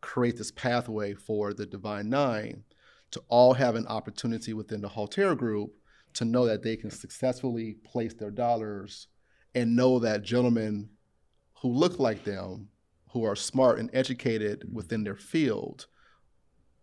create 0.00 0.36
this 0.36 0.50
pathway 0.50 1.14
for 1.14 1.52
the 1.52 1.66
Divine 1.66 2.08
Nine 2.08 2.64
to 3.10 3.22
all 3.28 3.54
have 3.54 3.74
an 3.74 3.86
opportunity 3.86 4.54
within 4.54 4.80
the 4.80 4.88
Haltere 4.88 5.36
group 5.36 5.74
to 6.14 6.24
know 6.24 6.46
that 6.46 6.62
they 6.62 6.76
can 6.76 6.90
successfully 6.90 7.76
place 7.84 8.14
their 8.14 8.30
dollars 8.30 9.08
and 9.54 9.76
know 9.76 9.98
that 9.98 10.22
gentlemen 10.22 10.88
who 11.60 11.68
look 11.68 11.98
like 11.98 12.24
them, 12.24 12.68
who 13.12 13.24
are 13.24 13.36
smart 13.36 13.78
and 13.78 13.90
educated 13.92 14.64
within 14.72 15.04
their 15.04 15.16
field, 15.16 15.86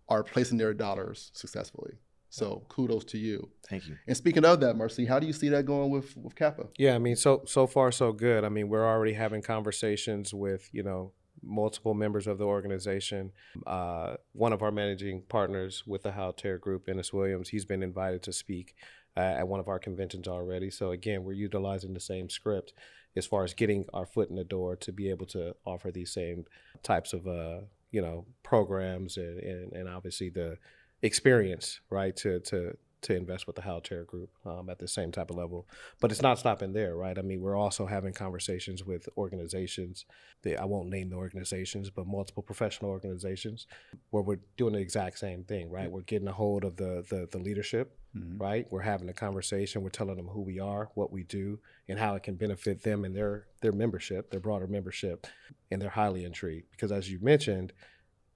are 0.10 0.24
placing 0.24 0.58
their 0.58 0.74
dollars 0.74 1.32
successfully. 1.34 1.94
So 2.30 2.66
kudos 2.70 3.06
to 3.06 3.18
you. 3.18 3.50
Thank 3.70 3.88
you. 3.88 3.98
And 4.06 4.16
speaking 4.16 4.46
of 4.46 4.60
that, 4.60 4.76
Mercy, 4.76 5.06
how 5.06 5.20
do 5.20 5.26
you 5.28 5.34
see 5.34 5.50
that 5.50 5.66
going 5.66 5.90
with, 5.90 6.16
with 6.18 6.36
Kappa? 6.36 6.68
Yeah, 6.78 6.96
I 6.96 7.00
mean, 7.00 7.16
so 7.16 7.44
so 7.46 7.68
far 7.68 7.92
so 7.92 8.12
good. 8.12 8.44
I 8.44 8.50
mean, 8.50 8.68
we're 8.68 8.86
already 8.86 9.14
having 9.14 9.42
conversations 9.42 10.34
with 10.34 10.70
you 10.74 10.84
know 10.84 11.14
multiple 11.48 11.94
members 11.94 12.28
of 12.28 12.38
the 12.38 12.46
organization. 12.46 13.32
Uh, 13.66 14.16
one 14.34 14.54
of 14.54 14.62
our 14.62 14.72
managing 14.72 15.24
partners 15.30 15.84
with 15.88 16.04
the 16.04 16.12
Haltere 16.12 16.60
Group, 16.60 16.88
Ennis 16.90 17.14
Williams, 17.14 17.50
he's 17.50 17.66
been 17.66 17.84
invited 17.84 18.22
to 18.24 18.34
speak 18.34 18.76
uh, 19.16 19.22
at 19.22 19.48
one 19.48 19.60
of 19.60 19.68
our 19.68 19.80
conventions 19.80 20.28
already. 20.28 20.70
So 20.70 20.92
again, 20.92 21.24
we're 21.24 21.34
utilizing 21.34 21.94
the 21.94 22.00
same 22.00 22.30
script 22.30 22.74
as 23.16 23.26
far 23.26 23.44
as 23.44 23.54
getting 23.54 23.86
our 23.94 24.06
foot 24.06 24.30
in 24.30 24.36
the 24.36 24.44
door 24.44 24.76
to 24.76 24.92
be 24.92 25.10
able 25.10 25.26
to 25.28 25.56
offer 25.66 25.92
these 25.92 26.14
same 26.14 26.46
types 26.84 27.14
of 27.14 27.28
uh, 27.28 27.62
you 27.92 28.02
know 28.02 28.26
programs 28.44 29.18
and, 29.18 29.40
and 29.40 29.74
and 29.74 29.90
obviously 29.90 30.30
the 30.30 30.58
experience 31.02 31.80
right 31.90 32.16
to 32.16 32.40
to 32.42 32.78
to 33.02 33.16
invest 33.16 33.46
with 33.48 33.56
the 33.56 33.62
Haltere 33.62 34.06
Group 34.06 34.30
um, 34.46 34.70
at 34.70 34.80
the 34.80 34.88
same 34.88 35.12
type 35.12 35.30
of 35.30 35.36
level 35.38 35.68
but 36.00 36.12
it's 36.12 36.22
not 36.22 36.40
stopping 36.40 36.74
there, 36.74 36.96
right? 36.96 37.18
I 37.18 37.22
mean, 37.22 37.42
we're 37.42 37.56
also 37.56 37.86
having 37.86 38.14
conversations 38.14 38.84
with 38.84 39.08
organizations. 39.18 40.06
That 40.44 40.60
I 40.62 40.66
won't 40.66 40.90
name 40.90 41.10
the 41.10 41.16
organizations, 41.16 41.90
but 41.90 42.06
multiple 42.08 42.44
professional 42.44 42.92
organizations 42.92 43.66
where 44.12 44.22
we're 44.24 44.40
doing 44.56 44.74
the 44.74 44.80
exact 44.80 45.18
same 45.20 45.44
thing, 45.44 45.70
right? 45.70 45.90
We're 45.92 46.02
getting 46.02 46.28
a 46.28 46.32
hold 46.34 46.64
of 46.64 46.76
the 46.78 47.04
the, 47.10 47.28
the 47.32 47.40
leadership, 47.40 47.98
Mhm. 48.16 48.40
right? 48.40 48.68
We're 48.72 48.82
having 48.82 49.10
a 49.10 49.14
conversation. 49.14 49.82
We're 49.84 49.90
telling 49.90 50.18
them 50.18 50.28
who 50.28 50.42
we 50.42 50.60
are, 50.60 50.90
what 50.96 51.12
we 51.12 51.24
do, 51.24 51.60
and 51.90 51.98
how 52.00 52.16
it 52.16 52.24
can 52.24 52.36
benefit 52.36 52.84
them 52.84 53.04
and 53.06 53.16
their 53.16 53.48
their 53.62 53.72
membership, 53.72 54.30
their 54.30 54.40
broader 54.40 54.68
membership, 54.68 55.26
and 55.72 55.82
they're 55.82 55.90
highly 55.90 56.24
intrigued 56.24 56.70
because, 56.72 56.92
as 56.92 57.12
you 57.12 57.20
mentioned. 57.22 57.74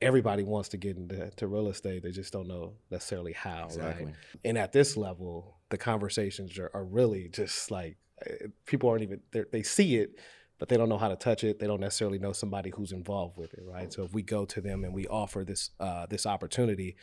Everybody 0.01 0.43
wants 0.43 0.69
to 0.69 0.77
get 0.77 0.97
into 0.97 1.29
to 1.29 1.47
real 1.47 1.67
estate. 1.67 2.03
They 2.03 2.11
just 2.11 2.33
don't 2.33 2.47
know 2.47 2.73
necessarily 2.89 3.33
how, 3.33 3.65
Exactly. 3.65 4.05
right? 4.05 4.15
and 4.43 4.57
at 4.57 4.71
this 4.71 4.97
level 4.97 5.57
the 5.69 5.77
conversations 5.77 6.57
are, 6.59 6.69
are 6.73 6.83
really 6.83 7.29
just 7.29 7.71
like 7.71 7.97
uh, 8.25 8.47
people 8.65 8.89
aren't 8.89 9.03
even 9.03 9.21
they 9.51 9.63
see 9.63 9.95
it 9.97 10.19
but 10.59 10.67
they 10.69 10.75
don't 10.77 10.89
know 10.89 10.97
how 10.97 11.07
to 11.07 11.15
touch 11.15 11.43
it 11.43 11.59
they 11.59 11.65
don't 11.67 11.79
necessarily 11.79 12.19
know 12.19 12.33
somebody 12.33 12.69
who's 12.71 12.91
involved 12.91 13.37
with 13.37 13.53
it 13.53 13.63
right 13.65 13.93
so 13.93 14.03
if 14.03 14.13
we 14.13 14.21
go 14.21 14.43
to 14.45 14.59
them 14.59 14.83
and 14.83 14.93
we 14.93 15.07
offer 15.07 15.43
this 15.45 15.69
uh, 15.79 16.05
this 16.07 16.25
opportunity 16.25 16.95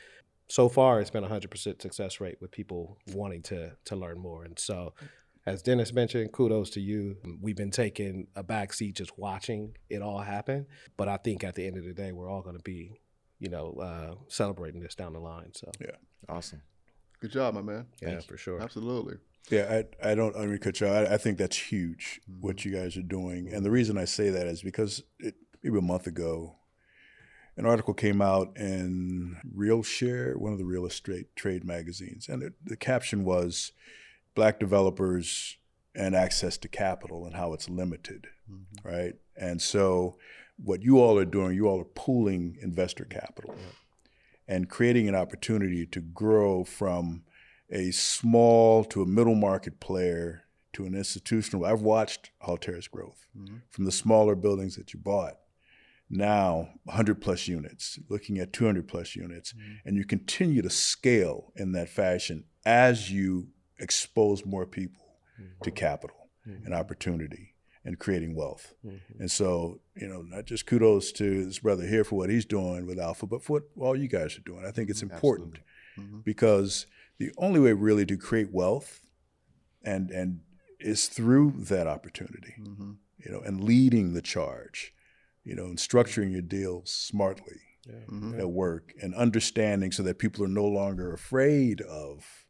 so 0.48 0.68
far 0.68 1.00
it's 1.00 1.10
been 1.10 1.24
a 1.24 1.28
100% 1.28 1.80
success 1.80 2.20
rate 2.20 2.36
with 2.40 2.50
people 2.50 2.98
wanting 3.14 3.42
to 3.42 3.72
to 3.84 3.96
learn 3.96 4.18
more 4.18 4.44
and 4.44 4.58
so 4.58 4.92
as 5.48 5.62
dennis 5.62 5.92
mentioned 5.92 6.32
kudos 6.32 6.70
to 6.70 6.80
you 6.80 7.16
we've 7.40 7.56
been 7.56 7.70
taking 7.70 8.26
a 8.36 8.42
back 8.42 8.72
seat 8.72 8.96
just 8.96 9.18
watching 9.18 9.74
it 9.90 10.02
all 10.02 10.20
happen 10.20 10.66
but 10.96 11.08
i 11.08 11.16
think 11.16 11.44
at 11.44 11.54
the 11.54 11.66
end 11.66 11.76
of 11.76 11.84
the 11.84 11.94
day 11.94 12.12
we're 12.12 12.28
all 12.28 12.42
going 12.42 12.56
to 12.56 12.62
be 12.62 13.00
you 13.38 13.48
know 13.48 13.74
uh, 13.80 14.14
celebrating 14.28 14.80
this 14.80 14.94
down 14.94 15.12
the 15.12 15.20
line 15.20 15.50
so 15.54 15.70
yeah, 15.80 15.96
Awesome. 16.28 16.62
Good 17.20 17.32
job, 17.32 17.54
my 17.54 17.62
man. 17.62 17.86
Yeah, 18.00 18.20
for 18.20 18.36
sure. 18.36 18.60
Absolutely. 18.60 19.16
Yeah, 19.50 19.82
I, 20.02 20.10
I 20.10 20.14
don't, 20.14 20.36
I 20.36 20.46
mean, 20.46 20.58
Coach, 20.58 20.82
I, 20.82 21.14
I 21.14 21.16
think 21.16 21.38
that's 21.38 21.56
huge 21.56 22.20
what 22.40 22.64
you 22.64 22.72
guys 22.72 22.96
are 22.96 23.02
doing. 23.02 23.52
And 23.52 23.64
the 23.64 23.70
reason 23.70 23.96
I 23.96 24.04
say 24.04 24.30
that 24.30 24.46
is 24.46 24.62
because 24.62 25.02
it, 25.18 25.34
maybe 25.62 25.78
a 25.78 25.82
month 25.82 26.06
ago, 26.06 26.56
an 27.56 27.66
article 27.66 27.94
came 27.94 28.20
out 28.20 28.56
in 28.56 29.36
Real 29.52 29.82
Share, 29.82 30.34
one 30.34 30.52
of 30.52 30.58
the 30.58 30.64
real 30.64 30.86
estate 30.86 31.34
trade 31.34 31.64
magazines. 31.64 32.28
And 32.28 32.42
it, 32.42 32.52
the 32.62 32.76
caption 32.76 33.24
was 33.24 33.72
Black 34.38 34.60
developers 34.60 35.56
and 35.96 36.14
access 36.14 36.56
to 36.58 36.68
capital 36.68 37.26
and 37.26 37.34
how 37.34 37.52
it's 37.54 37.68
limited, 37.68 38.28
mm-hmm. 38.48 38.88
right? 38.88 39.14
And 39.36 39.60
so 39.60 40.16
what 40.62 40.80
you 40.80 41.00
all 41.00 41.18
are 41.18 41.24
doing, 41.24 41.56
you 41.56 41.66
all 41.66 41.80
are 41.80 41.94
pooling 41.96 42.56
investor 42.62 43.04
capital 43.04 43.56
and 44.46 44.68
creating 44.68 45.08
an 45.08 45.16
opportunity 45.16 45.84
to 45.86 46.00
grow 46.00 46.62
from 46.62 47.24
a 47.68 47.90
small 47.90 48.84
to 48.84 49.02
a 49.02 49.06
middle 49.06 49.34
market 49.34 49.80
player 49.80 50.44
to 50.74 50.84
an 50.84 50.94
institutional. 50.94 51.64
I've 51.64 51.82
watched 51.82 52.30
Haltere's 52.38 52.86
growth 52.86 53.26
mm-hmm. 53.36 53.56
from 53.70 53.86
the 53.86 53.92
smaller 53.92 54.36
buildings 54.36 54.76
that 54.76 54.94
you 54.94 55.00
bought. 55.00 55.34
Now, 56.08 56.68
100 56.84 57.20
plus 57.20 57.48
units, 57.48 57.98
looking 58.08 58.38
at 58.38 58.52
200 58.52 58.86
plus 58.86 59.16
units, 59.16 59.52
mm-hmm. 59.52 59.72
and 59.84 59.96
you 59.96 60.04
continue 60.04 60.62
to 60.62 60.70
scale 60.70 61.52
in 61.56 61.72
that 61.72 61.88
fashion 61.88 62.44
as 62.64 63.10
you 63.10 63.48
expose 63.78 64.44
more 64.44 64.66
people 64.66 65.04
to 65.62 65.70
mm-hmm. 65.70 65.76
capital 65.76 66.28
mm-hmm. 66.46 66.64
and 66.64 66.74
opportunity 66.74 67.54
and 67.84 67.98
creating 67.98 68.34
wealth. 68.34 68.74
Mm-hmm. 68.84 69.20
And 69.20 69.30
so, 69.30 69.80
you 69.94 70.06
know, 70.06 70.22
not 70.22 70.44
just 70.44 70.66
kudos 70.66 71.12
to 71.12 71.44
this 71.44 71.60
brother 71.60 71.86
here 71.86 72.04
for 72.04 72.16
what 72.16 72.30
he's 72.30 72.44
doing 72.44 72.86
with 72.86 72.98
Alpha, 72.98 73.26
but 73.26 73.42
for 73.42 73.62
what 73.76 73.86
all 73.86 73.96
you 73.96 74.08
guys 74.08 74.36
are 74.36 74.42
doing. 74.42 74.64
I 74.66 74.70
think 74.70 74.90
it's 74.90 75.02
important 75.02 75.58
because 76.24 76.86
the 77.18 77.32
only 77.38 77.60
way 77.60 77.72
really 77.72 78.06
to 78.06 78.16
create 78.16 78.52
wealth 78.52 79.06
and 79.82 80.10
and 80.10 80.40
is 80.78 81.08
through 81.08 81.54
that 81.56 81.88
opportunity, 81.88 82.54
you 83.16 83.32
know, 83.32 83.40
and 83.40 83.64
leading 83.64 84.12
the 84.12 84.22
charge, 84.22 84.94
you 85.42 85.56
know, 85.56 85.64
and 85.64 85.78
structuring 85.78 86.30
your 86.30 86.42
deals 86.42 86.92
smartly 86.92 87.60
at 88.38 88.50
work 88.50 88.92
and 89.02 89.14
understanding 89.14 89.90
so 89.90 90.02
that 90.02 90.18
people 90.18 90.44
are 90.44 90.48
no 90.48 90.66
longer 90.66 91.12
afraid 91.12 91.80
of 91.80 92.44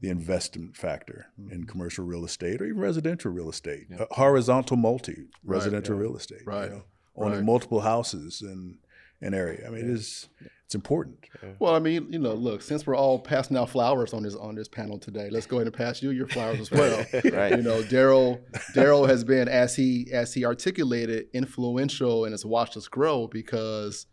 the 0.00 0.08
investment 0.08 0.76
factor 0.76 1.26
in 1.50 1.64
commercial 1.64 2.04
real 2.04 2.24
estate 2.24 2.60
or 2.60 2.66
even 2.66 2.78
residential 2.80 3.30
real 3.32 3.50
estate, 3.50 3.86
uh, 3.98 4.06
horizontal 4.12 4.76
multi 4.76 5.26
residential 5.44 5.96
real 5.96 6.16
estate, 6.16 6.42
you 6.42 6.52
know, 6.76 6.82
owning 7.16 7.38
Right. 7.38 7.44
multiple 7.44 7.80
houses 7.80 8.40
in 8.42 8.78
an 9.20 9.34
area. 9.34 9.66
I 9.66 9.70
mean, 9.70 9.84
it 9.84 9.90
is 9.90 10.28
it's 10.64 10.74
important. 10.74 11.24
Well, 11.58 11.74
I 11.74 11.78
mean, 11.78 12.12
you 12.12 12.18
know, 12.18 12.34
look, 12.34 12.60
since 12.62 12.86
we're 12.86 12.94
all 12.94 13.18
passing 13.18 13.56
out 13.56 13.70
flowers 13.70 14.12
on 14.12 14.22
this 14.22 14.36
on 14.36 14.54
this 14.54 14.68
panel 14.68 14.98
today, 14.98 15.30
let's 15.30 15.46
go 15.46 15.56
ahead 15.56 15.66
and 15.66 15.74
pass 15.74 16.02
you 16.02 16.10
your 16.10 16.28
flowers 16.28 16.60
as 16.60 16.70
well. 16.70 17.04
Right. 17.32 17.56
You 17.56 17.62
know, 17.62 17.82
Daryl 17.82 18.40
Daryl 18.74 19.08
has 19.08 19.24
been 19.24 19.48
as 19.48 19.74
he 19.74 20.08
as 20.12 20.32
he 20.34 20.44
articulated 20.44 21.26
influential 21.32 22.24
and 22.24 22.32
has 22.32 22.44
watched 22.44 22.76
us 22.76 22.86
grow 22.86 23.26
because 23.26 24.06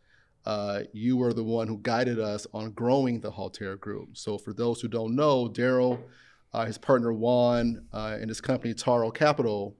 uh, 0.45 0.81
you 0.93 1.17
were 1.17 1.33
the 1.33 1.43
one 1.43 1.67
who 1.67 1.79
guided 1.81 2.19
us 2.19 2.45
on 2.53 2.71
growing 2.71 3.19
the 3.19 3.31
Haltere 3.31 3.79
Group. 3.79 4.17
So 4.17 4.37
for 4.37 4.53
those 4.53 4.79
who 4.79 4.87
don't 4.87 5.15
know, 5.15 5.49
Daryl, 5.49 5.99
uh, 6.53 6.65
his 6.65 6.77
partner 6.77 7.11
Juan, 7.11 7.85
uh, 7.93 8.17
and 8.19 8.29
his 8.29 8.41
company 8.41 8.73
Taro 8.73 9.11
Capital, 9.11 9.75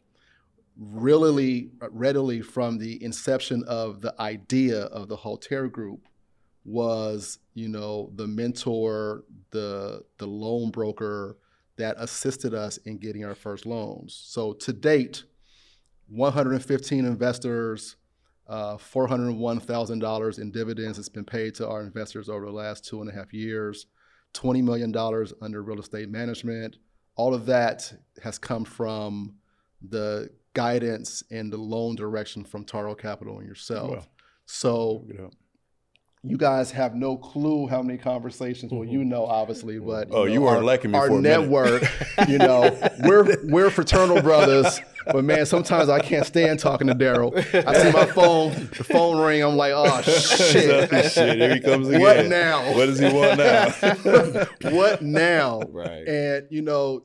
really 0.77 1.69
readily 1.91 2.41
from 2.41 2.77
the 2.77 3.01
inception 3.03 3.63
of 3.67 4.01
the 4.01 4.13
idea 4.19 4.83
of 4.85 5.07
the 5.07 5.15
Haltere 5.15 5.71
Group 5.71 6.07
was, 6.65 7.39
you 7.53 7.69
know, 7.69 8.11
the 8.15 8.27
mentor, 8.27 9.23
the 9.51 10.03
the 10.17 10.25
loan 10.25 10.71
broker 10.71 11.37
that 11.77 11.95
assisted 11.99 12.53
us 12.53 12.77
in 12.77 12.97
getting 12.97 13.23
our 13.23 13.35
first 13.35 13.65
loans. 13.65 14.19
So 14.25 14.53
to 14.53 14.73
date, 14.73 15.23
115 16.09 17.05
investors, 17.05 17.95
uh, 18.47 18.77
$401,000 18.77 20.39
in 20.39 20.51
dividends 20.51 20.97
has 20.97 21.09
been 21.09 21.25
paid 21.25 21.55
to 21.55 21.67
our 21.67 21.81
investors 21.81 22.29
over 22.29 22.45
the 22.45 22.51
last 22.51 22.85
two 22.85 23.01
and 23.01 23.09
a 23.09 23.13
half 23.13 23.33
years, 23.33 23.87
$20 24.33 24.63
million 24.63 24.95
under 25.41 25.61
real 25.63 25.79
estate 25.79 26.09
management. 26.09 26.77
All 27.15 27.33
of 27.33 27.45
that 27.47 27.91
has 28.23 28.37
come 28.37 28.65
from 28.65 29.35
the 29.81 30.29
guidance 30.53 31.23
and 31.31 31.51
the 31.51 31.57
loan 31.57 31.95
direction 31.95 32.43
from 32.43 32.65
Taro 32.65 32.95
Capital 32.95 33.39
and 33.39 33.47
yourself. 33.47 33.91
Well. 33.91 34.07
So 34.45 35.05
You 35.07 35.31
you 36.27 36.37
guys 36.37 36.71
have 36.71 36.95
no 36.95 37.17
clue 37.17 37.67
how 37.67 37.83
many 37.83 37.99
conversations. 37.99 38.71
Well, 38.71 38.83
you 38.83 39.05
know, 39.05 39.25
obviously, 39.25 39.77
but 39.77 40.07
Oh, 40.09 40.25
know, 40.25 40.25
you 40.25 40.41
weren't 40.41 40.57
our, 40.57 40.63
liking 40.63 40.91
me 40.91 40.97
our 40.97 41.09
network. 41.09 41.83
you 42.27 42.37
know, 42.39 42.75
we're 43.03 43.37
we're 43.43 43.69
fraternal 43.69 44.21
brothers, 44.23 44.79
but 45.05 45.23
man, 45.23 45.45
sometimes 45.45 45.89
I 45.89 45.99
can't 45.99 46.25
stand 46.25 46.59
talking 46.59 46.87
to 46.87 46.95
Daryl. 46.95 47.35
I 47.35 47.81
see 47.81 47.91
my 47.91 48.05
phone, 48.05 48.51
the 48.77 48.83
phone 48.83 49.19
ring. 49.19 49.43
I'm 49.43 49.55
like, 49.55 49.73
oh 49.75 50.01
shit, 50.01 51.11
Shit, 51.11 51.37
here 51.37 51.55
he 51.55 51.59
comes 51.59 51.87
again. 51.87 52.01
What 52.01 52.25
now? 52.27 52.73
What 52.75 52.85
does 52.87 52.99
he 52.99 53.11
want 53.11 53.37
now? 53.37 54.45
what 54.71 55.01
now? 55.01 55.61
Right. 55.69 56.07
And 56.07 56.47
you 56.49 56.61
know, 56.61 57.03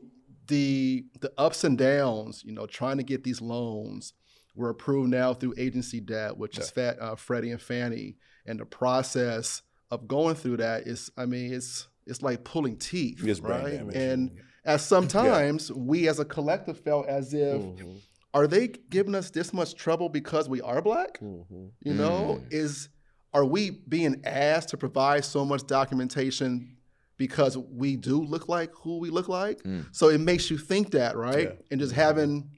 the 0.48 1.05
the 1.20 1.32
ups 1.38 1.64
and 1.64 1.76
downs. 1.76 2.42
You 2.44 2.53
know, 2.53 2.66
trying 2.66 2.98
to 2.98 3.05
get 3.05 3.24
these 3.24 3.40
loans. 3.40 4.12
We're 4.57 4.70
approved 4.70 5.11
now 5.11 5.32
through 5.32 5.55
agency 5.57 6.01
debt, 6.01 6.36
which 6.36 6.59
is 6.59 6.70
Fat, 6.70 7.01
uh, 7.01 7.14
Freddie 7.14 7.53
and 7.53 7.62
Fannie, 7.62 8.16
and 8.44 8.59
the 8.59 8.66
process 8.66 9.62
of 9.90 10.09
going 10.09 10.34
through 10.34 10.59
that 10.59 10.86
is, 10.86 11.11
I 11.16 11.26
mean, 11.26 11.53
it's 11.55 11.88
it's 12.07 12.22
like 12.22 12.44
pulling 12.44 12.76
teeth, 12.76 13.24
It's 13.24 13.40
right? 13.40 13.80
And 13.94 14.30
at 14.70 14.80
sometimes 14.80 15.72
we 15.72 16.08
as 16.08 16.18
a 16.18 16.24
collective 16.24 16.78
felt 16.80 17.06
as 17.06 17.34
if, 17.34 17.60
mm-hmm. 17.60 17.92
are 18.34 18.46
they 18.46 18.68
giving 18.68 19.14
us 19.14 19.30
this 19.30 19.52
much 19.52 19.74
trouble 19.74 20.08
because 20.08 20.48
we 20.48 20.60
are 20.60 20.80
black? 20.82 21.18
Mm-hmm. 21.20 21.66
You 21.80 21.94
know, 21.94 22.38
mm-hmm. 22.38 22.48
is 22.50 22.88
are 23.32 23.44
we 23.44 23.70
being 23.70 24.22
asked 24.24 24.70
to 24.70 24.76
provide 24.76 25.24
so 25.24 25.44
much 25.44 25.66
documentation 25.66 26.76
because 27.16 27.56
we 27.56 27.96
do 27.96 28.22
look 28.22 28.48
like 28.48 28.70
who 28.74 28.98
we 28.98 29.10
look 29.10 29.28
like? 29.28 29.62
Mm. 29.62 29.86
So 29.92 30.08
it 30.08 30.20
makes 30.20 30.50
you 30.50 30.58
think 30.58 30.92
that, 30.92 31.16
right? 31.16 31.50
Yeah. 31.50 31.54
And 31.70 31.80
just 31.80 31.92
having 31.92 32.50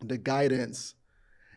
the 0.00 0.16
guidance. 0.16 0.94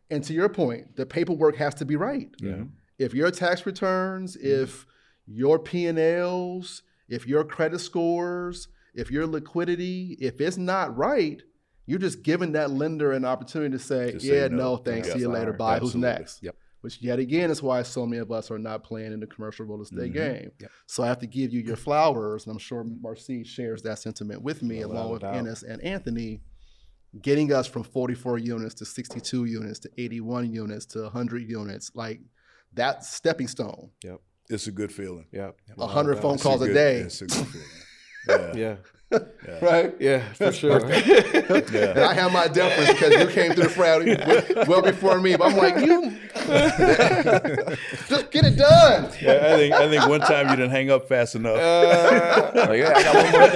And 0.09 0.23
to 0.25 0.33
your 0.33 0.49
point, 0.49 0.95
the 0.95 1.05
paperwork 1.05 1.55
has 1.57 1.75
to 1.75 1.85
be 1.85 1.95
right. 1.95 2.29
Yeah. 2.41 2.63
If 2.97 3.13
your 3.13 3.31
tax 3.31 3.65
returns, 3.65 4.35
if 4.35 4.85
your 5.25 5.59
P&Ls, 5.59 6.83
if 7.07 7.27
your 7.27 7.43
credit 7.43 7.79
scores, 7.79 8.67
if 8.93 9.11
your 9.11 9.25
liquidity, 9.27 10.17
if 10.19 10.39
it's 10.41 10.57
not 10.57 10.95
right, 10.97 11.41
you're 11.85 11.99
just 11.99 12.23
giving 12.23 12.51
that 12.53 12.71
lender 12.71 13.11
an 13.11 13.25
opportunity 13.25 13.71
to 13.71 13.79
say, 13.83 14.11
To 14.11 14.19
say 14.19 14.35
yeah, 14.41 14.47
no. 14.47 14.57
no, 14.57 14.77
thanks, 14.77 15.07
Yeah. 15.07 15.13
see 15.15 15.19
you 15.21 15.29
later, 15.29 15.53
bye, 15.53 15.75
Absolutely. 15.75 15.87
who's 16.09 16.17
next? 16.19 16.43
Yep. 16.43 16.55
Which 16.81 17.01
yet 17.01 17.19
again 17.19 17.51
is 17.51 17.61
why 17.61 17.83
so 17.83 18.05
many 18.07 18.19
of 18.21 18.31
us 18.31 18.49
are 18.49 18.57
not 18.57 18.83
playing 18.83 19.13
in 19.13 19.19
the 19.19 19.27
commercial 19.27 19.65
real 19.65 19.81
estate 19.81 20.13
mm-hmm. 20.13 20.13
game. 20.13 20.51
Yep. 20.59 20.71
So 20.87 21.03
I 21.03 21.07
have 21.07 21.19
to 21.19 21.27
give 21.27 21.53
you 21.53 21.61
your 21.61 21.75
flowers, 21.75 22.45
and 22.45 22.51
I'm 22.51 22.57
sure 22.59 22.83
Marcy 22.83 23.43
shares 23.43 23.83
that 23.83 23.99
sentiment 23.99 24.41
with 24.41 24.63
me, 24.63 24.77
Without 24.79 24.91
along 24.93 25.09
a 25.09 25.11
with 25.13 25.21
doubt. 25.21 25.35
Ennis 25.35 25.61
and 25.63 25.81
Anthony, 25.83 26.41
getting 27.21 27.53
us 27.53 27.67
from 27.67 27.83
44 27.83 28.39
units 28.39 28.73
to 28.75 28.85
62 28.85 29.45
units 29.45 29.79
to 29.79 29.89
81 29.97 30.51
units 30.51 30.85
to 30.87 31.01
100 31.03 31.47
units, 31.49 31.91
like 31.93 32.21
that 32.73 33.03
stepping 33.03 33.47
stone. 33.47 33.91
Yep, 34.03 34.19
it's 34.49 34.65
a 34.67 34.71
good 34.71 34.91
feeling. 34.91 35.25
Yep, 35.31 35.57
A 35.77 35.87
hundred 35.87 36.19
phone 36.19 36.35
It's 36.35 36.43
a 36.43 36.47
calls 36.47 36.61
a 36.61 36.67
good- 36.67 36.73
day, 36.73 36.95
It's 37.01 37.21
a 37.21 37.27
good 37.27 37.47
feeling. 37.47 37.67
Yeah. 38.28 38.53
Yeah. 38.55 38.76
right? 39.61 39.93
Yeah, 39.99 40.32
for 40.34 40.53
sure. 40.53 40.78
And 40.86 41.99
I 41.99 42.13
have 42.13 42.32
my 42.32 42.47
deference 42.47 42.93
because 42.97 43.13
you 43.13 43.28
came 43.28 43.51
through 43.53 43.65
the 43.65 43.69
crowd 43.74 44.05
well- 44.05 44.65
well 44.67 44.82
before 44.82 45.19
me. 45.19 45.36
But 45.36 45.51
I'm 45.51 45.57
like, 45.57 45.76
you 45.86 46.17
just 48.07 48.32
get 48.32 48.45
it 48.45 48.55
done. 48.57 49.11
Yeah, 49.22 49.34
I 49.53 49.55
think 49.57 49.74
I 49.74 49.89
think 49.89 50.07
one 50.07 50.22
time 50.22 50.49
you 50.49 50.55
didn't 50.55 50.72
hang 50.72 50.89
up 50.91 51.09
fast 51.09 51.36
enough. 51.36 51.57
Oh, 51.59 52.72
yeah, 52.72 52.93
I 52.95 53.03
got 53.03 53.15
one 53.15 53.32
more 53.32 53.49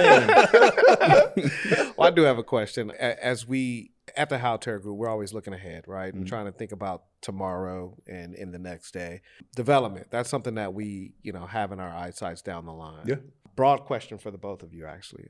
thing. 1.36 1.50
well, 1.96 2.06
I 2.08 2.10
do 2.10 2.22
have 2.22 2.36
a 2.38 2.44
question. 2.44 2.90
As 2.90 3.46
we 3.46 3.92
at 4.16 4.28
the 4.28 4.36
Haltere 4.38 4.80
Group, 4.82 4.96
we're 4.98 5.08
always 5.08 5.32
looking 5.32 5.52
ahead, 5.54 5.84
right, 5.86 6.12
and 6.12 6.24
Mhm. 6.24 6.28
trying 6.28 6.46
to 6.46 6.52
think 6.52 6.72
about 6.72 7.04
tomorrow 7.22 7.96
and 8.06 8.34
in 8.34 8.50
the 8.52 8.58
next 8.58 8.92
day. 8.92 9.20
Development. 9.54 10.06
That's 10.10 10.28
something 10.30 10.54
that 10.56 10.74
we, 10.74 11.14
you 11.22 11.32
know, 11.32 11.44
have 11.46 11.72
in 11.72 11.80
our 11.80 11.90
eyesights 11.92 12.42
down 12.42 12.66
the 12.66 12.72
line. 12.72 13.04
Yeah. 13.06 13.16
Broad 13.56 13.84
question 13.84 14.18
for 14.18 14.30
the 14.30 14.38
both 14.38 14.62
of 14.62 14.72
you, 14.74 14.86
actually. 14.86 15.28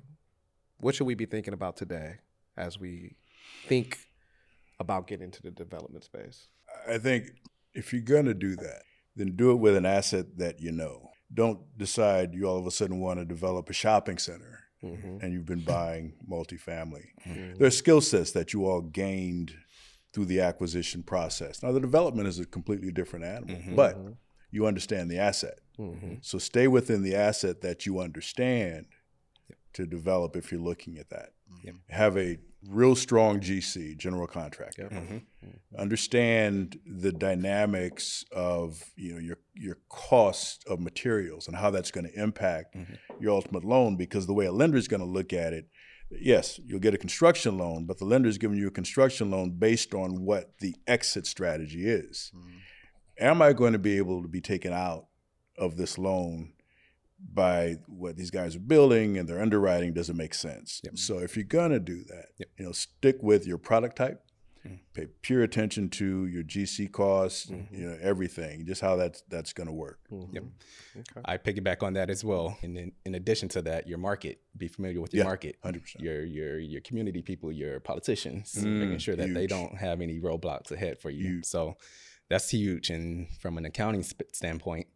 What 0.79 0.95
should 0.95 1.07
we 1.07 1.15
be 1.15 1.27
thinking 1.27 1.55
about 1.55 1.77
today 1.77 2.17
as 2.57 2.79
we 2.79 3.17
think 3.67 3.99
about 4.79 5.07
getting 5.07 5.25
into 5.27 5.41
the 5.43 5.51
development 5.51 6.05
space? 6.05 6.49
I 6.89 6.99
think 6.99 7.31
if 7.73 7.93
you're 7.93 8.03
gonna 8.03 8.35
do 8.35 8.57
that, 8.57 8.83
then 9.15 9.37
do 9.37 9.53
it 9.53 9.57
with 9.57 9.77
an 9.77 9.87
asset 9.87 10.37
that 10.39 10.61
you 10.61 10.73
know. 10.73 11.09
Don't 11.33 11.61
decide 11.79 12.35
you 12.35 12.47
all 12.47 12.59
of 12.59 12.67
a 12.67 12.71
sudden 12.71 13.01
want 13.01 13.19
to 13.19 13.25
develop 13.25 13.71
a 13.71 13.73
shopping 13.73 14.19
center 14.19 14.61
Mm-hmm. 14.85 15.19
and 15.23 15.33
you've 15.33 15.47
been 15.47 15.65
buying 15.65 16.13
multifamily. 16.31 17.07
There 17.57 17.67
are 17.67 17.71
skill 17.71 18.03
sets 18.03 18.33
that 18.33 18.53
you 18.53 18.67
all 18.67 18.83
gained 18.83 19.55
through 20.13 20.27
the 20.27 20.41
acquisition 20.43 21.03
process. 21.03 21.63
Now 21.63 21.73
the 21.73 21.81
development 21.81 22.29
is 22.29 22.39
a 22.39 22.45
completely 22.45 22.93
different 22.93 23.25
animal, 23.25 23.57
Mhm. 23.57 23.75
but 23.75 23.97
you 24.51 24.67
understand 24.67 25.11
the 25.11 25.19
asset. 25.19 25.59
Mm-hmm. 25.79 26.15
So 26.23 26.39
stay 26.39 26.69
within 26.69 27.03
the 27.03 27.15
asset 27.15 27.61
that 27.63 27.87
you 27.87 28.01
understand 28.01 28.87
to 29.75 29.87
develop 29.87 30.37
if 30.37 30.51
you're 30.51 30.61
looking 30.61 30.97
at 30.99 31.11
that. 31.11 31.31
Yep. 31.63 31.75
Have 31.91 32.17
a 32.17 32.39
real 32.69 32.97
strong 32.97 33.41
GC, 33.41 33.95
general 33.97 34.27
contractor. 34.27 34.89
Mhm. 34.89 35.23
Understand 35.79 36.79
the 36.87 37.13
dynamics 37.13 38.25
of 38.33 38.83
you 38.97 39.13
know 39.15 39.21
your 39.21 39.39
your 39.55 39.79
cost 39.89 40.65
of 40.67 40.81
materials 40.81 41.47
and 41.47 41.57
how 41.57 41.71
that's 41.71 41.91
going 41.91 42.07
to 42.07 42.21
impact 42.21 42.75
Mhm. 42.75 42.99
your 43.21 43.33
ultimate 43.33 43.65
loan 43.65 43.97
because 43.97 44.27
the 44.27 44.33
way 44.35 44.47
a 44.47 44.53
lender 44.53 44.79
is 44.79 44.89
going 44.89 45.01
to 45.01 45.07
look 45.07 45.33
at 45.33 45.53
it, 45.53 45.69
yes, 46.11 46.59
you'll 46.65 46.81
get 46.81 46.95
a 46.95 46.99
construction 46.99 47.59
loan, 47.59 47.85
but 47.85 47.99
the 47.99 48.05
lender 48.05 48.29
is 48.29 48.39
giving 48.39 48.59
you 48.59 48.67
a 48.69 48.71
construction 48.71 49.31
loan 49.31 49.51
based 49.53 49.95
on 49.95 50.25
what 50.25 50.59
the 50.59 50.75
exit 50.87 51.27
strategy 51.27 51.87
is. 51.87 52.33
Am 53.19 53.41
I 53.43 53.53
going 53.53 53.73
to 53.75 53.79
be 53.79 53.97
able 53.99 54.23
to 54.23 54.29
be 54.29 54.41
taken 54.41 54.73
out 54.73 55.07
of 55.59 55.77
this 55.77 55.99
loan 55.99 56.53
by 57.33 57.77
what 57.87 58.17
these 58.17 58.31
guys 58.31 58.55
are 58.57 58.61
building 58.61 59.17
and 59.17 59.29
their 59.29 59.41
underwriting 59.41 59.93
doesn't 59.95 60.17
make 60.17 60.35
sense. 60.35 60.81
Yep. 60.85 60.99
So 60.99 61.19
if 61.19 61.35
you're 61.37 61.45
gonna 61.45 61.81
do 61.81 62.05
that, 62.05 62.27
Yep. 62.39 62.49
you 62.59 62.65
know, 62.67 62.73
stick 62.73 63.23
with 63.23 63.47
your 63.47 63.57
product 63.59 63.97
type. 63.97 64.23
Mhm. 64.67 64.81
Pay 64.93 65.07
pure 65.23 65.43
attention 65.43 65.89
to 65.91 66.27
your 66.27 66.43
GC 66.43 66.89
costs, 66.89 67.47
Mhm. 67.47 67.71
you 67.73 67.87
know, 67.87 67.97
everything, 68.03 68.67
just 68.67 68.81
how 68.83 68.97
that's 68.97 69.23
that's 69.29 69.53
gonna 69.55 69.73
work. 69.73 70.01
Yep. 70.11 70.45
Okay. 70.97 71.21
I 71.25 71.39
piggyback 71.39 71.83
on 71.83 71.95
that 71.95 72.11
as 72.11 72.23
well. 72.23 72.59
And 72.63 72.77
then 72.77 72.93
in 73.07 73.15
addition 73.15 73.49
to 73.51 73.63
that, 73.63 73.87
your 73.89 73.99
market, 73.99 74.43
be 74.57 74.69
familiar 74.69 75.01
with 75.01 75.15
your 75.15 75.23
Yeah. 75.23 75.29
market. 75.29 75.57
Hundred 75.63 75.83
percent. 75.83 76.05
Your 76.05 76.23
your 76.25 76.59
your 76.59 76.81
community 76.83 77.23
people, 77.23 77.51
your 77.51 77.81
politicians, 77.81 78.53
Mm, 78.57 78.81
making 78.81 78.99
sure 78.99 79.17
that 79.17 79.33
they 79.33 79.47
don't 79.47 79.77
have 79.79 80.01
any 80.03 80.21
roadblocks 80.21 80.71
ahead 80.71 80.99
for 81.01 81.11
you. 81.11 81.25
Huge. 81.37 81.45
So 81.47 81.77
that's 82.29 82.51
huge. 82.51 82.91
And 82.91 83.29
from 83.39 83.57
an 83.57 83.65
accounting 83.65 84.03
sp- 84.03 84.29
standpoint, 84.33 84.89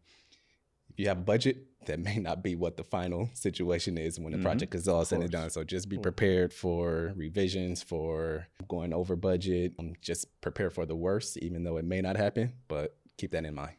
if 0.91 0.99
you 0.99 1.07
have 1.07 1.19
a 1.19 1.21
budget, 1.21 1.65
that 1.87 1.99
may 1.99 2.17
not 2.17 2.43
be 2.43 2.55
what 2.55 2.77
the 2.77 2.83
final 2.83 3.29
situation 3.33 3.97
is 3.97 4.19
when 4.19 4.31
the 4.33 4.37
Mhm. 4.37 4.43
project 4.43 4.75
is 4.75 4.87
all 4.87 5.03
said 5.05 5.21
and 5.21 5.31
done. 5.31 5.49
So 5.49 5.63
just 5.63 5.89
be 5.89 5.97
prepared 5.97 6.53
for 6.53 7.13
revisions, 7.15 7.81
for 7.81 8.47
going 8.67 8.93
over 8.93 9.15
budget. 9.15 9.73
Um, 9.79 9.93
just 10.01 10.27
prepare 10.41 10.69
for 10.69 10.85
the 10.85 10.95
worst, 10.95 11.37
even 11.37 11.63
though 11.63 11.77
it 11.77 11.85
may 11.85 12.01
not 12.01 12.17
happen. 12.17 12.53
But 12.67 12.95
keep 13.17 13.31
that 13.31 13.45
in 13.45 13.55
mind. 13.55 13.73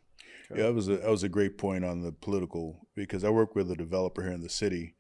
Yeah, 0.51 0.65
that 0.65 0.75
was 0.75 0.89
a 0.89 0.97
that 0.99 1.11
was 1.11 1.23
a 1.23 1.29
great 1.29 1.57
point 1.59 1.85
on 1.85 2.03
the 2.03 2.13
political 2.13 2.87
because 2.95 3.25
I 3.25 3.31
work 3.31 3.55
with 3.55 3.71
a 3.71 3.77
developer 3.77 4.23
here 4.23 4.33
in 4.33 4.41
the 4.43 4.49
city, 4.51 4.97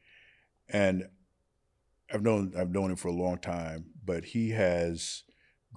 and 0.68 1.08
I've 2.12 2.22
known 2.22 2.52
I've 2.56 2.70
known 2.70 2.90
him 2.90 2.96
for 2.96 3.08
a 3.08 3.12
long 3.12 3.38
time, 3.38 3.86
but 4.04 4.24
he 4.26 4.50
has 4.50 5.24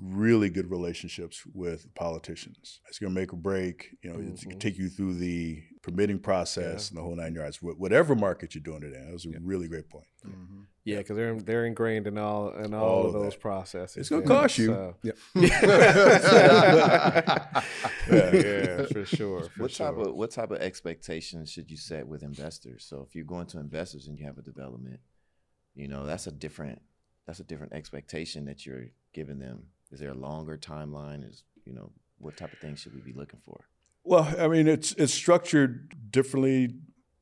really 0.02 0.50
good 0.50 0.70
relationships 0.70 1.44
with 1.54 1.94
politicians. 1.96 2.82
It's 2.90 3.00
going 3.00 3.14
to 3.14 3.20
make 3.20 3.34
or 3.34 3.38
break. 3.38 3.96
You 4.02 4.12
know, 4.12 4.20
it's 4.20 4.44
going 4.44 4.50
to 4.52 4.52
mm-hmm. 4.56 4.60
take 4.60 4.78
you 4.78 4.90
through 4.90 5.16
the 5.16 5.64
permitting 5.82 6.20
process 6.20 6.90
and 6.90 6.98
the 6.98 7.02
whole 7.02 7.16
nine 7.16 7.36
yards. 7.36 7.58
Wh- 7.58 7.80
Whatever 7.80 8.16
market 8.16 8.56
you're 8.56 8.64
doing 8.64 8.84
it 8.84 8.94
in, 8.94 9.06
that 9.06 9.14
was 9.14 9.26
a 9.26 9.30
Yeah. 9.30 9.38
really 9.42 9.68
great 9.68 9.90
point. 9.90 10.08
Mm-hmm. 10.26 10.62
Yeah, 10.84 10.98
because 10.98 11.16
they're 11.16 11.40
they're 11.40 11.66
ingrained 11.66 12.08
in 12.08 12.18
all 12.18 12.50
in 12.52 12.74
all, 12.74 12.84
All 12.84 13.00
of 13.08 13.16
of 13.16 13.22
those 13.22 13.34
that. 13.34 13.42
processes. 13.42 13.98
It's 13.98 14.10
gonna 14.10 14.24
cost 14.24 14.58
you. 14.58 14.68
so- 14.68 14.96
Yep. 15.02 15.18
yeah, 15.36 15.52
yeah, 18.10 18.86
for 18.86 19.06
sure. 19.06 19.44
For 19.44 19.62
what 19.64 19.72
sure. 19.72 19.88
type 19.88 19.98
of 19.98 20.14
what 20.14 20.32
type 20.32 20.52
of 20.52 20.62
expectations 20.62 21.52
should 21.52 21.72
you 21.72 21.78
set 21.78 22.08
with 22.08 22.24
investors? 22.24 22.86
So 22.88 23.06
if 23.08 23.16
you're 23.16 23.26
going 23.26 23.48
to 23.48 23.60
investors 23.60 24.08
and 24.08 24.20
you 24.20 24.26
have 24.26 24.38
a 24.38 24.42
development, 24.44 25.00
you 25.74 25.88
know 25.88 26.06
that's 26.06 26.28
a 26.28 26.32
different 26.32 26.82
that's 27.26 27.40
a 27.40 27.44
different 27.44 27.74
expectation 27.74 28.46
that 28.46 28.66
you're 28.66 28.88
giving 29.14 29.40
them. 29.40 29.64
Is 29.92 30.00
there 30.00 30.12
a 30.12 30.16
longer 30.16 30.58
timeline? 30.58 31.28
Is 31.28 31.44
you 31.66 31.74
know 31.74 31.92
what 32.18 32.38
type 32.38 32.54
of 32.54 32.60
things 32.60 32.80
should 32.80 32.94
we 32.94 33.02
be 33.02 33.18
looking 33.18 33.40
for? 33.46 33.66
Well, 34.04 34.34
I 34.40 34.48
mean, 34.48 34.68
it's 34.68 34.94
it's 34.94 35.14
structured 35.14 36.12
differently, 36.12 36.76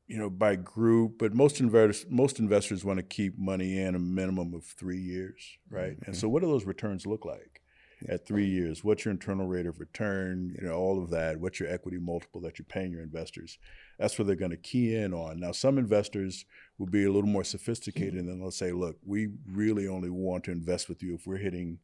you 0.06 0.18
know, 0.18 0.28
by 0.28 0.56
group. 0.56 1.18
But 1.18 1.34
most 1.34 1.60
investors 1.60 2.06
most 2.10 2.38
investors 2.38 2.84
want 2.84 2.98
to 2.98 3.02
keep 3.02 3.38
money 3.38 3.78
in 3.78 3.94
a 3.94 3.98
minimum 3.98 4.54
of 4.54 4.64
three 4.64 5.00
years, 5.00 5.58
right? 5.70 5.96
And 6.06 6.14
so, 6.14 6.26
mm-hmm. 6.26 6.32
what 6.32 6.42
do 6.42 6.48
those 6.48 6.66
returns 6.66 7.06
look 7.06 7.24
like 7.24 7.62
at 8.06 8.26
three 8.26 8.46
years? 8.46 8.84
What's 8.84 9.06
your 9.06 9.12
internal 9.12 9.46
rate 9.46 9.64
of 9.64 9.80
return? 9.80 10.54
You 10.60 10.68
know, 10.68 10.74
all 10.74 11.02
of 11.02 11.08
that. 11.10 11.40
What's 11.40 11.58
your 11.58 11.70
equity 11.70 11.98
multiple 11.98 12.42
that 12.42 12.58
you're 12.58 12.66
paying 12.66 12.92
your 12.92 13.02
investors? 13.02 13.58
That's 13.98 14.18
what 14.18 14.26
they're 14.26 14.36
going 14.36 14.50
to 14.50 14.58
key 14.58 14.94
in 14.94 15.14
on. 15.14 15.40
Now, 15.40 15.52
some 15.52 15.78
investors 15.78 16.44
will 16.78 16.86
be 16.86 17.04
a 17.04 17.12
little 17.12 17.30
more 17.30 17.44
sophisticated, 17.44 18.14
mm-hmm. 18.14 18.28
and 18.28 18.42
they'll 18.42 18.50
say, 18.50 18.72
"Look, 18.72 18.98
we 19.06 19.28
really 19.50 19.88
only 19.88 20.10
want 20.10 20.44
to 20.44 20.52
invest 20.52 20.90
with 20.90 21.02
you 21.02 21.14
if 21.14 21.26
we're 21.26 21.38
hitting 21.38 21.78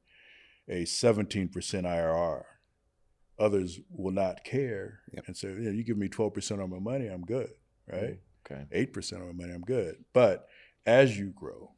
a 0.71 0.85
17% 0.85 1.51
IRR." 1.85 2.45
others 3.39 3.81
will 3.89 4.12
not 4.12 4.45
care 4.45 5.01
Yep. 5.14 5.25
and 5.29 5.35
say, 5.37 5.49
yeah, 5.59 5.71
you 5.71 5.83
give 5.83 5.97
me 5.97 6.09
12% 6.11 6.62
on 6.62 6.68
my 6.68 6.79
money, 6.79 7.07
I'm 7.07 7.23
good, 7.25 7.49
right? 7.91 8.21
Okay. 8.45 8.66
8% 8.71 9.14
on 9.23 9.29
my 9.29 9.33
money, 9.33 9.55
I'm 9.55 9.62
good. 9.62 10.05
But 10.12 10.47
as 10.85 11.18
you 11.18 11.31
grow, 11.31 11.73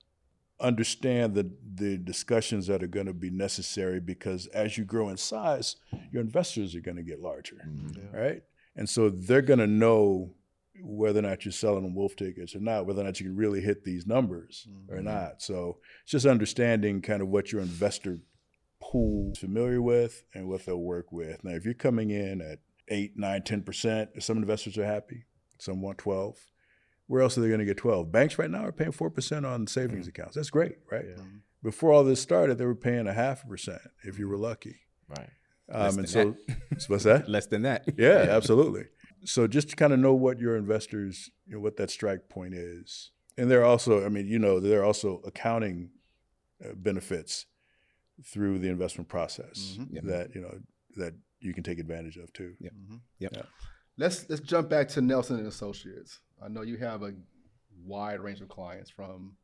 understand 0.58 1.34
the, 1.36 1.48
the 1.74 1.96
discussions 1.98 2.66
that 2.66 2.82
are 2.82 2.88
going 2.88 3.06
to 3.06 3.12
be 3.14 3.30
necessary 3.30 4.00
because 4.00 4.46
as 4.48 4.76
you 4.76 4.84
grow 4.84 5.08
in 5.10 5.16
size, 5.16 5.76
your 6.10 6.20
investors 6.22 6.74
are 6.74 6.80
going 6.80 6.96
to 6.96 7.02
get 7.04 7.20
larger, 7.20 7.58
Mhm. 7.64 7.96
Yeah. 7.96 8.18
right? 8.20 8.42
And 8.74 8.88
so 8.90 9.08
they're 9.10 9.40
going 9.40 9.60
to 9.60 9.66
know 9.68 10.34
whether 10.80 11.20
or 11.20 11.22
not 11.22 11.44
you're 11.44 11.52
selling 11.52 11.84
them 11.84 11.94
wolf 11.94 12.16
tickets 12.16 12.56
or 12.56 12.60
not, 12.60 12.86
whether 12.86 13.02
or 13.02 13.04
not 13.04 13.20
you 13.20 13.26
can 13.26 13.36
really 13.36 13.60
hit 13.60 13.84
these 13.84 14.04
numbers 14.04 14.66
or 14.88 14.96
Mhm. 14.98 15.04
not. 15.04 15.42
So 15.42 15.78
it's 16.02 16.10
just 16.10 16.26
understanding 16.26 17.02
kind 17.02 17.22
of 17.22 17.28
what 17.28 17.52
your 17.52 17.60
investor 17.60 18.18
pool 18.82 19.32
familiar 19.38 19.80
with 19.80 20.24
and 20.34 20.48
what 20.48 20.66
they'll 20.66 20.76
work 20.76 21.12
with. 21.12 21.44
Now, 21.44 21.52
if 21.52 21.64
you're 21.64 21.74
coming 21.74 22.10
in 22.10 22.40
at 22.40 22.58
eight, 22.88 23.12
nine, 23.16 23.42
10%, 23.42 24.22
some 24.22 24.38
investors 24.38 24.76
are 24.76 24.84
happy, 24.84 25.24
some 25.58 25.80
want 25.80 25.98
12. 25.98 26.36
Where 27.06 27.22
else 27.22 27.36
are 27.38 27.40
they 27.40 27.48
going 27.48 27.60
to 27.60 27.66
get 27.66 27.76
12? 27.76 28.10
Banks 28.10 28.38
right 28.38 28.50
now 28.50 28.64
are 28.64 28.72
paying 28.72 28.92
4% 28.92 29.48
on 29.48 29.66
savings 29.66 30.08
accounts. 30.08 30.34
That's 30.34 30.50
great, 30.50 30.76
right? 30.90 31.04
Yeah. 31.08 31.22
Before 31.62 31.92
all 31.92 32.04
this 32.04 32.20
started, 32.20 32.58
they 32.58 32.64
were 32.64 32.74
paying 32.74 33.06
a 33.06 33.12
half 33.12 33.44
a 33.44 33.46
percent 33.46 33.82
if 34.02 34.18
you 34.18 34.28
were 34.28 34.36
lucky. 34.36 34.80
Right. 35.08 35.30
Um, 35.70 35.98
and 35.98 36.08
so, 36.08 36.36
what's 36.88 37.04
that? 37.04 37.28
Less 37.28 37.46
than 37.46 37.62
that. 37.62 37.84
Yeah, 37.96 38.26
absolutely. 38.30 38.86
So 39.24 39.46
just 39.46 39.70
to 39.70 39.76
kind 39.76 39.92
of 39.92 40.00
know 40.00 40.14
what 40.14 40.40
your 40.40 40.56
investors, 40.56 41.30
you 41.46 41.54
know, 41.54 41.60
what 41.60 41.76
that 41.76 41.90
strike 41.90 42.28
point 42.28 42.54
is. 42.54 43.12
And 43.38 43.50
there 43.50 43.60
are 43.60 43.64
also, 43.64 44.04
I 44.04 44.08
mean, 44.08 44.26
you 44.26 44.38
know, 44.38 44.58
there 44.58 44.80
are 44.80 44.84
also 44.84 45.22
accounting 45.24 45.90
uh, 46.64 46.74
benefits 46.74 47.46
through 48.24 48.58
the 48.58 48.68
investment 48.68 49.08
process 49.08 49.76
Mhm. 49.78 49.92
Yep. 49.94 50.04
that, 50.04 50.34
you 50.34 50.40
know, 50.40 50.60
that 50.96 51.14
you 51.40 51.52
can 51.52 51.62
take 51.62 51.78
advantage 51.78 52.16
of 52.16 52.32
too. 52.32 52.54
Yep. 52.60 52.72
Mhm. 52.74 53.00
Yep. 53.18 53.32
Yeah. 53.36 53.42
Let's 53.98 54.28
let's 54.30 54.40
jump 54.40 54.68
back 54.70 54.88
to 54.88 55.00
Nelson 55.00 55.38
and 55.38 55.46
Associates. 55.46 56.20
I 56.40 56.48
know 56.48 56.62
you 56.62 56.76
have 56.78 57.02
a 57.02 57.14
wide 57.84 58.20
range 58.20 58.40
of 58.40 58.48
clients 58.48 58.90
from, 58.90 59.36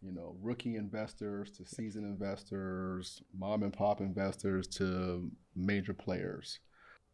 you 0.00 0.10
know, 0.12 0.36
rookie 0.40 0.76
investors 0.76 1.50
to 1.52 1.64
seasoned 1.66 2.06
investors, 2.06 3.22
mom 3.32 3.62
and 3.62 3.72
pop 3.72 4.00
investors 4.00 4.66
to 4.68 5.30
major 5.54 5.94
players. 5.94 6.60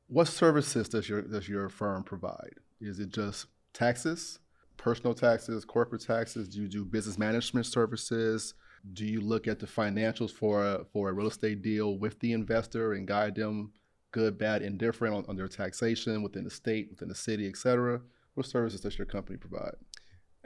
What 0.07 0.27
services 0.29 0.89
does 0.89 1.09
your 1.09 1.23
does 1.23 1.49
your 1.49 1.69
firm 1.69 2.03
provide? 2.05 2.55
Is 2.81 2.99
it 2.99 3.11
just 3.11 3.47
taxes, 3.73 4.39
personal 4.77 5.15
taxes, 5.15 5.65
corporate 5.65 6.03
taxes? 6.03 6.49
Do 6.49 6.61
you 6.63 6.69
do 6.69 6.85
business 6.85 7.19
management 7.19 7.67
services? 7.67 8.55
Do 8.93 9.05
you 9.05 9.21
look 9.21 9.47
at 9.47 9.59
the 9.59 9.67
financials 9.67 10.31
for 10.31 10.65
a, 10.65 10.85
for 10.93 11.11
a 11.11 11.13
real 11.13 11.29
estate 11.29 11.63
deal 11.63 11.99
with 11.99 12.19
the 12.21 12.33
investor 12.33 12.93
and 12.95 13.07
guide 13.07 13.35
them 13.35 13.73
good, 14.13 14.39
bad, 14.39 14.63
indifferent 14.63 15.15
on, 15.15 15.25
on 15.29 15.37
their 15.37 15.49
taxation 15.49 16.23
within 16.23 16.45
the 16.45 16.51
state, 16.51 16.89
within 16.91 17.09
the 17.09 17.15
city, 17.15 17.47
et 17.49 17.57
cetera? 17.57 18.01
What 18.35 18.47
services 18.47 18.81
does 18.81 18.99
your 18.99 19.07
company 19.07 19.37
provide? 19.37 19.75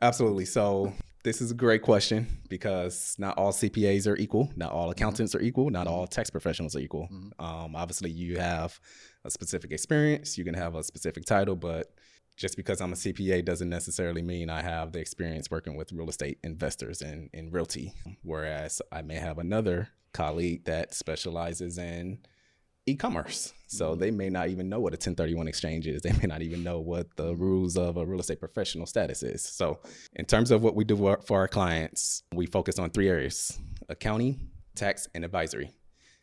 Absolutely. 0.02 0.44
So 0.44 0.92
this 1.22 1.40
is 1.40 1.50
a 1.50 1.54
great 1.54 1.82
question 1.82 2.26
because 2.48 3.14
not 3.18 3.38
all 3.38 3.52
CPAs 3.52 4.06
are 4.06 4.16
equal, 4.16 4.50
not 4.56 4.72
all 4.72 4.90
accountants 4.90 5.34
are 5.34 5.40
equal, 5.40 5.70
not 5.70 5.86
all 5.86 6.06
tax 6.06 6.28
professionals 6.28 6.76
are 6.76 6.80
equal. 6.80 7.08
Mhm. 7.10 7.30
Um, 7.38 7.76
obviously, 7.76 8.10
you 8.10 8.38
have 8.38 8.78
a 9.24 9.30
specific 9.30 9.70
experience, 9.72 10.36
you 10.36 10.44
can 10.44 10.54
have 10.54 10.74
a 10.74 10.82
specific 10.82 11.24
title, 11.24 11.56
but 11.56 11.93
just 12.36 12.56
because 12.56 12.80
I'm 12.80 12.92
a 12.92 12.96
CPA 12.96 13.44
doesn't 13.44 13.68
necessarily 13.68 14.22
mean 14.22 14.50
I 14.50 14.62
have 14.62 14.92
the 14.92 14.98
experience 14.98 15.50
working 15.50 15.76
with 15.76 15.92
real 15.92 16.08
estate 16.08 16.38
investors 16.42 17.00
and 17.00 17.30
in 17.32 17.50
realty. 17.50 17.92
Whereas 18.22 18.82
I 18.90 19.02
may 19.02 19.16
have 19.16 19.38
another 19.38 19.88
colleague 20.12 20.64
that 20.64 20.94
specializes 20.94 21.78
in 21.78 22.18
e-commerce. 22.86 23.52
So 23.66 23.90
mm-hmm. 23.90 24.00
they 24.00 24.10
may 24.10 24.28
not 24.28 24.48
even 24.48 24.68
know 24.68 24.80
what 24.80 24.92
a 24.92 24.96
1031 24.96 25.48
exchange 25.48 25.86
is. 25.86 26.02
They 26.04 26.12
may 26.12 26.26
not 26.26 26.42
even 26.42 26.62
know 26.62 26.80
what 26.80 27.16
the 27.16 27.34
rules 27.34 27.76
of 27.76 27.96
a 27.96 28.04
real 28.04 28.20
estate 28.20 28.40
professional 28.40 28.86
status 28.86 29.22
is. 29.22 29.42
So 29.42 29.80
in 30.14 30.24
terms 30.24 30.50
of 30.50 30.62
what 30.62 30.74
we 30.74 30.84
do 30.84 30.96
for 31.26 31.38
our 31.38 31.48
clients, 31.48 32.22
we 32.32 32.46
focus 32.46 32.78
on 32.78 32.90
three 32.90 33.08
areas: 33.08 33.58
accounting, 33.88 34.50
tax, 34.74 35.08
and 35.14 35.24
advisory. 35.24 35.70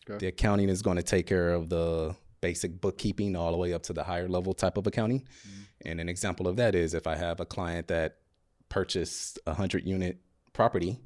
Okay. 0.10 0.18
The 0.18 0.28
accounting 0.28 0.70
is 0.70 0.82
going 0.82 0.98
to 0.98 1.04
take 1.04 1.28
care 1.28 1.54
of 1.54 1.70
the 1.70 2.16
basic 2.42 2.82
bookkeeping 2.82 3.36
all 3.36 3.52
the 3.52 3.58
way 3.58 3.74
up 3.74 3.84
to 3.84 3.94
the 3.94 4.04
higher 4.04 4.28
level 4.28 4.54
type 4.54 4.78
of 4.78 4.88
accounting. 4.88 5.22
Mm-hmm. 5.22 5.62
And 5.86 6.00
an 6.00 6.10
example 6.10 6.48
of 6.48 6.56
that 6.58 6.76
is 6.76 6.94
if 6.94 7.08
I 7.08 7.16
have 7.16 7.40
a 7.40 7.46
client 7.46 7.88
that 7.88 8.18
purchased 8.70 9.40
a 9.46 9.52
100 9.52 9.86
unit 9.86 10.20
property, 10.54 11.00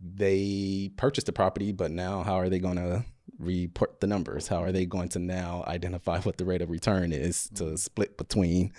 they 0.00 0.90
purchased 0.96 1.26
the 1.26 1.32
property, 1.32 1.72
but 1.72 1.90
now 1.90 2.22
how 2.22 2.34
are 2.34 2.48
they 2.48 2.58
going 2.58 2.76
to 2.76 3.04
report 3.38 4.00
the 4.00 4.06
numbers? 4.06 4.48
How 4.48 4.62
are 4.62 4.72
they 4.72 4.86
going 4.86 5.08
to 5.10 5.18
now 5.18 5.64
identify 5.66 6.20
what 6.20 6.38
the 6.38 6.44
rate 6.44 6.62
of 6.62 6.70
return 6.70 7.12
is 7.12 7.48
to 7.54 7.76
split 7.76 8.16
between 8.16 8.72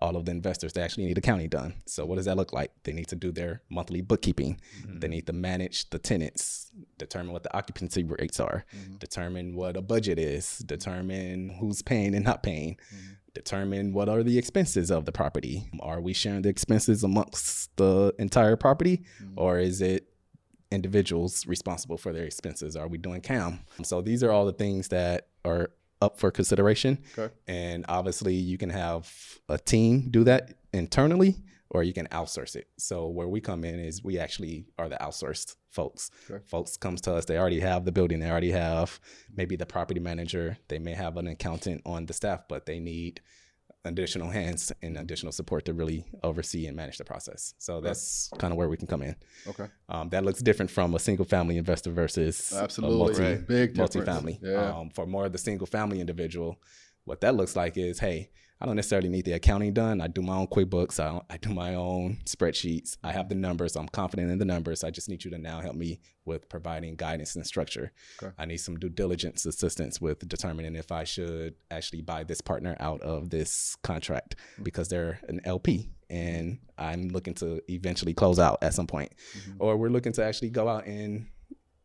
all 0.00 0.16
of 0.16 0.24
the 0.24 0.30
investors 0.30 0.72
they 0.72 0.82
actually 0.82 1.06
need 1.06 1.18
accounting 1.18 1.48
done. 1.48 1.74
So 1.86 2.04
what 2.04 2.16
does 2.16 2.26
that 2.26 2.36
look 2.36 2.52
like? 2.52 2.72
They 2.84 2.92
need 2.92 3.08
to 3.08 3.16
do 3.16 3.32
their 3.32 3.62
monthly 3.68 4.00
bookkeeping. 4.00 4.60
Mm-hmm. 4.80 4.98
They 5.00 5.08
need 5.08 5.26
to 5.26 5.32
manage 5.32 5.90
the 5.90 5.98
tenants, 5.98 6.70
determine 6.98 7.32
what 7.32 7.42
the 7.42 7.56
occupancy 7.56 8.04
rates 8.04 8.40
are, 8.40 8.64
mm-hmm. 8.74 8.96
determine 8.96 9.54
what 9.54 9.76
a 9.76 9.82
budget 9.82 10.18
is, 10.18 10.58
determine 10.58 11.56
who's 11.60 11.82
paying 11.82 12.14
and 12.14 12.24
not 12.24 12.42
paying. 12.42 12.76
Mm-hmm. 12.94 13.12
Determine 13.36 13.92
what 13.92 14.08
are 14.08 14.22
the 14.22 14.38
expenses 14.38 14.90
of 14.90 15.04
the 15.04 15.12
property. 15.12 15.68
Are 15.80 16.00
we 16.00 16.14
sharing 16.14 16.40
the 16.40 16.48
expenses 16.48 17.04
amongst 17.04 17.76
the 17.76 18.14
entire 18.18 18.56
property, 18.56 19.04
mm-hmm. 19.22 19.34
or 19.36 19.58
is 19.58 19.82
it 19.82 20.08
individuals 20.70 21.46
responsible 21.46 21.98
for 21.98 22.14
their 22.14 22.24
expenses? 22.24 22.76
Are 22.76 22.88
we 22.88 22.96
doing 22.96 23.20
CAM? 23.20 23.60
So 23.82 24.00
these 24.00 24.22
are 24.24 24.32
all 24.32 24.46
the 24.46 24.54
things 24.54 24.88
that 24.88 25.28
are 25.44 25.68
up 26.00 26.18
for 26.18 26.30
consideration. 26.30 27.04
Okay. 27.18 27.30
And 27.46 27.84
obviously, 27.90 28.32
you 28.32 28.56
can 28.56 28.70
have 28.70 29.12
a 29.50 29.58
team 29.58 30.08
do 30.10 30.24
that 30.24 30.54
internally, 30.72 31.36
or 31.70 31.82
you 31.82 31.92
can 31.92 32.06
outsource 32.08 32.56
it. 32.56 32.68
So 32.78 33.08
where 33.08 33.28
we 33.28 33.40
come 33.40 33.64
in 33.64 33.78
is 33.80 34.02
we 34.04 34.18
actually 34.18 34.66
are 34.78 34.88
the 34.88 34.96
outsourced 34.96 35.56
folks. 35.70 36.10
Okay. 36.30 36.42
Folks 36.46 36.76
comes 36.76 37.00
to 37.02 37.14
us, 37.14 37.24
they 37.24 37.38
already 37.38 37.60
have 37.60 37.84
the 37.84 37.92
building, 37.92 38.20
they 38.20 38.30
already 38.30 38.52
have 38.52 39.00
maybe 39.34 39.56
the 39.56 39.66
property 39.66 40.00
manager, 40.00 40.56
they 40.68 40.78
may 40.78 40.94
have 40.94 41.16
an 41.16 41.26
accountant 41.26 41.82
on 41.84 42.06
the 42.06 42.12
staff, 42.12 42.42
but 42.48 42.66
they 42.66 42.78
need 42.78 43.20
additional 43.84 44.30
hands 44.30 44.72
and 44.82 44.96
additional 44.96 45.32
support 45.32 45.64
to 45.64 45.72
really 45.72 46.04
oversee 46.22 46.66
and 46.66 46.76
manage 46.76 46.98
the 46.98 47.04
process. 47.04 47.54
So 47.58 47.80
that's 47.80 48.30
kind 48.38 48.52
of 48.52 48.58
where 48.58 48.68
we 48.68 48.76
can 48.76 48.86
come 48.86 49.02
in. 49.02 49.14
Okay. 49.46 49.66
Um, 49.88 50.08
that 50.10 50.24
looks 50.24 50.40
different 50.40 50.70
from 50.70 50.94
a 50.94 50.98
single 50.98 51.24
family 51.24 51.56
investor 51.56 51.92
versus 51.92 52.52
absolutely 52.52 52.98
multi, 52.98 53.22
right. 53.22 53.46
big 53.46 53.74
multifamily. 53.74 54.38
Yeah. 54.42 54.76
Um, 54.76 54.90
for 54.90 55.06
more 55.06 55.26
of 55.26 55.32
the 55.32 55.38
single 55.38 55.66
family 55.66 56.00
individual, 56.00 56.60
what 57.04 57.20
that 57.20 57.36
looks 57.36 57.54
like 57.54 57.76
is, 57.76 58.00
hey, 58.00 58.30
I 58.60 58.64
don't 58.64 58.76
necessarily 58.76 59.10
need 59.10 59.26
the 59.26 59.32
accounting 59.32 59.74
done. 59.74 60.00
I 60.00 60.06
do 60.06 60.22
my 60.22 60.34
own 60.36 60.46
QuickBooks. 60.46 60.98
I, 60.98 61.20
I 61.28 61.36
do 61.36 61.50
my 61.50 61.74
own 61.74 62.18
spreadsheets. 62.24 62.96
I 63.04 63.12
have 63.12 63.28
the 63.28 63.34
numbers. 63.34 63.76
I'm 63.76 63.88
confident 63.88 64.30
in 64.30 64.38
the 64.38 64.46
numbers. 64.46 64.82
I 64.82 64.90
just 64.90 65.10
need 65.10 65.24
you 65.24 65.30
to 65.32 65.38
now 65.38 65.60
help 65.60 65.74
me 65.74 66.00
with 66.24 66.48
providing 66.48 66.96
guidance 66.96 67.36
and 67.36 67.46
structure. 67.46 67.92
Okay. 68.22 68.32
I 68.38 68.46
need 68.46 68.56
some 68.56 68.78
due 68.78 68.88
diligence 68.88 69.44
assistance 69.44 70.00
with 70.00 70.26
determining 70.26 70.74
if 70.74 70.90
I 70.90 71.04
should 71.04 71.54
actually 71.70 72.00
buy 72.00 72.24
this 72.24 72.40
partner 72.40 72.76
out 72.80 73.02
of 73.02 73.28
this 73.28 73.76
contract 73.82 74.36
mm-hmm. 74.54 74.62
because 74.62 74.88
they're 74.88 75.20
an 75.28 75.40
LP 75.44 75.90
and 76.08 76.58
I'm 76.78 77.08
looking 77.08 77.34
to 77.34 77.60
eventually 77.70 78.14
close 78.14 78.38
out 78.38 78.58
at 78.62 78.72
some 78.72 78.86
point. 78.86 79.12
Mm-hmm. 79.36 79.56
Or 79.58 79.76
we're 79.76 79.90
looking 79.90 80.12
to 80.12 80.24
actually 80.24 80.50
go 80.50 80.68
out 80.68 80.86
and 80.86 81.26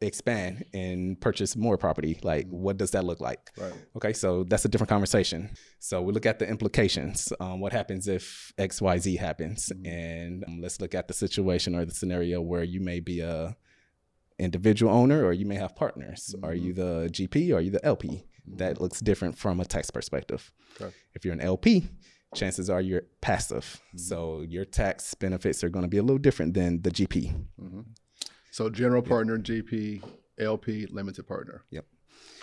expand 0.02 0.66
and 0.74 1.20
purchase 1.22 1.56
more 1.56 1.78
property 1.78 2.18
like 2.24 2.47
mm-hmm. 2.47 2.58
what 2.58 2.78
does 2.78 2.91
that 2.91 3.06
look 3.06 3.22
like 3.22 3.52
right. 3.58 3.74
okay 3.95 4.14
so 4.14 4.43
that's 4.43 4.66
a 4.66 4.68
different 4.68 4.89
conversation 4.89 5.49
so 5.80 6.02
we 6.02 6.12
look 6.12 6.26
at 6.26 6.39
the 6.39 6.47
implications 6.47 7.32
um, 7.39 7.60
what 7.60 7.72
happens 7.72 8.08
if 8.08 8.52
xyz 8.58 9.18
happens 9.18 9.72
mm-hmm. 9.74 9.86
and 9.86 10.43
um, 10.47 10.60
let's 10.62 10.82
look 10.82 10.95
at 10.95 11.08
the 11.08 11.14
situation 11.14 11.76
or 11.76 11.86
the 11.86 11.93
scenario 11.93 12.41
where 12.41 12.64
you 12.64 12.80
may 12.80 12.99
be 12.99 13.20
a 13.20 13.56
individual 14.39 14.91
owner 14.91 15.24
or 15.24 15.34
you 15.34 15.45
may 15.45 15.56
have 15.56 15.76
partners 15.76 16.34
mm-hmm. 16.36 16.45
are 16.45 16.54
you 16.54 16.74
the 16.74 17.08
gp 17.12 17.52
or 17.52 17.58
are 17.58 17.62
you 17.62 17.70
the 17.70 17.86
lp 17.86 18.08
mm-hmm. 18.08 18.58
that 18.58 18.82
looks 18.82 18.99
different 18.99 19.38
from 19.38 19.60
a 19.60 19.66
tax 19.66 19.91
perspective 19.91 20.52
okay. 20.82 20.91
if 21.14 21.24
you're 21.24 21.34
an 21.34 21.41
lp 21.41 21.88
chances 22.34 22.70
are 22.70 22.82
you're 22.82 23.04
passive 23.22 23.80
mm-hmm. 23.89 23.97
so 23.99 24.41
your 24.47 24.66
tax 24.66 25.14
benefits 25.14 25.64
are 25.64 25.70
going 25.70 25.84
to 25.84 25.89
be 25.89 25.97
a 25.97 26.04
little 26.04 26.18
different 26.18 26.56
than 26.56 26.82
the 26.82 26.89
gp 26.89 27.36
mm-hmm. 27.62 27.82
So 28.52 28.70
general 28.70 29.02
partner, 29.02 29.39
GP, 29.39 30.04
LP, 30.38 30.86
limited 30.88 31.26
partner. 31.26 31.64
Yep. 31.70 31.86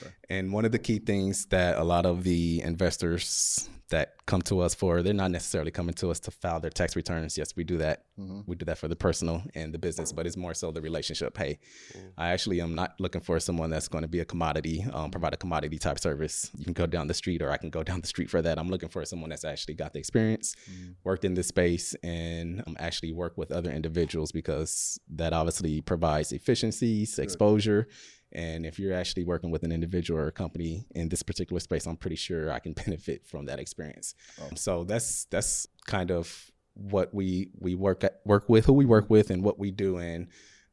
Okay. 0.00 0.12
And 0.28 0.52
one 0.52 0.64
of 0.64 0.72
the 0.72 0.78
key 0.78 0.98
things 0.98 1.46
that 1.46 1.78
a 1.78 1.84
lot 1.84 2.06
of 2.06 2.24
the 2.24 2.62
investors 2.62 3.68
that 3.90 4.14
come 4.26 4.42
to 4.42 4.60
us 4.60 4.74
for, 4.74 5.02
they're 5.02 5.14
not 5.14 5.30
necessarily 5.30 5.70
coming 5.70 5.94
to 5.94 6.10
us 6.10 6.20
to 6.20 6.30
file 6.30 6.60
their 6.60 6.70
tax 6.70 6.94
returns. 6.94 7.38
Yes, 7.38 7.56
we 7.56 7.64
do 7.64 7.78
that. 7.78 8.04
Mm-hmm. 8.18 8.40
We 8.46 8.54
do 8.54 8.66
that 8.66 8.76
for 8.76 8.86
the 8.86 8.96
personal 8.96 9.42
and 9.54 9.72
the 9.72 9.78
business, 9.78 10.12
but 10.12 10.26
it's 10.26 10.36
more 10.36 10.52
so 10.52 10.70
the 10.70 10.82
relationship. 10.82 11.36
Hey, 11.36 11.58
mm-hmm. 11.96 12.08
I 12.18 12.28
actually 12.28 12.60
am 12.60 12.74
not 12.74 12.94
looking 12.98 13.22
for 13.22 13.40
someone 13.40 13.70
that's 13.70 13.88
going 13.88 14.02
to 14.02 14.08
be 14.08 14.20
a 14.20 14.24
commodity, 14.24 14.84
um, 14.92 15.10
provide 15.10 15.32
a 15.32 15.38
commodity 15.38 15.78
type 15.78 15.98
service. 15.98 16.50
You 16.58 16.64
can 16.64 16.74
go 16.74 16.86
down 16.86 17.06
the 17.06 17.14
street 17.14 17.40
or 17.40 17.50
I 17.50 17.56
can 17.56 17.70
go 17.70 17.82
down 17.82 18.00
the 18.02 18.06
street 18.06 18.28
for 18.28 18.42
that. 18.42 18.58
I'm 18.58 18.68
looking 18.68 18.90
for 18.90 19.04
someone 19.06 19.30
that's 19.30 19.44
actually 19.44 19.74
got 19.74 19.94
the 19.94 19.98
experience, 19.98 20.54
mm-hmm. 20.70 20.92
worked 21.04 21.24
in 21.24 21.32
this 21.32 21.48
space, 21.48 21.94
and 22.02 22.62
um, 22.66 22.76
actually 22.78 23.12
work 23.12 23.38
with 23.38 23.50
other 23.50 23.70
individuals 23.70 24.32
because 24.32 25.00
that 25.08 25.32
obviously 25.32 25.80
provides 25.80 26.32
efficiencies, 26.32 27.18
exposure, 27.18 27.88
and 28.32 28.66
if 28.66 28.78
you're 28.78 28.94
actually 28.94 29.24
working 29.24 29.50
with 29.50 29.62
an 29.62 29.72
individual 29.72 30.20
or 30.20 30.26
a 30.26 30.32
company 30.32 30.86
in 30.94 31.08
this 31.08 31.22
particular 31.22 31.60
space, 31.60 31.86
I'm 31.86 31.96
pretty 31.96 32.16
sure 32.16 32.52
I 32.52 32.58
can 32.58 32.72
benefit 32.84 33.26
from 33.26 33.46
that 33.46 33.58
experience. 33.58 34.14
Oh. 34.40 34.48
So 34.54 34.84
that's 34.84 35.24
that's 35.26 35.66
kind 35.86 36.10
of 36.10 36.50
what 36.74 37.12
we 37.12 37.50
we 37.58 37.74
work 37.74 38.04
at, 38.04 38.20
work 38.24 38.48
with, 38.48 38.66
who 38.66 38.72
we 38.72 38.84
work 38.84 39.08
with, 39.08 39.30
and 39.30 39.42
what 39.42 39.58
we 39.58 39.70
do. 39.70 39.98
And 39.98 40.28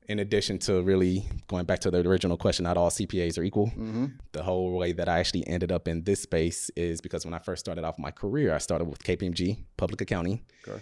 in 0.08 0.20
addition 0.20 0.60
to 0.60 0.84
really 0.84 1.28
going 1.48 1.66
back 1.66 1.80
to 1.80 1.92
the 1.92 2.08
original 2.08 2.38
question, 2.38 2.64
not 2.64 2.78
all 2.78 2.90
CPAs 2.90 3.40
are 3.40 3.44
equal. 3.44 3.68
Mm-hmm. 3.68 4.06
The 4.34 4.44
whole 4.44 4.78
way 4.78 4.92
that 4.92 5.10
I 5.10 5.20
actually 5.20 5.48
ended 5.48 5.72
up 5.72 5.88
in 5.88 6.04
this 6.04 6.22
space 6.22 6.70
is 6.76 7.02
because 7.02 7.26
when 7.26 7.34
I 7.34 7.40
first 7.40 7.62
started 7.62 7.84
off 7.84 7.98
my 7.98 8.12
career, 8.12 8.54
I 8.54 8.60
started 8.60 8.86
with 8.86 9.02
KPMG, 9.04 9.64
public 9.78 10.02
accounting. 10.02 10.42
Okay 10.68 10.82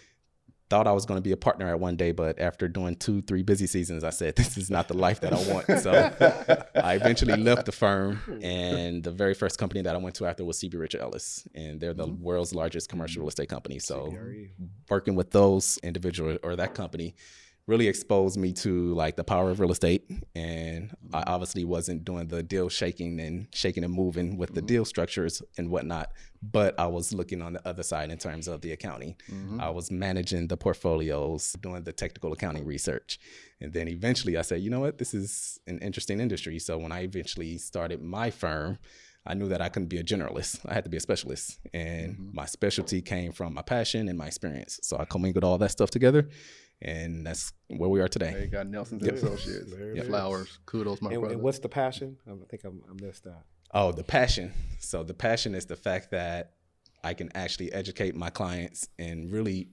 thought 0.74 0.88
I 0.88 0.92
was 0.92 1.06
going 1.06 1.20
to 1.20 1.22
be 1.22 1.32
a 1.32 1.38
partner 1.38 1.70
at 1.70 1.80
one 1.80 1.96
day, 1.96 2.12
but 2.12 2.40
after 2.40 2.68
doing 2.68 2.96
two, 2.96 3.22
three 3.22 3.44
busy 3.44 3.68
seasons, 3.68 4.04
I 4.04 4.10
said, 4.10 4.36
this 4.36 4.58
is 4.58 4.72
not 4.72 4.88
the 4.88 4.96
life 4.96 5.20
that 5.20 5.32
I 5.32 5.54
want. 5.54 5.68
So 5.84 5.92
I 6.76 6.96
eventually 6.96 7.38
left 7.38 7.68
the 7.68 7.72
firm. 7.72 8.20
And 8.42 9.04
the 9.04 9.12
very 9.12 9.36
first 9.36 9.60
company 9.60 9.84
that 9.84 9.94
I 9.94 10.00
went 10.00 10.16
to 10.16 10.26
after 10.26 10.44
was 10.44 10.58
CB 10.60 10.80
Richard 10.80 11.02
Ellis. 11.02 11.48
And 11.54 11.80
they're 11.80 11.94
the 11.94 12.08
mm-hmm. 12.08 12.24
world's 12.24 12.56
largest 12.56 12.90
commercial 12.90 13.22
real 13.22 13.30
estate 13.30 13.50
company. 13.50 13.78
So 13.78 14.08
CBRE. 14.08 14.50
working 14.90 15.14
with 15.14 15.30
those 15.30 15.78
individuals 15.84 16.40
or 16.42 16.56
that 16.56 16.74
company 16.74 17.14
really 17.66 17.88
exposed 17.88 18.38
me 18.38 18.52
to 18.52 18.94
like 18.94 19.16
the 19.16 19.24
power 19.24 19.50
of 19.50 19.60
real 19.60 19.72
estate 19.72 20.04
and 20.36 20.96
i 21.14 21.20
mm-hmm. 21.22 21.34
obviously 21.34 21.64
wasn't 21.64 22.04
doing 22.04 22.28
the 22.28 22.44
deal 22.44 22.68
shaking 22.68 23.20
and 23.20 23.48
shaking 23.54 23.84
and 23.84 23.94
moving 23.94 24.38
with 24.38 24.54
the 24.54 24.60
mm-hmm. 24.60 24.68
deal 24.68 24.86
structures 24.86 25.42
and 25.58 25.70
whatnot 25.70 26.12
but 26.42 26.78
i 26.80 26.86
was 26.86 27.14
looking 27.14 27.42
on 27.42 27.54
the 27.54 27.68
other 27.68 27.84
side 27.84 28.10
in 28.10 28.18
terms 28.18 28.48
of 28.48 28.62
the 28.62 28.72
accounting 28.72 29.16
mm-hmm. 29.32 29.62
i 29.62 29.70
was 29.70 29.92
managing 29.92 30.48
the 30.48 30.58
portfolios 30.58 31.54
doing 31.62 31.84
the 31.84 31.94
technical 31.94 32.34
accounting 32.34 32.66
research 32.66 33.20
and 33.62 33.72
then 33.72 33.88
eventually 33.88 34.38
i 34.38 34.42
said 34.42 34.62
you 34.62 34.70
know 34.70 34.82
what 34.82 34.98
this 34.98 35.14
is 35.14 35.60
an 35.68 35.80
interesting 35.80 36.20
industry 36.20 36.60
so 36.60 36.78
when 36.78 36.92
i 36.92 37.02
eventually 37.02 37.58
started 37.58 38.02
my 38.02 38.30
firm 38.30 38.78
I 39.26 39.36
knew 39.36 39.48
that 39.48 39.62
I 39.62 39.70
couldn't 39.70 39.88
be 39.88 40.00
a 40.00 40.04
generalist. 40.04 40.60
I 40.70 40.74
had 40.74 40.84
to 40.84 40.90
be 40.90 40.98
a 40.98 41.00
specialist. 41.00 41.58
And 41.74 42.12
mm-hmm. 42.12 42.36
my 42.36 42.46
specialty 42.46 43.02
came 43.02 43.32
from 43.32 43.54
my 43.54 43.62
passion 43.62 44.10
and 44.10 44.18
my 44.18 44.28
experience. 44.28 44.82
So 44.84 44.98
I 44.98 45.06
commingled 45.06 45.46
all 45.46 45.58
that 45.60 45.72
stuff 45.72 45.90
together 45.90 46.28
and 46.84 47.26
that's 47.26 47.54
where 47.68 47.90
we 47.90 48.02
are 48.02 48.08
today. 48.08 48.32
There 48.32 48.42
you 48.42 48.48
got 48.48 48.68
Nelson's 48.68 49.06
yep. 49.06 49.16
Associates. 49.16 49.74
Yep. 49.96 50.06
Flowers. 50.08 50.60
Kudos, 50.66 51.02
my 51.02 51.12
and, 51.12 51.22
brother. 51.22 51.36
And 51.36 51.44
what's 51.44 51.60
the 51.60 51.70
passion? 51.70 52.18
I 52.28 52.34
think 52.50 52.64
I'm, 52.66 52.82
I 52.90 53.06
missed 53.06 53.24
that. 53.24 53.44
Oh, 53.74 53.92
the 53.92 54.04
passion. 54.04 54.52
So 54.80 55.04
the 55.04 55.14
passion 55.14 55.56
is 55.56 55.66
the 55.66 55.76
fact 55.76 56.12
that 56.12 56.54
I 57.04 57.14
can 57.14 57.30
actually 57.36 57.72
educate 57.74 58.16
my 58.16 58.30
clients 58.30 58.88
and 59.00 59.32
really 59.32 59.70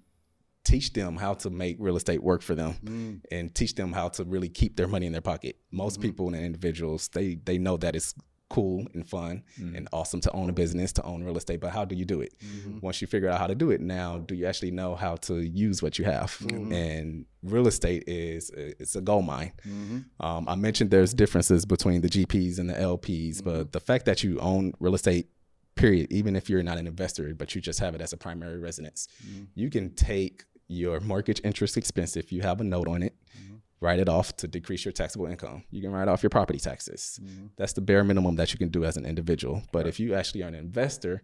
teach 0.64 0.92
them 0.92 1.16
how 1.16 1.34
to 1.34 1.50
make 1.50 1.76
real 1.78 1.96
estate 1.96 2.22
work 2.22 2.42
for 2.42 2.54
them 2.54 2.74
mm. 2.84 3.20
and 3.30 3.54
teach 3.54 3.74
them 3.74 3.92
how 3.92 4.08
to 4.08 4.24
really 4.24 4.48
keep 4.48 4.76
their 4.76 4.88
money 4.88 5.06
in 5.06 5.12
their 5.12 5.20
pocket. 5.20 5.56
Most 5.70 5.94
mm-hmm. 5.94 6.02
people 6.02 6.28
and 6.28 6.44
individuals, 6.44 7.08
they 7.08 7.36
they 7.44 7.58
know 7.58 7.76
that 7.78 7.96
it's 7.96 8.14
cool 8.50 8.84
and 8.92 9.08
fun 9.08 9.42
mm-hmm. 9.58 9.76
and 9.76 9.88
awesome 9.92 10.20
to 10.20 10.30
own 10.32 10.50
a 10.50 10.52
business, 10.52 10.92
to 10.92 11.02
own 11.04 11.24
real 11.24 11.38
estate, 11.38 11.60
but 11.60 11.70
how 11.70 11.84
do 11.84 11.94
you 11.94 12.04
do 12.04 12.20
it? 12.20 12.34
Mm-hmm. 12.44 12.80
Once 12.80 13.00
you 13.00 13.06
figure 13.06 13.30
out 13.30 13.38
how 13.38 13.46
to 13.46 13.54
do 13.54 13.70
it, 13.70 13.80
now 13.80 14.18
do 14.18 14.34
you 14.34 14.44
actually 14.44 14.72
know 14.72 14.94
how 14.94 15.16
to 15.16 15.36
use 15.36 15.82
what 15.82 15.98
you 15.98 16.04
have? 16.04 16.36
Mm-hmm. 16.40 16.72
And 16.72 17.26
real 17.42 17.66
estate 17.66 18.04
is 18.06 18.50
it's 18.54 18.96
a 18.96 19.00
gold 19.00 19.24
mine. 19.24 19.52
Mm-hmm. 19.66 20.24
Um, 20.24 20.48
I 20.48 20.56
mentioned 20.56 20.90
there's 20.90 21.14
differences 21.14 21.64
between 21.64 22.02
the 22.02 22.08
GPs 22.08 22.58
and 22.58 22.68
the 22.68 22.74
LPs, 22.74 23.42
but 23.42 23.54
mm-hmm. 23.54 23.70
the 23.70 23.80
fact 23.80 24.04
that 24.04 24.22
you 24.22 24.38
own 24.40 24.74
real 24.80 24.94
estate 24.94 25.28
period 25.76 26.08
even 26.10 26.36
if 26.36 26.50
you're 26.50 26.62
not 26.64 26.76
an 26.76 26.86
investor 26.86 27.32
but 27.32 27.54
you 27.54 27.60
just 27.60 27.78
have 27.78 27.94
it 27.94 28.02
as 28.02 28.12
a 28.12 28.16
primary 28.16 28.58
residence 28.58 29.08
mm-hmm. 29.24 29.44
you 29.54 29.70
can 29.70 29.88
take 29.94 30.44
your 30.68 31.00
mortgage 31.00 31.40
interest 31.42 31.76
expense 31.76 32.16
if 32.16 32.30
you 32.32 32.42
have 32.42 32.60
a 32.60 32.64
note 32.64 32.86
on 32.86 33.02
it 33.02 33.14
write 33.80 33.98
it 33.98 34.08
off 34.08 34.36
to 34.36 34.48
decrease 34.48 34.84
your 34.84 34.92
taxable 34.92 35.26
income. 35.26 35.64
You 35.70 35.80
can 35.80 35.90
write 35.90 36.08
off 36.08 36.22
your 36.22 36.30
property 36.30 36.58
taxes. 36.58 37.18
Mm-hmm. 37.22 37.46
That's 37.56 37.72
the 37.72 37.80
bare 37.80 38.04
minimum 38.04 38.36
that 38.36 38.52
you 38.52 38.58
can 38.58 38.68
do 38.68 38.84
as 38.84 38.96
an 38.96 39.06
individual. 39.06 39.62
But 39.72 39.80
right. 39.80 39.88
if 39.88 39.98
you 39.98 40.14
actually 40.14 40.42
are 40.42 40.48
an 40.48 40.54
investor, 40.54 41.22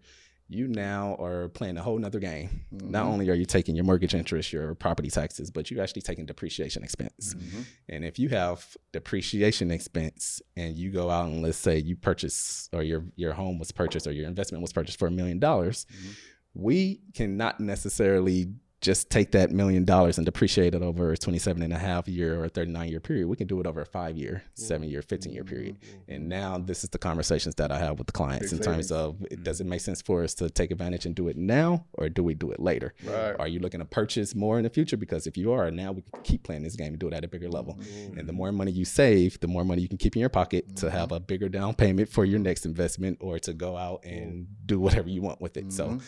you 0.49 0.69
now 0.69 1.17
are 1.21 1.49
playing 1.49 1.77
a 1.77 1.83
whole 1.83 1.99
nother 1.99 2.21
game. 2.21 2.65
Mm-hmm. 2.73 2.91
Not 2.91 3.07
only 3.07 3.29
are 3.31 3.35
you 3.35 3.45
taking 3.45 3.75
your 3.75 3.85
mortgage 3.85 4.15
interest, 4.15 4.53
your 4.53 4.75
property 4.75 5.11
taxes, 5.11 5.51
but 5.51 5.71
you're 5.71 5.83
actually 5.83 6.03
taking 6.03 6.25
depreciation 6.25 6.85
expense. 6.85 7.35
Mm-hmm. 7.35 7.61
And 7.89 8.05
if 8.05 8.19
you 8.19 8.29
have 8.29 8.77
depreciation 8.93 9.71
expense 9.71 10.41
and 10.57 10.77
you 10.77 10.93
go 10.93 11.11
out 11.11 11.27
and 11.27 11.43
let's 11.43 11.59
say 11.59 11.79
you 11.79 11.97
purchase 11.97 12.71
or 12.73 12.83
your 12.83 13.05
your 13.17 13.33
home 13.33 13.59
was 13.59 13.73
purchased 13.73 14.07
or 14.07 14.13
your 14.13 14.29
investment 14.29 14.63
was 14.63 14.73
purchased 14.73 14.99
for 14.99 15.09
a 15.09 15.11
million 15.11 15.41
dollars, 15.41 15.87
mm-hmm. 15.93 16.13
we 16.55 17.01
cannot 17.13 17.59
necessarily 17.59 18.53
just 18.81 19.11
take 19.11 19.33
that 19.33 19.51
million 19.51 19.85
dollars 19.85 20.19
and 20.19 20.25
depreciate 20.25 20.75
it 20.75 20.83
over 20.83 21.13
a 21.13 21.17
27 21.17 21.63
and 21.63 21.73
a 21.73 21.79
half 21.79 22.07
year 22.07 22.43
or 22.43 22.49
39 22.49 22.89
year 22.89 23.01
period. 23.01 23.27
We 23.27 23.37
can 23.37 23.47
do 23.47 23.59
it 23.61 23.67
over 23.67 23.81
a 23.81 23.87
five 23.87 24.17
year, 24.17 24.43
mm-hmm. 24.45 24.63
seven 24.63 24.89
year, 24.89 25.03
15 25.03 25.33
year 25.33 25.45
period. 25.45 25.81
Mm-hmm. 25.81 25.97
Mm-hmm. 25.97 26.13
And 26.13 26.29
now 26.29 26.59
this 26.59 26.85
is 26.85 26.91
the 26.91 26.99
conversations 26.99 27.55
that 27.57 27.73
I 27.73 27.79
have 27.79 27.99
with 27.99 28.07
the 28.07 28.13
clients 28.13 28.51
Big 28.51 28.61
in 28.61 28.65
terms 28.65 28.93
of 28.93 29.17
does 29.43 29.61
it 29.61 29.67
make 29.67 29.81
sense 29.81 30.03
for 30.03 30.23
us 30.23 30.35
to 30.35 30.51
take 30.51 30.71
advantage 30.71 31.07
and 31.07 31.15
do 31.15 31.29
it 31.29 31.37
now 31.37 31.85
or 31.95 32.09
do 32.09 32.23
we 32.23 32.35
do 32.35 32.51
it 32.51 32.61
later? 32.61 32.95
Right. 33.05 33.35
Are 33.39 33.49
you 33.49 33.61
looking 33.61 33.81
to 33.81 33.87
purchase 33.87 34.35
more 34.35 34.59
in 34.59 34.65
the 34.65 34.71
future? 34.71 34.97
Because 34.97 35.27
if 35.27 35.37
you 35.37 35.53
are, 35.53 35.71
now 35.71 35.93
we 35.93 36.03
can 36.03 36.23
keep 36.23 36.43
playing 36.43 36.63
this 36.63 36.77
game 36.77 36.89
and 36.89 36.99
do 36.99 37.09
it 37.09 37.15
at 37.15 37.25
a 37.25 37.29
bigger 37.29 37.49
level. 37.49 37.79
And 38.17 38.29
the 38.29 38.33
more 38.33 38.53
money 38.53 38.71
you 38.71 38.85
save, 38.85 39.41
the 39.41 39.49
more 39.49 39.65
money 39.65 39.83
you 39.83 39.89
can 39.89 39.99
keep 39.99 40.17
in 40.17 40.21
your 40.21 40.29
pocket 40.29 40.77
to 40.77 40.91
have 40.91 41.13
a 41.13 41.21
bigger 41.21 41.49
down 41.49 41.75
payment 41.75 42.09
for 42.09 42.25
your 42.25 42.39
next 42.39 42.67
investment 42.67 43.19
or 43.21 43.39
to 43.41 43.53
go 43.53 43.77
out 43.77 44.05
and 44.05 44.47
do 44.67 44.79
whatever 44.79 45.09
you 45.09 45.23
want 45.23 45.41
with 45.41 45.57
it. 45.57 45.73
So 45.73 45.99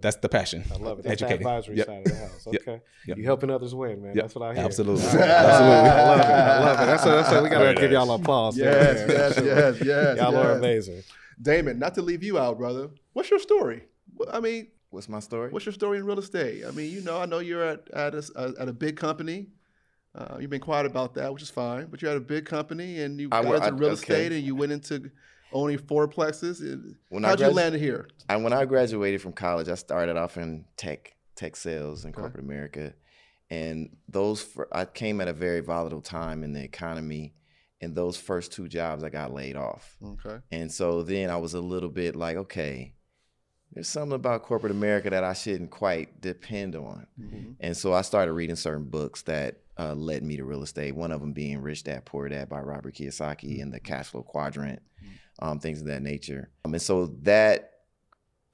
that's 0.00 0.16
the 0.16 0.28
passion. 0.28 0.64
I 0.72 0.76
love 0.76 1.00
it. 1.00 1.02
That's 1.02 1.22
Educating. 1.22 1.46
advisory 1.46 1.76
Yep. 1.76 1.86
side 1.86 2.06
of 2.06 2.13
the 2.14 2.28
house. 2.28 2.46
Okay. 2.46 2.80
Yep. 3.06 3.18
You 3.18 3.24
helping 3.24 3.50
others 3.50 3.74
win, 3.74 4.02
man. 4.02 4.14
Yep. 4.14 4.24
That's 4.24 4.34
what 4.34 4.50
I 4.50 4.54
hear. 4.54 4.64
Absolutely. 4.64 5.02
Absolutely. 5.04 5.28
I 5.30 6.02
love 6.08 6.20
it. 6.20 6.24
I 6.24 6.58
love 6.60 6.80
it. 6.82 6.86
That's 6.86 7.04
what, 7.04 7.10
that's 7.12 7.30
what 7.30 7.42
we 7.42 7.48
gotta 7.50 7.64
Very 7.64 7.76
give 7.76 7.92
y'all 7.92 8.06
nice. 8.06 8.20
applause. 8.20 8.56
Yes, 8.58 8.96
there, 8.98 9.06
man. 9.08 9.16
yes, 9.16 9.40
yes, 9.44 9.86
yes. 9.86 10.16
Y'all 10.18 10.36
are 10.36 10.52
amazing. 10.52 11.02
Damon, 11.40 11.78
not 11.78 11.94
to 11.94 12.02
leave 12.02 12.22
you 12.22 12.38
out, 12.38 12.58
brother. 12.58 12.90
What's 13.12 13.30
your 13.30 13.40
story? 13.40 13.84
I 14.32 14.40
mean, 14.40 14.68
What's 14.90 15.08
my 15.08 15.18
story? 15.18 15.50
what's 15.50 15.66
your 15.66 15.72
story 15.72 15.98
in 15.98 16.06
real 16.06 16.18
estate? 16.20 16.64
I 16.64 16.70
mean, 16.70 16.90
you 16.92 17.00
know, 17.00 17.20
I 17.20 17.26
know 17.26 17.40
you're 17.40 17.64
at 17.64 17.90
at 17.92 18.14
a, 18.14 18.18
s- 18.18 18.30
a- 18.36 18.54
at 18.60 18.68
a 18.68 18.72
big 18.72 18.96
company. 18.96 19.48
Uh, 20.14 20.36
you've 20.38 20.50
been 20.50 20.60
quiet 20.60 20.86
about 20.86 21.14
that, 21.14 21.32
which 21.34 21.42
is 21.42 21.50
fine. 21.50 21.86
But 21.86 22.00
you're 22.00 22.12
at 22.12 22.16
a 22.16 22.20
big 22.20 22.46
company, 22.46 23.00
and 23.00 23.20
you 23.20 23.28
I 23.32 23.42
got 23.42 23.54
into 23.56 23.66
I- 23.66 23.70
real 23.70 23.84
okay. 23.90 23.94
estate, 23.94 24.32
and 24.32 24.42
you 24.44 24.54
went 24.54 24.70
into 24.70 25.10
owning 25.52 25.78
fourplexes. 25.78 26.60
And 26.60 26.94
When 27.08 27.24
How'd 27.24 27.40
you 27.40 27.46
gradu- 27.46 27.54
land 27.54 27.74
here? 27.74 28.08
And 28.28 28.44
when 28.44 28.52
I 28.52 28.64
graduated 28.64 29.20
from 29.20 29.32
college, 29.32 29.68
I 29.68 29.74
started 29.74 30.16
off 30.16 30.36
in 30.36 30.64
tech, 30.76 31.13
tech 31.34 31.56
sales 31.56 32.04
in 32.04 32.12
corporate 32.12 32.44
America, 32.44 32.94
and 33.50 33.96
those 34.08 34.42
fir- 34.42 34.68
I 34.72 34.84
came 34.86 35.20
at 35.20 35.28
a 35.28 35.32
very 35.32 35.60
volatile 35.60 36.00
time 36.02 36.42
in 36.44 36.52
the 36.52 36.62
economy. 36.62 37.34
And 37.80 37.94
those 37.94 38.16
first 38.16 38.50
two 38.52 38.66
jobs, 38.66 39.02
I 39.04 39.10
got 39.10 39.34
laid 39.34 39.56
off, 39.56 39.98
Okay. 40.02 40.38
and 40.50 40.72
so 40.72 41.02
then 41.02 41.28
I 41.28 41.36
was 41.36 41.52
a 41.52 41.60
little 41.60 41.90
bit 41.90 42.16
like, 42.16 42.36
okay, 42.38 42.94
there's 43.72 43.88
something 43.88 44.14
about 44.14 44.42
corporate 44.44 44.70
America 44.70 45.10
that 45.10 45.22
I 45.24 45.34
shouldn't 45.34 45.70
quite 45.70 46.20
depend 46.22 46.76
on. 46.76 47.06
Mhm. 47.20 47.56
And 47.60 47.76
so 47.76 47.92
I 47.92 48.00
started 48.00 48.32
reading 48.32 48.56
certain 48.56 48.84
books 48.84 49.22
that 49.22 49.60
uh, 49.76 49.92
led 49.94 50.22
me 50.22 50.36
to 50.36 50.44
real 50.44 50.62
estate. 50.62 50.94
One 50.94 51.10
of 51.12 51.20
them 51.20 51.32
being 51.34 51.60
Rich 51.60 51.82
Dad 51.84 52.06
Poor 52.06 52.26
Dad 52.28 52.48
by 52.48 52.60
Robert 52.60 52.94
Kiyosaki 52.94 53.60
and 53.60 53.74
the 53.74 53.80
Cash 53.80 54.06
Flow 54.10 54.22
Quadrant, 54.22 54.80
um, 55.40 55.58
things 55.58 55.80
of 55.80 55.86
that 55.88 56.00
nature. 56.00 56.50
Um, 56.64 56.72
and 56.72 56.82
so 56.82 57.06
that 57.22 57.72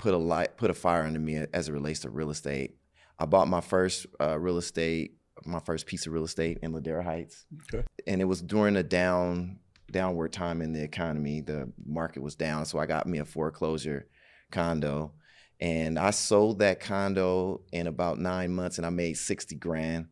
put 0.01 0.15
a 0.15 0.19
light, 0.19 0.57
put 0.57 0.71
a 0.71 0.75
fire 0.75 1.03
under 1.03 1.21
me 1.21 1.37
as 1.53 1.69
it 1.69 1.73
relates 1.73 2.01
to 2.01 2.11
real 2.11 2.31
estate. 2.31 2.77
I 3.19 3.27
bought 3.27 3.49
my 3.49 3.61
first 3.61 4.07
uh, 4.19 4.39
real 4.39 4.57
estate, 4.57 5.19
my 5.45 5.61
first 5.61 5.87
piece 5.87 6.07
of 6.07 6.13
real 6.15 6.25
estate 6.25 6.59
in 6.63 6.73
Ladera 6.73 7.05
Heights, 7.05 7.45
Okay. 7.73 7.87
and 8.07 8.21
it 8.21 8.25
was 8.25 8.41
during 8.41 8.77
a 8.77 8.83
down 8.83 9.59
downward 9.93 10.33
time 10.33 10.63
in 10.63 10.73
the 10.73 10.83
economy. 10.83 11.43
The 11.43 11.71
market 11.85 12.23
was 12.23 12.35
down, 12.35 12.65
so 12.65 12.79
I 12.79 12.87
got 12.87 13.07
me 13.07 13.19
a 13.19 13.25
foreclosure 13.27 14.07
condo, 14.51 15.13
and 15.61 15.99
I 15.99 16.11
sold 16.13 16.61
that 16.61 16.81
condo 16.81 17.61
in 17.73 17.87
about 17.87 18.19
nine 18.19 18.53
months, 18.53 18.79
and 18.79 18.87
I 18.87 18.91
made 18.91 19.19
sixty 19.19 19.55
grand 19.55 20.07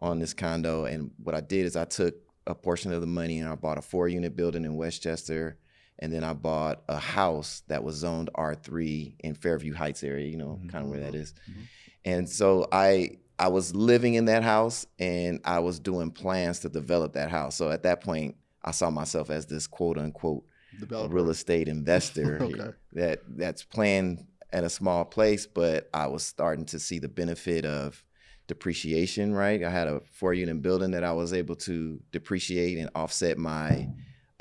on 0.00 0.18
this 0.18 0.32
condo. 0.32 0.86
And 0.86 1.10
what 1.22 1.34
I 1.34 1.40
did 1.40 1.66
is 1.66 1.76
I 1.76 1.84
took 1.84 2.14
a 2.46 2.54
portion 2.54 2.92
of 2.92 3.00
the 3.02 3.06
money 3.06 3.38
and 3.40 3.48
I 3.48 3.54
bought 3.56 3.78
a 3.78 3.82
four 3.82 4.08
unit 4.08 4.36
building 4.36 4.64
in 4.64 4.76
Westchester. 4.76 5.58
And 5.98 6.12
then 6.12 6.24
I 6.24 6.32
bought 6.32 6.82
a 6.88 6.98
house 6.98 7.62
that 7.68 7.84
was 7.84 7.96
zoned 7.96 8.30
R3 8.34 9.14
in 9.20 9.34
Fairview 9.34 9.74
Heights 9.74 10.02
area, 10.02 10.26
you 10.26 10.36
know, 10.36 10.58
mm-hmm, 10.58 10.68
kind 10.68 10.84
of 10.84 10.90
where 10.90 11.00
that 11.00 11.12
mm-hmm, 11.12 11.22
is. 11.22 11.34
Mm-hmm. 11.48 11.60
And 12.04 12.28
so 12.28 12.66
I 12.72 13.18
I 13.38 13.48
was 13.48 13.74
living 13.74 14.14
in 14.14 14.26
that 14.26 14.42
house 14.42 14.86
and 14.98 15.40
I 15.44 15.60
was 15.60 15.78
doing 15.78 16.10
plans 16.10 16.60
to 16.60 16.68
develop 16.68 17.14
that 17.14 17.30
house. 17.30 17.56
So 17.56 17.70
at 17.70 17.82
that 17.84 18.02
point, 18.02 18.36
I 18.62 18.70
saw 18.70 18.90
myself 18.90 19.30
as 19.30 19.46
this 19.46 19.66
quote 19.66 19.98
unquote 19.98 20.44
Developer. 20.78 21.14
real 21.14 21.30
estate 21.30 21.68
investor 21.68 22.38
Okay. 22.42 22.70
that 22.92 23.20
that's 23.28 23.62
playing 23.62 24.26
at 24.52 24.64
a 24.64 24.70
small 24.70 25.04
place, 25.04 25.46
but 25.46 25.88
I 25.92 26.06
was 26.06 26.24
starting 26.24 26.64
to 26.66 26.78
see 26.78 26.98
the 26.98 27.08
benefit 27.08 27.64
of 27.64 28.04
depreciation, 28.46 29.34
right? 29.34 29.62
I 29.62 29.70
had 29.70 29.88
a 29.88 30.00
four 30.12 30.34
unit 30.34 30.62
building 30.62 30.92
that 30.92 31.04
I 31.04 31.12
was 31.12 31.32
able 31.32 31.56
to 31.56 32.00
depreciate 32.12 32.78
and 32.78 32.90
offset 32.94 33.38
my 33.38 33.88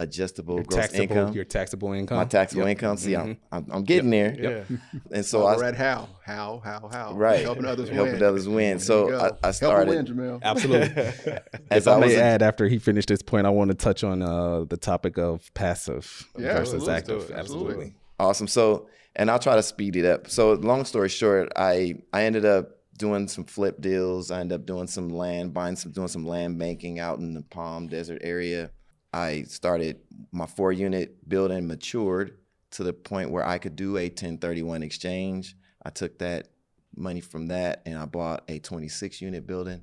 adjustable 0.04 0.56
Your 0.56 0.64
gross 0.66 0.82
taxable, 0.82 1.01
income. 1.18 1.34
your 1.34 1.43
taxable 1.45 1.93
income. 1.93 2.18
my 2.18 2.26
taxable 2.26 2.64
Yep. 2.64 2.70
income. 2.72 2.97
See, 2.97 3.16
I'm, 3.16 3.28
Mhm. 3.36 3.38
I'm, 3.51 3.68
I'm 3.72 3.84
getting 3.84 4.10
there. 4.12 4.36
Yeah. 4.39 4.78
And 5.12 5.26
so 5.26 5.41
So 5.41 5.45
I 5.47 5.56
we're 5.56 5.74
how, 5.74 6.10
how, 6.24 6.62
how, 6.64 6.89
how. 6.91 7.14
right 7.16 7.41
Helping 7.41 7.66
others 7.66 7.89
helping 7.89 8.14
win. 8.14 8.24
others 8.24 8.47
win. 8.47 8.78
There 8.78 8.80
So. 8.80 9.10
I, 9.10 9.14
I 9.14 9.18
Help 9.18 9.45
'em 9.45 9.54
started 9.54 9.89
win, 9.89 10.06
Jamel. 10.06 10.41
Absolutely. 10.43 11.04
as 11.72 11.84
if 11.84 11.88
I 11.88 11.93
I 11.93 11.97
was 11.97 12.08
may 12.14 12.16
a- 12.16 12.24
add, 12.24 12.41
after 12.43 12.68
he 12.68 12.78
finished 12.80 13.10
this 13.10 13.22
point, 13.22 13.47
I 13.47 13.49
want 13.49 13.72
to 13.72 13.76
touch 13.76 14.04
on 14.04 14.22
uh, 14.22 14.66
the 14.66 14.78
topic 14.78 15.18
of 15.18 15.54
passive 15.54 16.30
Yeah, 16.38 16.54
versus 16.60 16.88
absolutely. 16.88 16.93
active. 16.93 17.16
Let's 17.18 17.28
do 17.28 17.34
it. 17.34 17.38
Absolutely. 17.39 17.70
Absolutely. 17.74 17.93
Awesome. 18.20 18.47
So, 18.47 18.88
and 19.16 19.30
I'll 19.32 19.39
try 19.39 19.56
to 19.56 19.64
speed 19.64 19.95
it 19.95 20.06
up. 20.06 20.30
So, 20.30 20.54
long 20.54 20.86
story 20.86 21.10
short, 21.10 21.51
I 21.56 21.95
I 22.14 22.24
ended 22.24 22.45
up 22.45 22.70
doing 22.97 23.28
some 23.28 23.43
flip 23.43 23.82
deals. 23.82 24.30
I 24.32 24.39
ended 24.39 24.60
up 24.60 24.66
doing 24.68 24.86
some 24.88 25.10
land, 25.10 25.51
buying 25.54 25.76
some, 25.76 25.91
doing 25.91 26.08
some 26.08 26.26
land 26.28 26.60
banking 26.60 26.99
out 26.99 27.18
in 27.20 27.34
the 27.34 27.41
Palm 27.41 27.88
Desert 27.88 28.22
area. 28.24 28.70
I 29.14 29.43
started 29.43 29.99
my 30.32 30.45
four 30.47 30.72
unit 30.72 31.28
building 31.30 31.68
matured 31.68 32.38
to 32.72 32.84
the 32.84 32.93
point 32.93 33.30
where 33.30 33.45
I 33.45 33.59
could 33.59 33.76
do 33.76 33.97
a 33.97 34.09
1031 34.09 34.82
exchange. 34.82 35.55
I 35.86 35.91
took 35.91 36.18
that 36.20 36.47
money 36.95 37.22
from 37.22 37.47
that 37.47 37.84
and 37.86 37.97
I 37.97 38.05
bought 38.05 38.43
a 38.47 38.59
26 38.59 39.22
unit 39.22 39.45
building, 39.45 39.82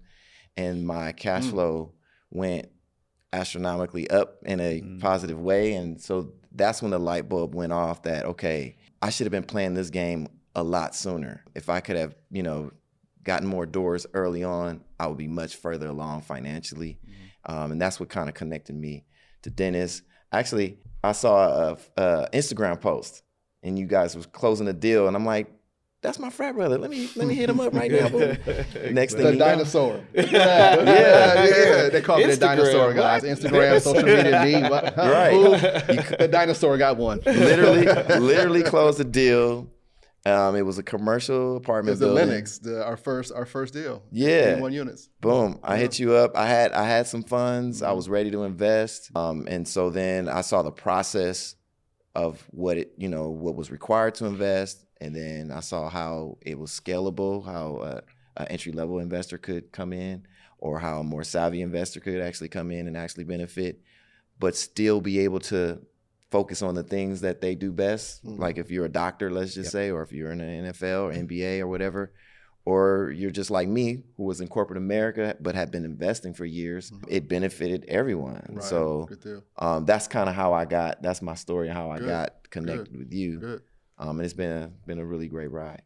and 0.57 0.85
my 0.87 1.13
cash 1.13 1.45
Mm. 1.45 1.51
flow 1.51 1.93
went 2.31 2.69
astronomically 3.33 4.11
up 4.11 4.39
in 4.45 4.59
a 4.61 4.81
Mm. 4.81 5.01
positive 5.01 5.39
way. 5.41 5.75
And 5.75 6.01
so 6.01 6.33
that's 6.53 6.83
when 6.83 6.91
the 6.91 6.99
light 6.99 7.29
bulb 7.29 7.55
went 7.55 7.73
off 7.73 8.03
that, 8.03 8.25
okay, 8.27 8.77
I 9.03 9.11
should 9.11 9.27
have 9.27 9.33
been 9.33 9.45
playing 9.45 9.75
this 9.75 9.91
game 9.91 10.27
a 10.57 10.65
lot 10.65 10.97
sooner. 10.97 11.45
If 11.55 11.69
I 11.69 11.79
could 11.81 11.97
have, 11.97 12.17
you 12.31 12.43
know, 12.43 12.73
gotten 13.23 13.47
more 13.47 13.67
doors 13.67 14.05
early 14.15 14.43
on, 14.43 14.83
I 14.99 15.07
would 15.07 15.19
be 15.19 15.29
much 15.29 15.55
further 15.57 15.87
along 15.87 16.23
financially. 16.23 16.99
Um, 17.45 17.73
and 17.73 17.81
that's 17.81 18.01
what 18.01 18.09
kind 18.09 18.29
of 18.29 18.35
connected 18.35 18.75
me 18.75 19.05
to 19.43 19.51
Dennis. 19.51 20.03
Actually, 20.33 20.79
I 21.03 21.13
saw 21.13 21.77
a, 21.97 22.01
a 22.01 22.29
Instagram 22.33 22.81
post 22.81 23.23
and 23.63 23.79
you 23.79 23.87
guys 23.87 24.17
was 24.17 24.27
closing 24.27 24.69
a 24.69 24.73
deal, 24.73 25.07
and 25.07 25.17
I'm 25.17 25.27
like, 25.27 25.53
that's 26.03 26.19
my 26.19 26.31
frat 26.31 26.55
brother. 26.55 26.79
Let 26.79 26.91
me 26.91 27.11
let 27.15 27.29
me 27.29 27.35
hit 27.35 27.51
him 27.51 27.61
up 27.61 27.75
right 27.75 27.91
now. 27.91 28.09
boom. 28.09 28.39
Next 28.91 29.15
thing 29.15 29.23
The 29.25 29.33
you 29.33 29.39
know, 29.39 29.45
dinosaur. 29.45 30.01
Yeah, 30.15 30.25
yeah, 30.25 31.45
yeah. 31.45 31.89
They 31.91 32.01
call 32.01 32.19
me 32.19 32.25
the 32.27 32.37
dinosaur, 32.39 32.95
guys. 32.95 33.23
what? 33.23 33.31
Instagram, 33.39 33.81
social 33.83 34.03
media, 34.05 34.43
me. 34.45 34.69
What? 34.69 34.97
Right. 34.97 35.33
Who? 35.33 36.17
The 36.17 36.29
dinosaur 36.29 36.79
got 36.79 36.97
one. 36.97 37.21
literally, 37.27 37.85
literally 38.19 38.63
closed 38.63 38.99
the 38.99 39.05
deal. 39.05 39.69
Um, 40.27 40.55
it 40.55 40.63
was 40.63 40.79
a 40.79 40.83
commercial 40.83 41.57
apartment 41.57 41.93
It's 41.95 42.01
the 42.01 42.07
building. 42.15 42.29
Linux, 42.29 42.61
the, 42.61 42.85
our 42.85 42.97
first 42.99 43.33
our 43.33 43.47
first 43.47 43.73
deal. 43.73 44.03
Yeah. 44.13 44.61
one 44.61 44.73
units. 44.73 45.09
Boom! 45.21 45.59
I 45.63 45.79
hit 45.79 45.99
you 45.99 46.15
up. 46.15 46.37
I 46.37 46.47
had 46.47 46.73
I 46.73 46.85
had 46.85 47.07
some 47.07 47.23
funds. 47.23 47.83
I 47.83 47.93
was 47.93 48.09
ready 48.09 48.31
to 48.33 48.45
invest. 48.45 49.11
Um, 49.17 49.47
and 49.49 49.67
so 49.67 49.89
then 49.89 50.29
I 50.29 50.43
saw 50.43 50.63
the 50.63 50.73
process 50.73 51.55
of 52.15 52.45
what 52.51 52.77
it 52.77 52.93
you 52.99 53.09
know 53.09 53.31
what 53.31 53.55
was 53.55 53.71
required 53.71 54.15
to 54.17 54.27
invest, 54.27 54.85
and 55.01 55.17
then 55.17 55.51
I 55.51 55.61
saw 55.61 55.89
how 55.89 56.37
it 56.43 56.59
was 56.59 56.71
scalable, 56.71 57.45
how 57.45 57.77
uh, 57.77 58.01
an 58.37 58.49
entry 58.49 58.73
level 58.73 58.99
investor 58.99 59.39
could 59.39 59.73
come 59.73 59.95
in, 59.95 60.27
or 60.59 60.79
how 60.81 61.01
a 61.01 61.05
more 61.05 61.25
savvy 61.25 61.63
investor 61.63 61.99
could 62.01 62.21
actually 62.21 62.49
come 62.49 62.71
in 62.71 62.87
and 62.87 62.97
actually 62.97 63.25
benefit, 63.25 63.81
but 64.39 64.55
still 64.55 65.01
be 65.01 65.21
able 65.21 65.41
to 65.41 65.81
focus 66.31 66.63
on 66.63 66.75
the 66.75 66.83
things 66.83 67.21
that 67.23 67.41
they 67.41 67.55
do 67.55 67.73
best. 67.73 68.25
Mhm. 68.25 68.39
Like 68.39 68.57
if 68.59 68.71
you're 68.71 68.85
a 68.85 68.89
doctor, 68.91 69.31
let's 69.31 69.55
just 69.55 69.71
say, 69.73 69.91
or 69.91 70.03
if 70.03 70.13
you're 70.13 70.31
in 70.33 70.39
the 70.39 70.45
NFL 70.45 71.05
or 71.09 71.13
NBA 71.13 71.61
or 71.61 71.67
whatever, 71.67 72.13
or 72.65 73.11
you're 73.17 73.31
just 73.31 73.51
like 73.51 73.69
me 73.69 74.05
who 74.17 74.25
was 74.25 74.41
in 74.41 74.47
corporate 74.47 74.77
America 74.77 75.35
but 75.41 75.55
had 75.55 75.71
been 75.71 75.85
investing 75.85 76.35
for 76.35 76.45
years, 76.45 76.91
Mhm. 76.91 77.05
it 77.09 77.29
benefited 77.29 77.85
everyone. 77.89 78.45
Right. 78.49 78.63
So 78.63 79.09
um, 79.59 79.87
that's 79.87 80.07
kind 80.09 80.29
of 80.29 80.35
how 80.35 80.53
I 80.53 80.67
got. 80.67 81.03
That's 81.03 81.21
my 81.23 81.35
story 81.35 81.69
and 81.69 81.77
how 81.77 81.91
I 81.91 81.99
Good. 81.99 82.09
got 82.09 82.51
connected 82.51 82.97
with 82.97 83.13
you. 83.13 83.39
Good. 83.41 83.63
Um, 83.99 84.19
and 84.19 84.25
it's 84.25 84.35
been 84.35 84.51
a, 84.51 84.71
been 84.87 84.99
a 84.99 85.05
really 85.05 85.29
great 85.29 85.51
ride. 85.51 85.83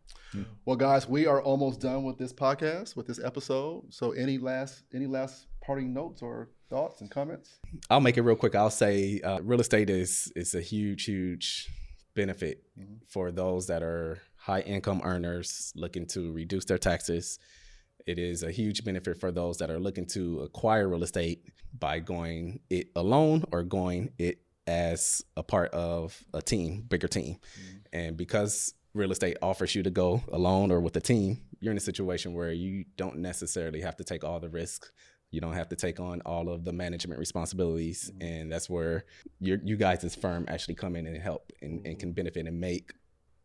Well, 0.64 0.76
guys, 0.76 1.08
we 1.08 1.26
are 1.26 1.40
almost 1.40 1.80
done 1.80 2.02
with 2.02 2.18
this 2.18 2.32
podcast, 2.32 2.96
with 2.96 3.06
this 3.06 3.20
episode. 3.22 3.84
So, 3.94 4.10
any 4.12 4.36
last 4.38 4.82
any 4.92 5.06
last 5.06 5.46
parting 5.64 5.94
notes 5.94 6.22
or 6.22 6.48
thoughts 6.70 7.00
and 7.00 7.10
comments? 7.10 7.58
I'll 7.90 8.00
make 8.00 8.16
it 8.16 8.22
real 8.22 8.36
quick. 8.36 8.54
I'll 8.54 8.70
say 8.70 9.20
uh, 9.20 9.40
real 9.40 9.60
estate 9.60 9.90
is 9.90 10.32
is 10.36 10.54
a 10.54 10.60
huge, 10.60 11.04
huge 11.04 11.68
benefit 12.14 12.62
Mhm. 12.78 12.98
for 13.08 13.32
those 13.32 13.66
that 13.66 13.82
are 13.82 14.20
high 14.36 14.60
income 14.60 15.00
earners 15.04 15.72
looking 15.74 16.06
to 16.06 16.32
reduce 16.32 16.64
their 16.64 16.78
taxes. 16.78 17.38
It 18.06 18.18
is 18.18 18.42
a 18.42 18.50
huge 18.50 18.84
benefit 18.84 19.18
for 19.18 19.32
those 19.32 19.58
that 19.58 19.70
are 19.70 19.80
looking 19.80 20.06
to 20.08 20.40
acquire 20.40 20.88
real 20.88 21.02
estate 21.02 21.44
by 21.78 21.98
going 22.00 22.60
it 22.70 22.90
alone 22.94 23.44
or 23.50 23.62
going 23.64 24.12
it 24.18 24.40
as 24.66 25.22
a 25.36 25.42
part 25.42 25.70
of 25.72 26.24
a 26.34 26.40
team, 26.42 26.82
bigger 26.82 27.08
team. 27.08 27.36
And 27.92 28.16
because 28.16 28.74
real 28.92 29.10
estate 29.10 29.36
offers 29.42 29.74
you 29.74 29.82
to 29.82 29.90
go 29.90 30.22
alone 30.32 30.70
or 30.70 30.80
with 30.80 30.96
a 30.96 31.00
team, 31.00 31.40
you're 31.60 31.72
in 31.72 31.76
a 31.78 31.80
situation 31.80 32.34
where 32.34 32.52
you 32.52 32.84
don't 32.96 33.16
necessarily 33.18 33.80
have 33.80 33.96
to 33.96 34.04
take 34.04 34.22
all 34.22 34.38
the 34.38 34.48
risks. 34.50 34.92
You 35.34 35.40
don't 35.40 35.54
have 35.54 35.68
to 35.70 35.76
take 35.76 36.00
on 36.00 36.20
all 36.22 36.48
of 36.48 36.64
the 36.64 36.72
management 36.72 37.18
responsibilities, 37.18 38.10
mm-hmm. 38.10 38.26
and 38.26 38.52
that's 38.52 38.70
where 38.70 39.04
your 39.40 39.58
you 39.62 39.76
guys' 39.76 40.04
as 40.04 40.14
firm 40.14 40.46
actually 40.48 40.76
come 40.76 40.96
in 40.96 41.06
and 41.06 41.16
help 41.20 41.52
and, 41.60 41.84
and 41.86 41.98
can 41.98 42.12
benefit 42.12 42.46
and 42.46 42.60
make 42.60 42.92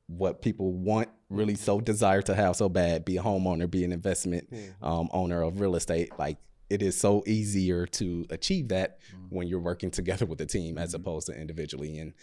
what 0.10 0.42
people 0.42 0.74
want 0.74 1.08
really 1.30 1.54
so 1.54 1.80
desire 1.80 2.22
to 2.22 2.34
have 2.34 2.56
so 2.56 2.68
bad 2.68 3.06
be 3.06 3.18
a 3.18 3.22
homeowner 3.22 3.70
be 3.70 3.84
an 3.84 3.92
investment 3.92 4.50
mm-hmm. 4.52 4.84
um, 4.84 5.08
owner 5.12 5.44
of 5.44 5.62
real 5.62 5.76
estate 5.76 6.10
like 6.18 6.38
it 6.70 6.82
is 6.82 6.98
so 7.00 7.24
easier 7.28 7.86
to 7.86 8.26
achieve 8.32 8.70
that 8.70 9.00
mm-hmm. 9.02 9.36
when 9.36 9.48
you're 9.48 9.60
working 9.60 9.92
together 10.00 10.26
with 10.26 10.42
a 10.42 10.46
team 10.46 10.78
as 10.78 10.90
mm-hmm. 10.90 11.02
opposed 11.02 11.28
to 11.28 11.40
individually 11.40 12.00
and 12.00 12.14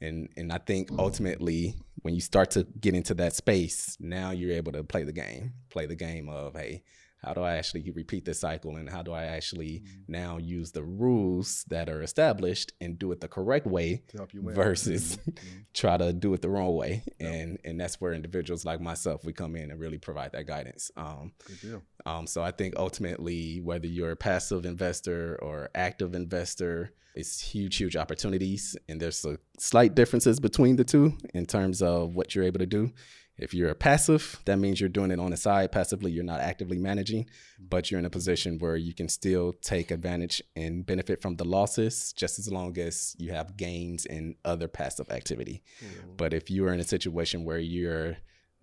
and 0.00 0.28
and 0.36 0.52
I 0.52 0.58
think 0.58 0.90
ultimately 0.98 1.76
when 2.02 2.14
you 2.14 2.20
start 2.20 2.50
to 2.52 2.66
get 2.80 2.94
into 2.94 3.14
that 3.14 3.34
space 3.34 3.96
now 4.00 4.32
you're 4.32 4.52
able 4.52 4.72
to 4.72 4.82
play 4.82 5.04
the 5.04 5.12
game 5.12 5.52
play 5.70 5.86
the 5.86 5.94
game 5.94 6.28
of 6.28 6.54
hey 6.54 6.82
how 7.24 7.32
do 7.32 7.40
I 7.40 7.56
actually 7.56 7.90
repeat 7.90 8.24
this 8.24 8.40
cycle 8.40 8.76
and 8.76 8.88
how 8.88 9.02
do 9.02 9.12
I 9.12 9.24
actually 9.24 9.82
mm-hmm. 9.84 10.12
now 10.12 10.38
use 10.38 10.72
the 10.72 10.84
rules 10.84 11.64
that 11.68 11.88
are 11.88 12.02
established 12.02 12.72
and 12.80 12.98
do 12.98 13.12
it 13.12 13.20
the 13.20 13.28
correct 13.28 13.66
way 13.66 14.02
versus 14.32 15.16
mm-hmm. 15.16 15.30
mm-hmm. 15.30 15.58
try 15.74 15.96
to 15.96 16.12
do 16.12 16.32
it 16.34 16.42
the 16.42 16.50
wrong 16.50 16.74
way 16.74 17.02
yep. 17.18 17.32
and 17.32 17.58
and 17.64 17.80
that's 17.80 18.00
where 18.00 18.12
individuals 18.12 18.64
like 18.64 18.80
myself 18.80 19.24
we 19.24 19.32
come 19.32 19.56
in 19.56 19.70
and 19.70 19.80
really 19.80 19.98
provide 19.98 20.32
that 20.32 20.46
guidance 20.46 20.90
um, 20.96 21.32
Good 21.46 21.60
deal. 21.60 21.82
Um, 22.04 22.26
so 22.26 22.42
I 22.42 22.50
think 22.50 22.74
ultimately 22.76 23.60
whether 23.60 23.86
you're 23.86 24.12
a 24.12 24.16
passive 24.16 24.64
investor 24.64 25.38
or 25.42 25.70
active 25.74 26.14
investor 26.14 26.92
it's 27.14 27.40
huge 27.40 27.76
huge 27.76 27.96
opportunities 27.96 28.76
and 28.88 29.00
there's 29.00 29.24
a 29.24 29.38
slight 29.58 29.94
differences 29.94 30.38
between 30.38 30.76
the 30.76 30.84
two 30.84 31.16
in 31.34 31.46
terms 31.46 31.82
of 31.82 32.14
what 32.14 32.34
you're 32.34 32.44
able 32.44 32.58
to 32.58 32.66
do 32.66 32.92
if 33.38 33.52
you're 33.52 33.70
a 33.70 33.74
passive, 33.74 34.40
that 34.46 34.58
means 34.58 34.80
you're 34.80 34.88
doing 34.88 35.10
it 35.10 35.20
on 35.20 35.30
the 35.30 35.36
side. 35.36 35.72
Passively, 35.72 36.10
you're 36.10 36.24
not 36.24 36.40
actively 36.40 36.78
managing, 36.78 37.28
but 37.58 37.90
you're 37.90 38.00
in 38.00 38.06
a 38.06 38.10
position 38.10 38.58
where 38.58 38.76
you 38.76 38.94
can 38.94 39.08
still 39.08 39.52
take 39.60 39.90
advantage 39.90 40.42
and 40.54 40.86
benefit 40.86 41.20
from 41.20 41.36
the 41.36 41.44
losses 41.44 42.12
just 42.14 42.38
as 42.38 42.50
long 42.50 42.78
as 42.78 43.14
you 43.18 43.32
have 43.32 43.56
gains 43.56 44.06
in 44.06 44.36
other 44.44 44.68
passive 44.68 45.10
activity. 45.10 45.62
Mm-hmm. 45.84 46.16
But 46.16 46.32
if 46.32 46.50
you 46.50 46.66
are 46.66 46.72
in 46.72 46.80
a 46.80 46.84
situation 46.84 47.44
where 47.44 47.58
you're 47.58 48.16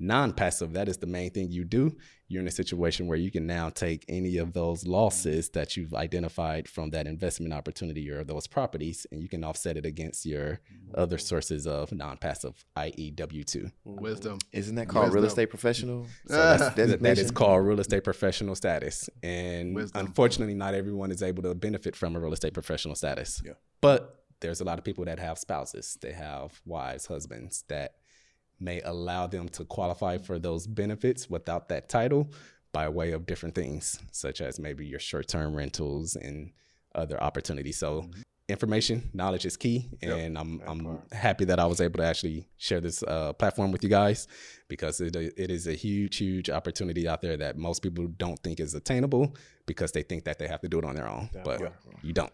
non 0.04 0.34
passive, 0.34 0.74
that 0.74 0.88
is 0.88 0.98
the 0.98 1.08
main 1.08 1.32
thing 1.32 1.50
you 1.50 1.64
do, 1.64 1.96
you're 2.28 2.42
in 2.42 2.48
a 2.48 2.52
situation 2.52 3.08
where 3.08 3.18
you 3.18 3.32
can 3.32 3.46
now 3.46 3.70
take 3.70 4.06
any 4.08 4.38
of 4.38 4.54
those 4.54 4.86
losses 4.86 5.50
that 5.50 5.78
you've 5.78 5.94
identified 5.94 6.68
from 6.68 6.90
that 6.90 7.06
investment 7.06 7.54
opportunity 7.54 8.10
or 8.10 8.24
those 8.24 8.48
properties 8.48 9.06
and 9.12 9.22
you 9.22 9.30
can 9.30 9.44
offset 9.44 9.78
it 9.78 9.86
against 9.86 10.26
your 10.26 10.60
other 10.96 11.18
mm-hmm. 11.18 11.26
sources 11.26 11.68
of 11.68 11.92
non 11.92 12.18
passive, 12.18 12.66
i.e., 12.76 13.12
W 13.12 13.44
2. 13.44 13.70
Wisdom. 13.86 14.40
Isn't 14.52 14.76
that 14.76 14.88
called 14.90 15.06
Wisdom. 15.06 15.22
real 15.22 15.26
estate 15.26 15.50
professional? 15.50 16.08
So 16.28 16.36
that's 16.36 16.76
that 16.76 17.18
is 17.18 17.32
called 17.32 17.66
real 17.66 17.80
estate 17.80 18.04
professional 18.04 18.56
status. 18.56 19.10
And 19.22 19.76
Wisdom. 19.76 20.08
unfortunately, 20.08 20.56
not 20.56 20.74
everyone 20.74 21.12
is 21.12 21.22
able 21.22 21.44
to 21.44 21.54
benefit 21.54 21.96
from 21.96 22.16
a 22.16 22.20
real 22.20 22.34
estate 22.34 22.54
professional 22.54 22.96
status. 22.96 23.42
Yeah. 23.46 23.54
But 23.82 24.24
there's 24.40 24.62
a 24.62 24.64
lot 24.64 24.80
of 24.80 24.84
people 24.84 25.06
that 25.06 25.20
have 25.20 25.38
spouses, 25.38 25.98
they 26.02 26.14
have 26.14 26.62
wives, 26.66 27.06
husbands 27.06 27.64
that 27.70 27.96
may 28.64 28.82
allow 28.82 29.28
them 29.28 29.50
to 29.50 29.66
qualify 29.66 30.18
for 30.18 30.40
those 30.40 30.66
benefits 30.66 31.30
without 31.30 31.70
that 31.70 31.90
title 31.90 32.32
by 32.72 32.90
way 32.90 33.12
of 33.12 33.26
different 33.26 33.56
things, 33.56 34.00
such 34.12 34.42
as 34.42 34.60
maybe 34.60 34.86
your 34.86 35.00
short 35.00 35.28
term 35.28 35.56
rentals 35.56 36.16
and 36.16 36.52
other 36.96 37.22
opportunities. 37.22 37.78
So, 37.78 38.02
mm-hmm. 38.02 38.22
information, 38.50 39.10
knowledge 39.14 39.46
is 39.46 39.56
key. 39.58 39.90
And 40.02 40.34
yep, 40.34 40.42
I'm, 40.42 40.62
I'm 40.66 41.00
happy 41.12 41.46
that 41.46 41.60
I 41.60 41.66
was 41.66 41.82
able 41.82 41.98
to 41.98 42.06
actually 42.06 42.48
share 42.58 42.82
this 42.82 43.04
uh, 43.04 43.34
platform 43.34 43.72
with 43.72 43.84
you 43.84 43.90
guys 43.90 44.28
because 44.68 45.00
it, 45.02 45.16
it 45.16 45.52
is 45.52 45.68
a 45.68 45.74
huge, 45.74 46.18
huge 46.18 46.50
opportunity 46.50 47.08
out 47.08 47.22
there 47.22 47.38
that 47.38 47.58
most 47.58 47.84
people 47.84 48.08
don't 48.08 48.40
think 48.40 48.60
is 48.60 48.74
attainable 48.74 49.36
because 49.66 49.92
they 49.92 50.02
think 50.02 50.24
that 50.26 50.40
they 50.40 50.48
have 50.48 50.62
to 50.62 50.68
do 50.68 50.80
it 50.80 50.86
on 50.86 50.96
their 50.96 51.08
own. 51.08 51.30
But 51.44 51.62
you 52.02 52.14
don't. 52.14 52.32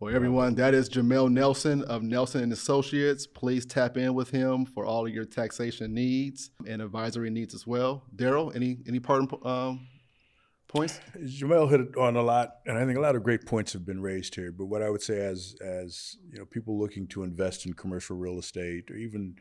Well, 0.00 0.14
everyone, 0.14 0.54
that 0.54 0.74
is 0.74 0.88
Jamel 0.88 1.28
Nelson 1.28 1.82
of 1.82 2.04
Nelson 2.04 2.44
and 2.44 2.52
Associates. 2.52 3.26
Please 3.26 3.66
tap 3.66 3.96
in 3.96 4.14
with 4.14 4.30
him 4.30 4.64
for 4.64 4.86
all 4.86 5.04
of 5.04 5.12
your 5.12 5.24
taxation 5.24 5.92
needs 5.92 6.52
and 6.68 6.80
advisory 6.80 7.30
needs 7.30 7.52
as 7.52 7.66
well. 7.66 8.04
Daryl, 8.14 8.54
any 8.54 8.78
any 8.86 9.00
parting 9.00 9.28
um, 9.44 9.88
points? 10.68 11.00
Jamel 11.16 11.68
hit 11.68 11.96
on 11.96 12.14
a 12.14 12.22
lot, 12.22 12.58
and 12.64 12.78
I 12.78 12.86
think 12.86 12.96
a 12.96 13.00
lot 13.00 13.16
of 13.16 13.24
great 13.24 13.44
points 13.44 13.72
have 13.72 13.84
been 13.84 14.00
raised 14.00 14.36
here. 14.36 14.52
But 14.52 14.66
what 14.66 14.82
I 14.82 14.90
would 14.90 15.02
say, 15.02 15.18
as 15.18 15.56
as 15.60 16.16
you 16.30 16.38
know, 16.38 16.44
people 16.44 16.78
looking 16.78 17.08
to 17.08 17.24
invest 17.24 17.66
in 17.66 17.72
commercial 17.72 18.16
real 18.16 18.38
estate 18.38 18.92
or 18.92 18.94
even 18.94 19.34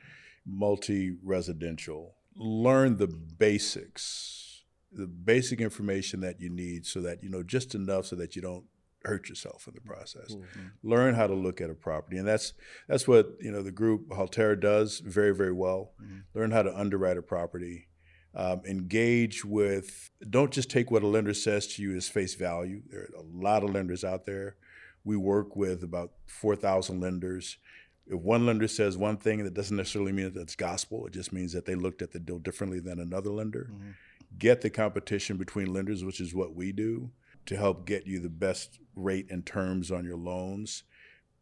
multi-residential, 0.44 2.16
learn 2.36 2.98
the 2.98 3.06
basics, 3.06 4.64
the 4.92 5.06
basic 5.06 5.62
information 5.62 6.20
that 6.22 6.42
you 6.42 6.50
need, 6.50 6.88
so 6.88 7.00
that 7.02 7.24
you 7.24 7.30
know 7.30 7.44
just 7.44 7.76
enough 7.76 8.08
so 8.08 8.16
that 8.16 8.36
you 8.36 8.42
don't 8.42 8.66
hurt 9.08 9.30
yourself 9.30 9.68
in 9.68 9.74
the 9.74 9.82
process. 9.82 10.36
Mm-hmm. 10.36 10.68
Learn 10.84 11.16
how 11.16 11.28
to 11.28 11.34
look 11.34 11.62
at 11.62 11.70
a 11.70 11.74
property, 11.74 12.18
and 12.18 12.28
that's 12.28 12.54
that's 12.88 13.08
what 13.08 13.30
you 13.40 13.52
know 13.52 13.64
the 13.64 13.72
group 13.72 14.10
Haltere 14.10 14.60
does 14.60 15.00
very 15.00 15.34
very 15.34 15.54
well. 15.54 15.94
Mm-hmm. 16.02 16.40
Learn 16.40 16.52
how 16.52 16.62
to 16.62 16.78
underwrite 16.78 17.18
a 17.18 17.22
property. 17.22 17.88
Um, 18.36 18.62
engage 18.66 19.44
with. 19.44 20.12
Don't 20.30 20.52
just 20.52 20.70
take 20.70 20.92
what 20.92 21.04
a 21.04 21.08
lender 21.08 21.34
says 21.34 21.68
to 21.76 21.82
you 21.82 21.96
as 21.96 22.08
face 22.08 22.36
value. 22.36 22.84
There 22.88 23.02
are 23.02 23.20
a 23.20 23.24
lot 23.24 23.64
of 23.64 23.74
lenders 23.74 24.04
out 24.04 24.26
there. 24.26 24.58
We 25.04 25.18
work 25.18 25.56
with 25.56 25.82
about 25.84 26.12
four 26.28 26.56
thousand 26.56 27.00
lenders. 27.00 27.58
If 28.06 28.20
one 28.22 28.46
lender 28.46 28.68
says 28.68 28.98
one 28.98 29.18
thing, 29.18 29.44
that 29.44 29.54
doesn't 29.54 29.76
necessarily 29.76 30.12
mean 30.12 30.32
that 30.32 30.42
it's 30.42 30.56
gospel. 30.56 31.08
It 31.08 31.14
just 31.14 31.34
means 31.34 31.52
that 31.54 31.66
they 31.66 31.76
looked 31.76 32.02
at 32.02 32.12
the 32.12 32.20
deal 32.20 32.40
differently 32.40 32.80
than 32.80 33.00
another 33.00 33.32
lender. 33.32 33.70
Mm-hmm. 33.74 33.92
Get 34.38 34.62
the 34.62 34.70
competition 34.70 35.38
between 35.38 35.74
lenders, 35.74 36.04
which 36.04 36.22
is 36.22 36.34
what 36.34 36.54
we 36.54 36.72
do 36.72 37.12
to 37.48 37.58
help 37.58 37.86
get 37.86 38.06
you 38.06 38.20
the 38.20 38.30
best 38.30 38.80
rate 38.96 39.28
and 39.30 39.46
terms 39.46 39.92
on 39.92 40.06
your 40.06 40.18
loans. 40.18 40.84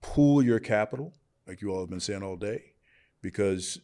Pool 0.01 0.41
your 0.41 0.60
capital, 0.60 1.14
like 1.47 1.62
you 1.62 1.72
all 1.72 1.82
have 1.82 1.89
been 1.89 1.99
saying 1.99 2.24
all 2.24 2.36
day, 2.36 2.74
because 3.22 3.82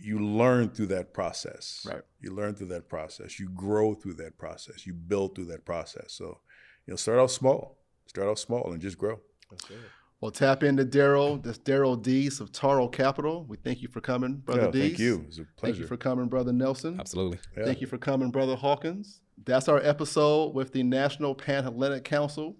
you 0.00 0.20
learn 0.20 0.70
through 0.70 0.86
that 0.86 1.12
process. 1.12 1.84
Right. 1.88 2.02
You 2.20 2.32
learn 2.32 2.54
through 2.54 2.68
that 2.68 2.88
process. 2.88 3.40
You 3.40 3.48
grow 3.48 3.94
through 3.94 4.14
that 4.14 4.38
process. 4.38 4.86
You 4.86 4.94
build 4.94 5.34
through 5.34 5.46
that 5.46 5.64
process. 5.64 6.12
So, 6.12 6.38
you 6.86 6.92
know, 6.92 6.96
start 6.96 7.18
off 7.18 7.32
small. 7.32 7.78
Start 8.06 8.28
off 8.28 8.38
small 8.38 8.72
and 8.72 8.80
just 8.80 8.96
grow. 8.96 9.18
That's 9.50 9.70
it. 9.70 9.76
Well, 10.20 10.30
tap 10.30 10.62
into 10.62 10.84
Daryl. 10.84 11.42
That's 11.42 11.58
Daryl 11.58 12.00
Dees 12.00 12.40
of 12.40 12.52
Taro 12.52 12.88
Capital. 12.88 13.44
We 13.44 13.56
thank 13.56 13.82
you 13.82 13.88
for 13.88 14.00
coming, 14.00 14.36
Brother 14.36 14.62
yeah, 14.66 14.70
Dees. 14.70 14.82
Thank 14.82 14.98
you. 14.98 15.14
It 15.14 15.26
was 15.26 15.38
a 15.38 15.42
pleasure. 15.42 15.74
Thank 15.74 15.76
you 15.78 15.86
for 15.86 15.96
coming, 15.96 16.26
Brother 16.28 16.52
Nelson. 16.52 16.98
Absolutely. 16.98 17.38
Yeah. 17.56 17.64
Thank 17.64 17.80
you 17.80 17.86
for 17.86 17.98
coming, 17.98 18.30
Brother 18.30 18.56
Hawkins. 18.56 19.20
That's 19.44 19.68
our 19.68 19.78
episode 19.78 20.54
with 20.54 20.72
the 20.72 20.82
National 20.82 21.34
Panhellenic 21.34 22.04
Council, 22.04 22.56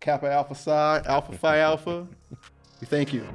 Kappa 0.00 0.30
Alpha 0.30 0.54
Psi, 0.54 1.02
Alpha 1.06 1.32
Phi 1.32 1.58
Alpha. 1.58 2.06
We 2.80 2.86
thank 2.86 3.12
you. 3.12 3.26